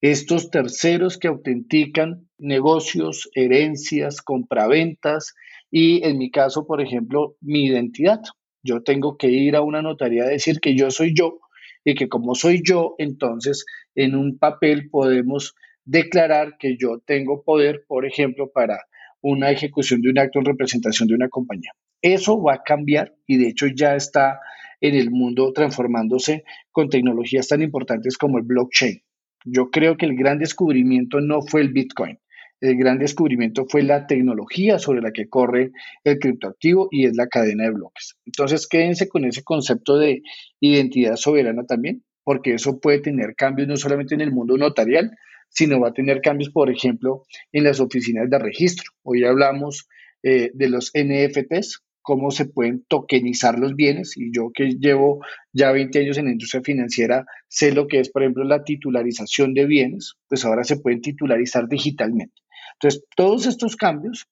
Estos 0.00 0.50
terceros 0.50 1.18
que 1.18 1.26
autentican 1.26 2.28
negocios, 2.38 3.28
herencias, 3.34 4.22
compraventas 4.22 5.34
y 5.70 6.04
en 6.04 6.18
mi 6.18 6.30
caso, 6.30 6.66
por 6.66 6.80
ejemplo, 6.80 7.36
mi 7.40 7.66
identidad. 7.66 8.20
Yo 8.62 8.82
tengo 8.82 9.16
que 9.16 9.28
ir 9.28 9.56
a 9.56 9.62
una 9.62 9.82
notaría 9.82 10.24
a 10.24 10.28
decir 10.28 10.60
que 10.60 10.76
yo 10.76 10.90
soy 10.90 11.14
yo 11.14 11.40
y 11.84 11.94
que 11.94 12.08
como 12.08 12.34
soy 12.34 12.62
yo, 12.64 12.94
entonces 12.98 13.64
en 13.94 14.14
un 14.14 14.38
papel 14.38 14.90
podemos 14.90 15.54
declarar 15.84 16.56
que 16.58 16.76
yo 16.78 16.98
tengo 17.06 17.42
poder, 17.42 17.84
por 17.86 18.04
ejemplo, 18.04 18.50
para 18.52 18.78
una 19.22 19.50
ejecución 19.50 20.00
de 20.02 20.10
un 20.10 20.18
acto 20.18 20.38
en 20.38 20.44
representación 20.44 21.08
de 21.08 21.14
una 21.14 21.28
compañía. 21.28 21.72
Eso 22.02 22.42
va 22.42 22.54
a 22.54 22.62
cambiar 22.62 23.14
y 23.26 23.38
de 23.38 23.48
hecho 23.48 23.66
ya 23.66 23.94
está 23.94 24.40
en 24.80 24.94
el 24.94 25.10
mundo 25.10 25.52
transformándose 25.52 26.44
con 26.70 26.88
tecnologías 26.88 27.48
tan 27.48 27.62
importantes 27.62 28.16
como 28.16 28.38
el 28.38 28.44
blockchain. 28.44 29.02
Yo 29.44 29.70
creo 29.70 29.96
que 29.96 30.06
el 30.06 30.16
gran 30.16 30.38
descubrimiento 30.38 31.20
no 31.20 31.42
fue 31.42 31.62
el 31.62 31.72
Bitcoin. 31.72 32.18
El 32.60 32.76
gran 32.76 32.98
descubrimiento 32.98 33.64
fue 33.68 33.82
la 33.82 34.06
tecnología 34.06 34.78
sobre 34.78 35.00
la 35.00 35.12
que 35.12 35.28
corre 35.28 35.72
el 36.04 36.18
criptoactivo 36.18 36.88
y 36.90 37.06
es 37.06 37.16
la 37.16 37.26
cadena 37.26 37.64
de 37.64 37.70
bloques. 37.70 38.16
Entonces, 38.26 38.66
quédense 38.68 39.08
con 39.08 39.24
ese 39.24 39.42
concepto 39.42 39.96
de 39.96 40.22
identidad 40.60 41.16
soberana 41.16 41.64
también, 41.64 42.04
porque 42.22 42.54
eso 42.54 42.78
puede 42.78 43.00
tener 43.00 43.34
cambios 43.34 43.66
no 43.66 43.76
solamente 43.76 44.14
en 44.14 44.20
el 44.20 44.30
mundo 44.30 44.58
notarial, 44.58 45.10
sino 45.48 45.80
va 45.80 45.88
a 45.88 45.94
tener 45.94 46.20
cambios, 46.20 46.50
por 46.50 46.70
ejemplo, 46.70 47.24
en 47.52 47.64
las 47.64 47.80
oficinas 47.80 48.28
de 48.28 48.38
registro. 48.38 48.90
Hoy 49.02 49.24
hablamos 49.24 49.88
eh, 50.22 50.50
de 50.52 50.68
los 50.68 50.92
NFTs, 50.94 51.82
cómo 52.02 52.30
se 52.30 52.46
pueden 52.46 52.84
tokenizar 52.88 53.58
los 53.58 53.74
bienes. 53.74 54.16
Y 54.16 54.32
yo 54.34 54.50
que 54.54 54.76
llevo 54.78 55.20
ya 55.52 55.72
20 55.72 55.98
años 55.98 56.18
en 56.18 56.26
la 56.26 56.32
industria 56.32 56.62
financiera, 56.62 57.24
sé 57.48 57.72
lo 57.72 57.86
que 57.86 58.00
es, 58.00 58.10
por 58.10 58.22
ejemplo, 58.22 58.44
la 58.44 58.64
titularización 58.64 59.54
de 59.54 59.66
bienes, 59.66 60.14
pues 60.28 60.44
ahora 60.44 60.64
se 60.64 60.76
pueden 60.78 61.00
titularizar 61.00 61.68
digitalmente. 61.68 62.34
Entonces, 62.80 63.04
todos 63.14 63.46
estos 63.46 63.76
cambios 63.76 64.26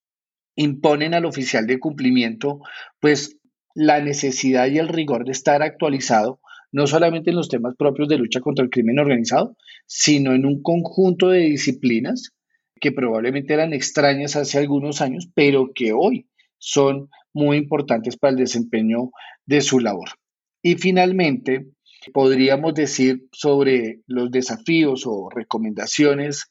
imponen 0.57 1.15
al 1.15 1.27
oficial 1.27 1.67
de 1.67 1.79
cumplimiento, 1.79 2.61
pues, 2.99 3.37
la 3.75 4.01
necesidad 4.01 4.67
y 4.67 4.79
el 4.79 4.89
rigor 4.89 5.25
de 5.25 5.33
estar 5.33 5.63
actualizado, 5.63 6.41
no 6.73 6.87
solamente 6.87 7.31
en 7.31 7.37
los 7.37 7.49
temas 7.49 7.75
propios 7.77 8.09
de 8.09 8.19
lucha 8.19 8.41
contra 8.41 8.65
el 8.65 8.71
crimen 8.71 8.99
organizado, 8.99 9.55
sino 9.87 10.33
en 10.33 10.47
un 10.47 10.63
conjunto 10.63 11.29
de 11.29 11.41
disciplinas 11.41 12.33
que 12.81 12.93
probablemente 12.93 13.55
eran 13.55 13.73
extrañas 13.73 14.37
hace 14.37 14.59
algunos 14.59 15.01
años, 15.01 15.29
pero 15.35 15.73
que 15.75 15.93
hoy 15.93 16.27
son 16.59 17.09
muy 17.33 17.59
importantes 17.59 18.17
para 18.17 18.33
el 18.33 18.39
desempeño 18.39 19.11
de 19.47 19.61
su 19.61 19.79
labor. 19.79 20.09
Y 20.63 20.75
finalmente, 20.77 21.69
podríamos 22.13 22.75
decir 22.75 23.29
sobre 23.33 24.01
los 24.07 24.31
desafíos 24.31 25.05
o 25.07 25.29
recomendaciones 25.31 26.49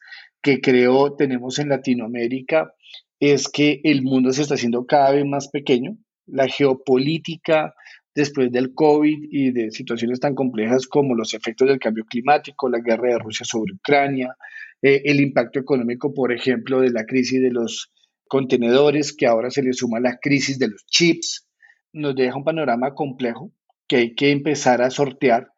que 0.48 0.62
creo 0.62 1.14
tenemos 1.14 1.60
en 1.60 1.68
Latinoamérica, 1.68 2.74
es 3.20 3.50
que 3.50 3.82
el 3.84 4.02
mundo 4.02 4.32
se 4.32 4.43
está 4.43 4.54
haciendo 4.54 4.86
cada 4.86 5.12
vez 5.12 5.26
más 5.26 5.50
pequeño. 5.50 5.98
La 6.26 6.48
geopolítica 6.48 7.74
después 8.16 8.50
del 8.50 8.74
COVID 8.74 9.28
y 9.30 9.52
de 9.52 9.72
situaciones 9.72 10.22
tan 10.22 10.36
complejas 10.36 10.88
como 10.88 11.16
los 11.16 11.34
efectos 11.34 11.68
del 11.68 11.80
cambio 11.80 12.06
climático, 12.06 12.70
la 12.70 12.80
guerra 12.80 13.10
de 13.10 13.20
Rusia 13.20 13.45
sobre 13.45 13.74
Ucrania, 13.74 14.38
eh, 14.82 15.02
el 15.04 15.20
impacto 15.20 15.60
económico, 15.60 16.14
por 16.14 16.32
ejemplo, 16.32 16.80
de 16.80 16.91
la 16.91 17.04
crisis 17.04 17.41
de 17.41 17.52
los 17.52 17.91
contenedores, 18.30 19.14
que 19.14 19.28
ahora 19.28 19.52
se 19.52 19.64
le 19.64 19.74
suma 19.74 20.00
la 20.00 20.18
crisis 20.18 20.60
de 20.60 20.70
los 20.70 20.86
chips, 20.86 21.45
nos 21.91 22.16
deja 22.16 22.38
un 22.38 22.45
panorama 22.45 22.93
complejo 22.93 23.52
que 23.86 23.98
hay 23.98 24.16
que 24.16 24.32
empezar 24.32 24.82
a 24.82 24.91
sortear 24.91 25.50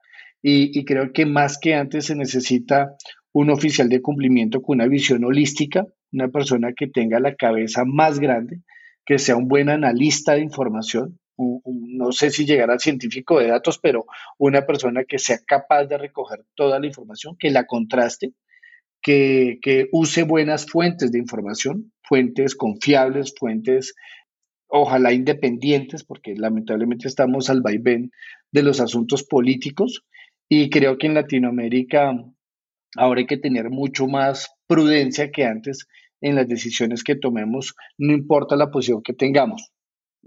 y, 0.41 0.85
creo 0.85 1.11
que 1.13 1.25
más 1.25 1.57
que 1.59 1.75
antes 1.75 2.05
se 2.05 2.15
necesita 2.15 2.95
un 3.33 3.49
oficial 3.49 3.89
de 3.89 4.01
cumplimiento 4.01 4.61
con 4.61 4.77
una 4.77 4.87
visión 4.87 5.23
holística, 5.23 5.85
una 6.11 6.29
persona 6.29 6.73
que 6.75 6.87
tenga 6.87 7.19
la 7.19 7.35
cabeza 7.35 7.83
más 7.85 8.19
grande, 8.19 8.61
que 9.05 9.19
sea 9.19 9.35
un 9.35 9.47
buen 9.47 9.69
analista 9.69 10.33
de 10.33 10.41
información, 10.41 11.19
no 11.37 12.11
sé 12.11 12.31
si 12.31 12.45
llegará 12.45 12.77
científico 12.79 13.39
de 13.39 13.47
datos, 13.47 13.79
pero 13.79 14.05
una 14.37 14.65
persona 14.65 15.03
que 15.05 15.19
sea 15.19 15.39
capaz 15.45 15.85
de 15.85 15.97
recoger 15.97 16.43
toda 16.55 16.79
la 16.79 16.87
información, 16.87 17.37
que 17.39 17.49
la 17.49 17.65
contraste, 17.65 18.33
que, 19.01 19.87
use 19.91 20.23
buenas 20.23 20.65
fuentes 20.65 21.11
de 21.11 21.19
información, 21.19 21.91
fuentes 22.03 22.55
confiables, 22.55 23.33
fuentes 23.37 23.95
ojalá 24.67 25.13
independientes, 25.13 26.03
porque 26.03 26.35
lamentablemente 26.35 27.07
estamos 27.07 27.49
al 27.49 27.61
vaivén 27.61 28.11
de 28.51 28.63
los 28.63 28.79
asuntos 28.81 29.23
políticos 29.23 30.03
y 30.47 30.69
creo 30.69 30.97
que 30.97 31.07
en 31.07 31.15
Latinoamérica 31.15 32.13
ahora 32.95 33.21
hay 33.21 33.27
que 33.27 33.37
tener 33.37 33.69
mucho 33.69 34.07
más 34.07 34.49
prudencia 34.67 35.31
que 35.31 35.45
antes 35.45 35.87
en 36.21 36.35
las 36.35 36.47
decisiones 36.47 37.03
que 37.03 37.15
tomemos, 37.15 37.75
no 37.97 38.13
importa 38.13 38.55
la 38.55 38.71
posición 38.71 39.01
que 39.03 39.13
tengamos. 39.13 39.71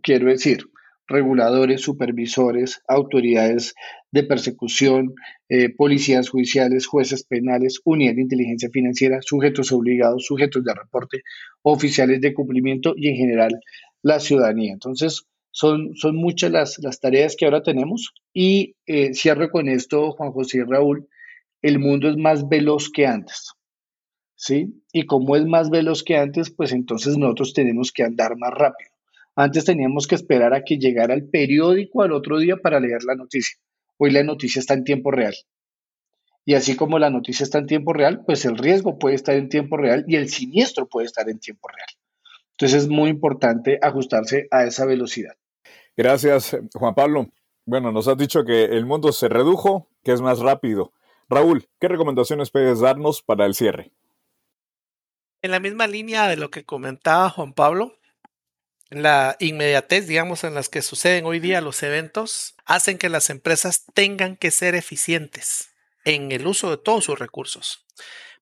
Quiero 0.02 0.28
decir, 0.28 0.64
reguladores, 1.06 1.82
supervisores, 1.82 2.80
autoridades 2.88 3.74
de 4.10 4.22
persecución, 4.22 5.14
eh, 5.48 5.68
policías 5.74 6.28
judiciales, 6.30 6.86
jueces 6.86 7.24
penales, 7.24 7.80
unidades 7.84 8.16
de 8.16 8.22
inteligencia 8.22 8.70
financiera, 8.72 9.18
sujetos 9.20 9.72
obligados, 9.72 10.24
sujetos 10.24 10.64
de 10.64 10.74
reporte, 10.74 11.22
oficiales 11.62 12.20
de 12.20 12.32
cumplimiento 12.32 12.94
y 12.96 13.08
en 13.08 13.16
general 13.16 13.60
la 14.02 14.20
ciudadanía. 14.20 14.72
Entonces, 14.72 15.26
son, 15.50 15.94
son 15.96 16.16
muchas 16.16 16.50
las, 16.50 16.78
las 16.78 16.98
tareas 16.98 17.36
que 17.36 17.44
ahora 17.44 17.62
tenemos 17.62 18.14
y 18.32 18.74
eh, 18.86 19.12
cierro 19.12 19.50
con 19.50 19.68
esto, 19.68 20.12
Juan 20.12 20.32
José 20.32 20.58
y 20.58 20.62
Raúl, 20.62 21.08
el 21.62 21.78
mundo 21.78 22.08
es 22.08 22.16
más 22.16 22.48
veloz 22.48 22.90
que 22.90 23.06
antes. 23.06 23.52
¿Sí? 24.34 24.82
Y 24.92 25.06
como 25.06 25.36
es 25.36 25.46
más 25.46 25.70
veloz 25.70 26.02
que 26.02 26.16
antes, 26.16 26.50
pues 26.50 26.72
entonces 26.72 27.16
nosotros 27.16 27.54
tenemos 27.54 27.92
que 27.92 28.02
andar 28.02 28.36
más 28.36 28.52
rápido. 28.52 28.90
Antes 29.36 29.64
teníamos 29.64 30.06
que 30.06 30.16
esperar 30.16 30.52
a 30.52 30.64
que 30.64 30.78
llegara 30.78 31.14
el 31.14 31.28
periódico 31.28 32.02
al 32.02 32.12
otro 32.12 32.38
día 32.38 32.56
para 32.56 32.80
leer 32.80 33.04
la 33.04 33.14
noticia. 33.14 33.56
Hoy 33.96 34.10
la 34.10 34.24
noticia 34.24 34.60
está 34.60 34.74
en 34.74 34.84
tiempo 34.84 35.10
real. 35.10 35.34
Y 36.44 36.54
así 36.54 36.74
como 36.74 36.98
la 36.98 37.08
noticia 37.08 37.44
está 37.44 37.58
en 37.58 37.66
tiempo 37.66 37.92
real, 37.92 38.24
pues 38.26 38.44
el 38.44 38.58
riesgo 38.58 38.98
puede 38.98 39.14
estar 39.14 39.36
en 39.36 39.48
tiempo 39.48 39.76
real 39.76 40.04
y 40.08 40.16
el 40.16 40.28
siniestro 40.28 40.88
puede 40.88 41.06
estar 41.06 41.28
en 41.28 41.38
tiempo 41.38 41.68
real. 41.68 41.88
Entonces 42.52 42.82
es 42.82 42.88
muy 42.88 43.10
importante 43.10 43.78
ajustarse 43.80 44.48
a 44.50 44.64
esa 44.64 44.84
velocidad. 44.84 45.34
Gracias, 45.96 46.56
Juan 46.74 46.94
Pablo. 46.94 47.28
Bueno, 47.64 47.92
nos 47.92 48.08
has 48.08 48.18
dicho 48.18 48.44
que 48.44 48.64
el 48.64 48.86
mundo 48.86 49.12
se 49.12 49.28
redujo, 49.28 49.88
que 50.02 50.12
es 50.12 50.20
más 50.20 50.40
rápido. 50.40 50.92
Raúl, 51.32 51.66
¿qué 51.80 51.88
recomendaciones 51.88 52.50
puedes 52.50 52.80
darnos 52.80 53.22
para 53.22 53.46
el 53.46 53.54
cierre? 53.54 53.90
En 55.40 55.50
la 55.50 55.60
misma 55.60 55.86
línea 55.86 56.28
de 56.28 56.36
lo 56.36 56.50
que 56.50 56.64
comentaba 56.64 57.30
Juan 57.30 57.54
Pablo, 57.54 57.98
la 58.90 59.36
inmediatez, 59.40 60.06
digamos, 60.06 60.44
en 60.44 60.54
las 60.54 60.68
que 60.68 60.82
suceden 60.82 61.24
hoy 61.24 61.40
día 61.40 61.62
los 61.62 61.82
eventos, 61.82 62.54
hacen 62.66 62.98
que 62.98 63.08
las 63.08 63.30
empresas 63.30 63.86
tengan 63.94 64.36
que 64.36 64.50
ser 64.50 64.74
eficientes 64.74 65.70
en 66.04 66.32
el 66.32 66.46
uso 66.46 66.70
de 66.70 66.76
todos 66.76 67.04
sus 67.04 67.18
recursos. 67.18 67.86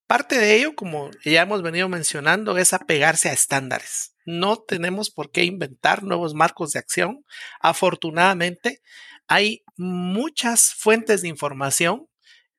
Parte 0.09 0.39
de 0.39 0.57
ello, 0.57 0.75
como 0.75 1.11
ya 1.25 1.43
hemos 1.43 1.63
venido 1.63 1.89
mencionando, 1.89 2.59
es 2.59 2.73
apegarse 2.73 3.29
a 3.29 3.33
estándares. 3.33 4.17
No 4.25 4.57
tenemos 4.57 5.11
por 5.11 5.31
qué 5.31 5.45
inventar 5.45 6.03
nuevos 6.03 6.35
marcos 6.35 6.73
de 6.73 6.81
acción. 6.81 7.25
Afortunadamente, 7.61 8.83
hay 9.29 9.63
muchas 9.77 10.75
fuentes 10.75 11.23
de 11.23 11.29
información 11.29 12.10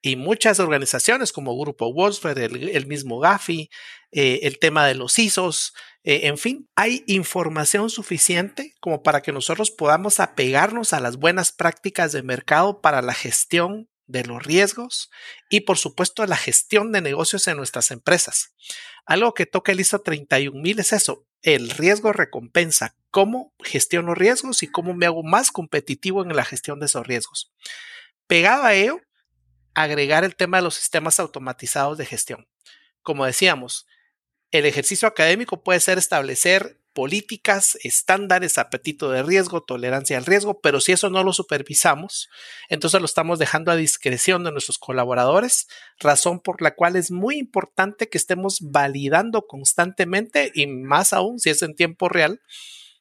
y 0.02 0.16
muchas 0.16 0.60
organizaciones 0.60 1.32
como 1.32 1.58
Grupo 1.58 1.94
Wolfsburg, 1.94 2.38
el, 2.40 2.88
mismo 2.88 3.20
Gafi, 3.20 3.70
eh, 4.12 4.40
el 4.44 4.60
tema 4.60 4.88
de 4.88 4.96
los 4.96 5.18
ISOs, 5.20 5.74
eh, 6.04 6.22
en 6.24 6.38
fin, 6.38 6.68
hay 6.76 7.04
información 7.06 7.90
suficiente 7.90 8.74
como 8.80 9.04
para 9.04 9.22
que 9.22 9.32
nosotros 9.32 9.70
podamos 9.70 10.20
apegarnos 10.20 10.94
a 10.94 11.00
las 11.00 11.18
buenas 11.18 11.52
prácticas 11.52 12.12
de 12.12 12.24
mercado 12.24 12.82
para 12.82 13.04
la 13.04 13.14
gestión 13.14 13.88
de 14.08 14.24
los 14.26 14.44
riesgos 14.44 15.10
y 15.50 15.62
por 15.62 15.78
supuesto 15.78 16.26
la 16.26 16.38
gestión 16.38 16.92
de 16.92 17.02
negocios 17.02 17.48
en 17.48 17.58
nuestras 17.58 17.92
empresas. 17.92 18.54
Algo 19.06 19.34
que 19.34 19.46
toca 19.46 19.72
el 19.72 19.80
ISO 19.80 20.00
31000 20.02 20.80
es 20.80 20.94
eso, 20.94 21.28
el 21.44 21.70
riesgo 21.70 22.12
recompensa, 22.12 22.96
cómo 23.10 23.54
gestiono 23.64 24.16
riesgos 24.16 24.64
y 24.64 24.68
cómo 24.68 24.94
me 24.94 25.06
hago 25.06 25.24
más 25.24 25.52
competitivo 25.52 26.24
en 26.24 26.36
la 26.36 26.46
gestión 26.46 26.80
de 26.80 26.88
esos 26.88 27.06
riesgos. 27.06 27.52
Pegado 28.28 28.64
a 28.64 28.74
ello, 28.74 29.02
agregar 29.74 30.24
el 30.24 30.36
tema 30.36 30.58
de 30.58 30.64
los 30.64 30.76
sistemas 30.76 31.20
automatizados 31.20 31.98
de 31.98 32.06
gestión. 32.06 32.48
Como 33.02 33.26
decíamos, 33.26 33.88
el 34.52 34.66
ejercicio 34.66 35.08
académico 35.08 35.64
puede 35.64 35.80
ser 35.80 35.98
establecer 35.98 36.82
políticas, 36.94 37.78
estándares, 37.84 38.58
apetito 38.58 39.10
de 39.12 39.24
riesgo, 39.24 39.64
tolerancia 39.64 40.18
al 40.18 40.26
riesgo, 40.26 40.60
pero 40.60 40.82
si 40.82 40.92
eso 40.92 41.10
no 41.10 41.24
lo 41.24 41.32
supervisamos, 41.32 42.30
entonces 42.68 43.00
lo 43.00 43.06
estamos 43.06 43.40
dejando 43.40 43.72
a 43.72 43.78
discreción 43.78 44.44
de 44.44 44.52
nuestros 44.52 44.78
colaboradores, 44.78 45.68
razón 46.00 46.42
por 46.42 46.62
la 46.62 46.76
cual 46.76 46.98
es 46.98 47.12
muy 47.12 47.38
importante 47.38 48.10
que 48.10 48.18
estemos 48.18 48.60
validando 48.62 49.48
constantemente 49.48 50.52
y 50.54 50.68
más 50.68 51.14
aún 51.14 51.40
si 51.40 51.50
es 51.50 51.62
en 51.62 51.76
tiempo 51.76 52.10
real, 52.10 52.42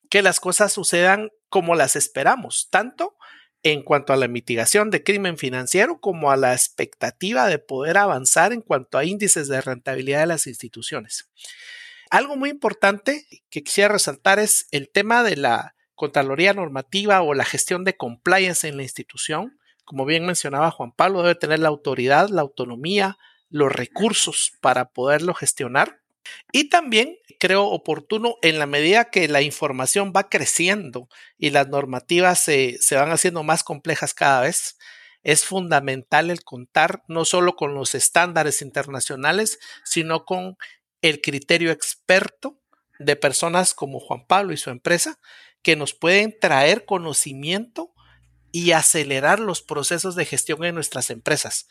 que 0.08 0.22
las 0.22 0.40
cosas 0.40 0.72
sucedan 0.72 1.30
como 1.48 1.74
las 1.74 1.96
esperamos, 1.96 2.68
tanto 2.70 3.16
en 3.62 3.82
cuanto 3.82 4.12
a 4.12 4.16
la 4.16 4.28
mitigación 4.28 4.90
de 4.90 5.02
crimen 5.02 5.36
financiero 5.36 6.00
como 6.00 6.30
a 6.30 6.36
la 6.36 6.52
expectativa 6.52 7.46
de 7.46 7.58
poder 7.58 7.98
avanzar 7.98 8.52
en 8.52 8.62
cuanto 8.62 8.96
a 8.96 9.04
índices 9.04 9.48
de 9.48 9.60
rentabilidad 9.60 10.20
de 10.20 10.26
las 10.26 10.46
instituciones. 10.46 11.28
Algo 12.10 12.36
muy 12.36 12.50
importante 12.50 13.26
que 13.50 13.62
quisiera 13.62 13.92
resaltar 13.92 14.38
es 14.38 14.66
el 14.70 14.90
tema 14.90 15.22
de 15.22 15.36
la 15.36 15.76
Contraloría 15.94 16.54
Normativa 16.54 17.20
o 17.20 17.34
la 17.34 17.44
gestión 17.44 17.84
de 17.84 17.96
compliance 17.96 18.66
en 18.66 18.78
la 18.78 18.82
institución. 18.82 19.58
Como 19.84 20.06
bien 20.06 20.24
mencionaba 20.24 20.70
Juan 20.70 20.92
Pablo, 20.92 21.22
debe 21.22 21.34
tener 21.34 21.58
la 21.58 21.68
autoridad, 21.68 22.30
la 22.30 22.40
autonomía, 22.40 23.18
los 23.50 23.70
recursos 23.70 24.52
para 24.60 24.92
poderlo 24.92 25.34
gestionar. 25.34 25.99
Y 26.52 26.68
también 26.68 27.16
creo 27.38 27.66
oportuno 27.66 28.36
en 28.42 28.58
la 28.58 28.66
medida 28.66 29.10
que 29.10 29.28
la 29.28 29.42
información 29.42 30.12
va 30.14 30.28
creciendo 30.28 31.08
y 31.38 31.50
las 31.50 31.68
normativas 31.68 32.40
se, 32.40 32.78
se, 32.80 32.96
van 32.96 33.10
haciendo 33.10 33.42
más 33.42 33.64
complejas 33.64 34.14
cada 34.14 34.42
vez, 34.42 34.76
es 35.22 35.44
fundamental 35.44 36.30
el 36.30 36.44
contar 36.44 37.02
no 37.08 37.24
solo 37.24 37.56
con 37.56 37.74
los 37.74 37.94
estándares 37.94 38.62
internacionales, 38.62 39.58
sino 39.84 40.24
con 40.24 40.56
el 41.02 41.20
criterio 41.20 41.70
experto 41.70 42.58
de 42.98 43.16
personas 43.16 43.74
como 43.74 44.00
Juan 44.00 44.26
Pablo 44.26 44.52
y 44.52 44.56
su 44.56 44.70
empresa 44.70 45.18
que 45.62 45.76
nos 45.76 45.94
pueden 45.94 46.38
traer 46.38 46.84
conocimiento 46.84 47.92
y 48.52 48.72
acelerar 48.72 49.40
los 49.40 49.62
procesos 49.62 50.16
de 50.16 50.24
gestión 50.24 50.64
en 50.64 50.74
nuestras 50.74 51.10
empresas. 51.10 51.68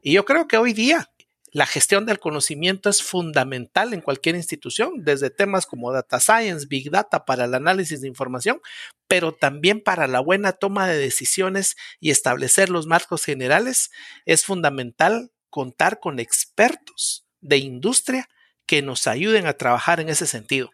Y 0.00 0.12
yo 0.12 0.24
creo 0.24 0.48
que 0.48 0.56
hoy 0.56 0.72
día 0.72 1.10
la 1.52 1.66
gestión 1.66 2.06
del 2.06 2.18
conocimiento 2.18 2.88
es 2.88 3.02
fundamental 3.02 3.92
en 3.92 4.00
cualquier 4.00 4.36
institución, 4.36 5.04
desde 5.04 5.28
temas 5.28 5.66
como 5.66 5.92
data 5.92 6.18
science, 6.18 6.66
big 6.66 6.90
data 6.90 7.26
para 7.26 7.44
el 7.44 7.54
análisis 7.54 8.00
de 8.00 8.08
información, 8.08 8.60
pero 9.06 9.32
también 9.32 9.82
para 9.82 10.06
la 10.06 10.20
buena 10.20 10.52
toma 10.52 10.88
de 10.88 10.96
decisiones 10.96 11.76
y 12.00 12.10
establecer 12.10 12.70
los 12.70 12.86
marcos 12.86 13.24
generales. 13.24 13.90
Es 14.24 14.46
fundamental 14.46 15.30
contar 15.50 16.00
con 16.00 16.18
expertos 16.18 17.26
de 17.42 17.58
industria 17.58 18.30
que 18.64 18.80
nos 18.80 19.06
ayuden 19.06 19.46
a 19.46 19.52
trabajar 19.52 20.00
en 20.00 20.08
ese 20.08 20.26
sentido. 20.26 20.70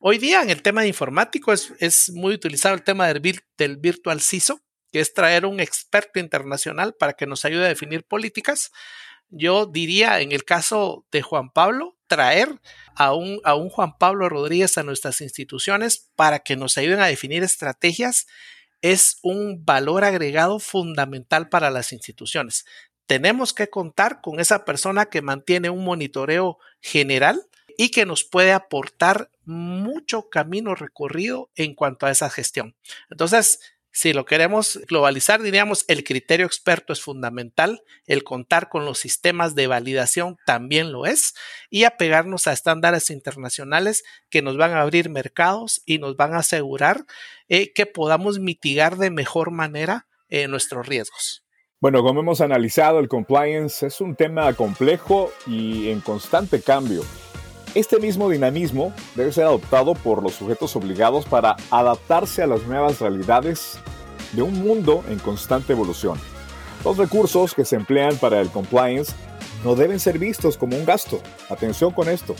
Hoy 0.00 0.18
día 0.18 0.42
en 0.42 0.50
el 0.50 0.62
tema 0.62 0.82
de 0.82 0.88
informático 0.88 1.52
es, 1.52 2.10
muy 2.10 2.34
utilizado 2.34 2.74
el 2.74 2.82
tema 2.82 3.06
del, 3.06 3.40
del 3.56 3.76
virtual 3.76 4.20
CISO, 4.20 4.60
que 4.90 4.98
es 4.98 5.14
traer 5.14 5.46
un 5.46 5.60
experto 5.60 6.18
internacional 6.18 6.96
para 6.98 7.12
que 7.12 7.26
nos 7.26 7.44
ayude 7.44 7.66
a 7.66 7.68
definir 7.68 8.02
políticas, 8.02 8.72
yo 9.30 9.66
diría 9.66 10.20
en 10.20 10.32
el 10.32 10.44
caso 10.44 11.06
de 11.10 11.22
Juan 11.22 11.50
Pablo, 11.50 11.96
traer 12.06 12.60
a 12.94 13.14
un, 13.14 13.40
a 13.44 13.54
un 13.54 13.68
Juan 13.68 13.98
Pablo 13.98 14.28
Rodríguez 14.28 14.78
a 14.78 14.82
nuestras 14.82 15.20
instituciones 15.20 16.10
para 16.14 16.40
que 16.40 16.56
nos 16.56 16.78
ayuden 16.78 17.00
a 17.00 17.06
definir 17.06 17.42
estrategias 17.42 18.26
es 18.82 19.18
un 19.22 19.64
valor 19.64 20.04
agregado 20.04 20.58
fundamental 20.58 21.48
para 21.48 21.70
las 21.70 21.92
instituciones. 21.92 22.64
Tenemos 23.06 23.52
que 23.52 23.68
contar 23.68 24.20
con 24.20 24.40
esa 24.40 24.64
persona 24.64 25.06
que 25.06 25.22
mantiene 25.22 25.70
un 25.70 25.84
monitoreo 25.84 26.58
general 26.80 27.40
y 27.78 27.90
que 27.90 28.06
nos 28.06 28.24
puede 28.24 28.52
aportar 28.52 29.30
mucho 29.44 30.28
camino 30.28 30.74
recorrido 30.74 31.50
en 31.54 31.74
cuanto 31.74 32.06
a 32.06 32.10
esa 32.10 32.30
gestión. 32.30 32.74
Entonces, 33.10 33.60
si 33.96 34.12
lo 34.12 34.26
queremos 34.26 34.78
globalizar, 34.88 35.40
diríamos, 35.40 35.86
el 35.88 36.04
criterio 36.04 36.44
experto 36.44 36.92
es 36.92 37.00
fundamental, 37.00 37.82
el 38.04 38.24
contar 38.24 38.68
con 38.68 38.84
los 38.84 38.98
sistemas 38.98 39.54
de 39.54 39.68
validación 39.68 40.36
también 40.44 40.92
lo 40.92 41.06
es, 41.06 41.32
y 41.70 41.84
apegarnos 41.84 42.46
a 42.46 42.52
estándares 42.52 43.08
internacionales 43.08 44.04
que 44.28 44.42
nos 44.42 44.58
van 44.58 44.72
a 44.72 44.82
abrir 44.82 45.08
mercados 45.08 45.80
y 45.86 45.96
nos 45.96 46.14
van 46.14 46.34
a 46.34 46.40
asegurar 46.40 47.06
eh, 47.48 47.72
que 47.72 47.86
podamos 47.86 48.38
mitigar 48.38 48.98
de 48.98 49.08
mejor 49.08 49.50
manera 49.50 50.06
eh, 50.28 50.46
nuestros 50.46 50.86
riesgos. 50.86 51.46
Bueno, 51.80 52.02
como 52.02 52.20
hemos 52.20 52.42
analizado, 52.42 52.98
el 52.98 53.08
compliance 53.08 53.86
es 53.86 54.02
un 54.02 54.14
tema 54.14 54.52
complejo 54.52 55.32
y 55.46 55.88
en 55.88 56.02
constante 56.02 56.60
cambio. 56.60 57.02
Este 57.74 57.98
mismo 57.98 58.30
dinamismo 58.30 58.94
debe 59.14 59.32
ser 59.32 59.44
adoptado 59.44 59.94
por 59.94 60.22
los 60.22 60.34
sujetos 60.34 60.76
obligados 60.76 61.26
para 61.26 61.56
adaptarse 61.70 62.42
a 62.42 62.46
las 62.46 62.62
nuevas 62.62 63.00
realidades 63.00 63.78
de 64.32 64.42
un 64.42 64.54
mundo 64.54 65.04
en 65.08 65.18
constante 65.18 65.72
evolución. 65.72 66.18
Los 66.84 66.96
recursos 66.96 67.54
que 67.54 67.64
se 67.64 67.76
emplean 67.76 68.16
para 68.16 68.40
el 68.40 68.50
compliance 68.50 69.12
no 69.64 69.74
deben 69.74 70.00
ser 70.00 70.18
vistos 70.18 70.56
como 70.56 70.76
un 70.76 70.86
gasto. 70.86 71.20
Atención 71.50 71.92
con 71.92 72.08
esto, 72.08 72.34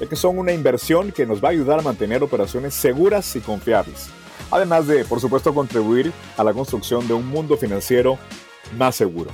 ya 0.00 0.06
que 0.06 0.16
son 0.16 0.38
una 0.38 0.52
inversión 0.52 1.12
que 1.12 1.26
nos 1.26 1.42
va 1.42 1.48
a 1.48 1.52
ayudar 1.52 1.78
a 1.78 1.82
mantener 1.82 2.22
operaciones 2.22 2.74
seguras 2.74 3.34
y 3.36 3.40
confiables. 3.40 4.08
Además 4.50 4.86
de, 4.86 5.04
por 5.04 5.20
supuesto, 5.20 5.54
contribuir 5.54 6.12
a 6.36 6.44
la 6.44 6.52
construcción 6.52 7.06
de 7.08 7.14
un 7.14 7.26
mundo 7.26 7.56
financiero 7.56 8.18
más 8.76 8.96
seguro. 8.96 9.30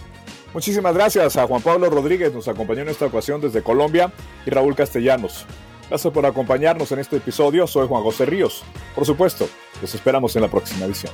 Muchísimas 0.55 0.95
gracias 0.95 1.37
a 1.37 1.47
Juan 1.47 1.63
Pablo 1.63 1.91
Rodríguez, 1.91 2.33
nos 2.33 2.49
acompañó 2.49 2.83
en 2.83 2.89
esta 2.89 3.07
ocasión 3.07 3.41
desde 3.41 3.63
Colombia, 3.63 4.13
y 4.47 4.51
Raúl 4.51 4.75
Castellanos. 4.75 5.45
Gracias 5.89 6.13
por 6.13 6.25
acompañarnos 6.27 6.91
en 6.93 6.99
este 6.99 7.17
episodio, 7.17 7.67
soy 7.67 7.87
Juan 7.87 8.03
José 8.03 8.27
Ríos. 8.27 8.63
Por 8.95 9.05
supuesto, 9.05 9.49
los 9.81 9.95
esperamos 9.95 10.35
en 10.37 10.43
la 10.43 10.49
próxima 10.49 10.87
edición. 10.87 11.13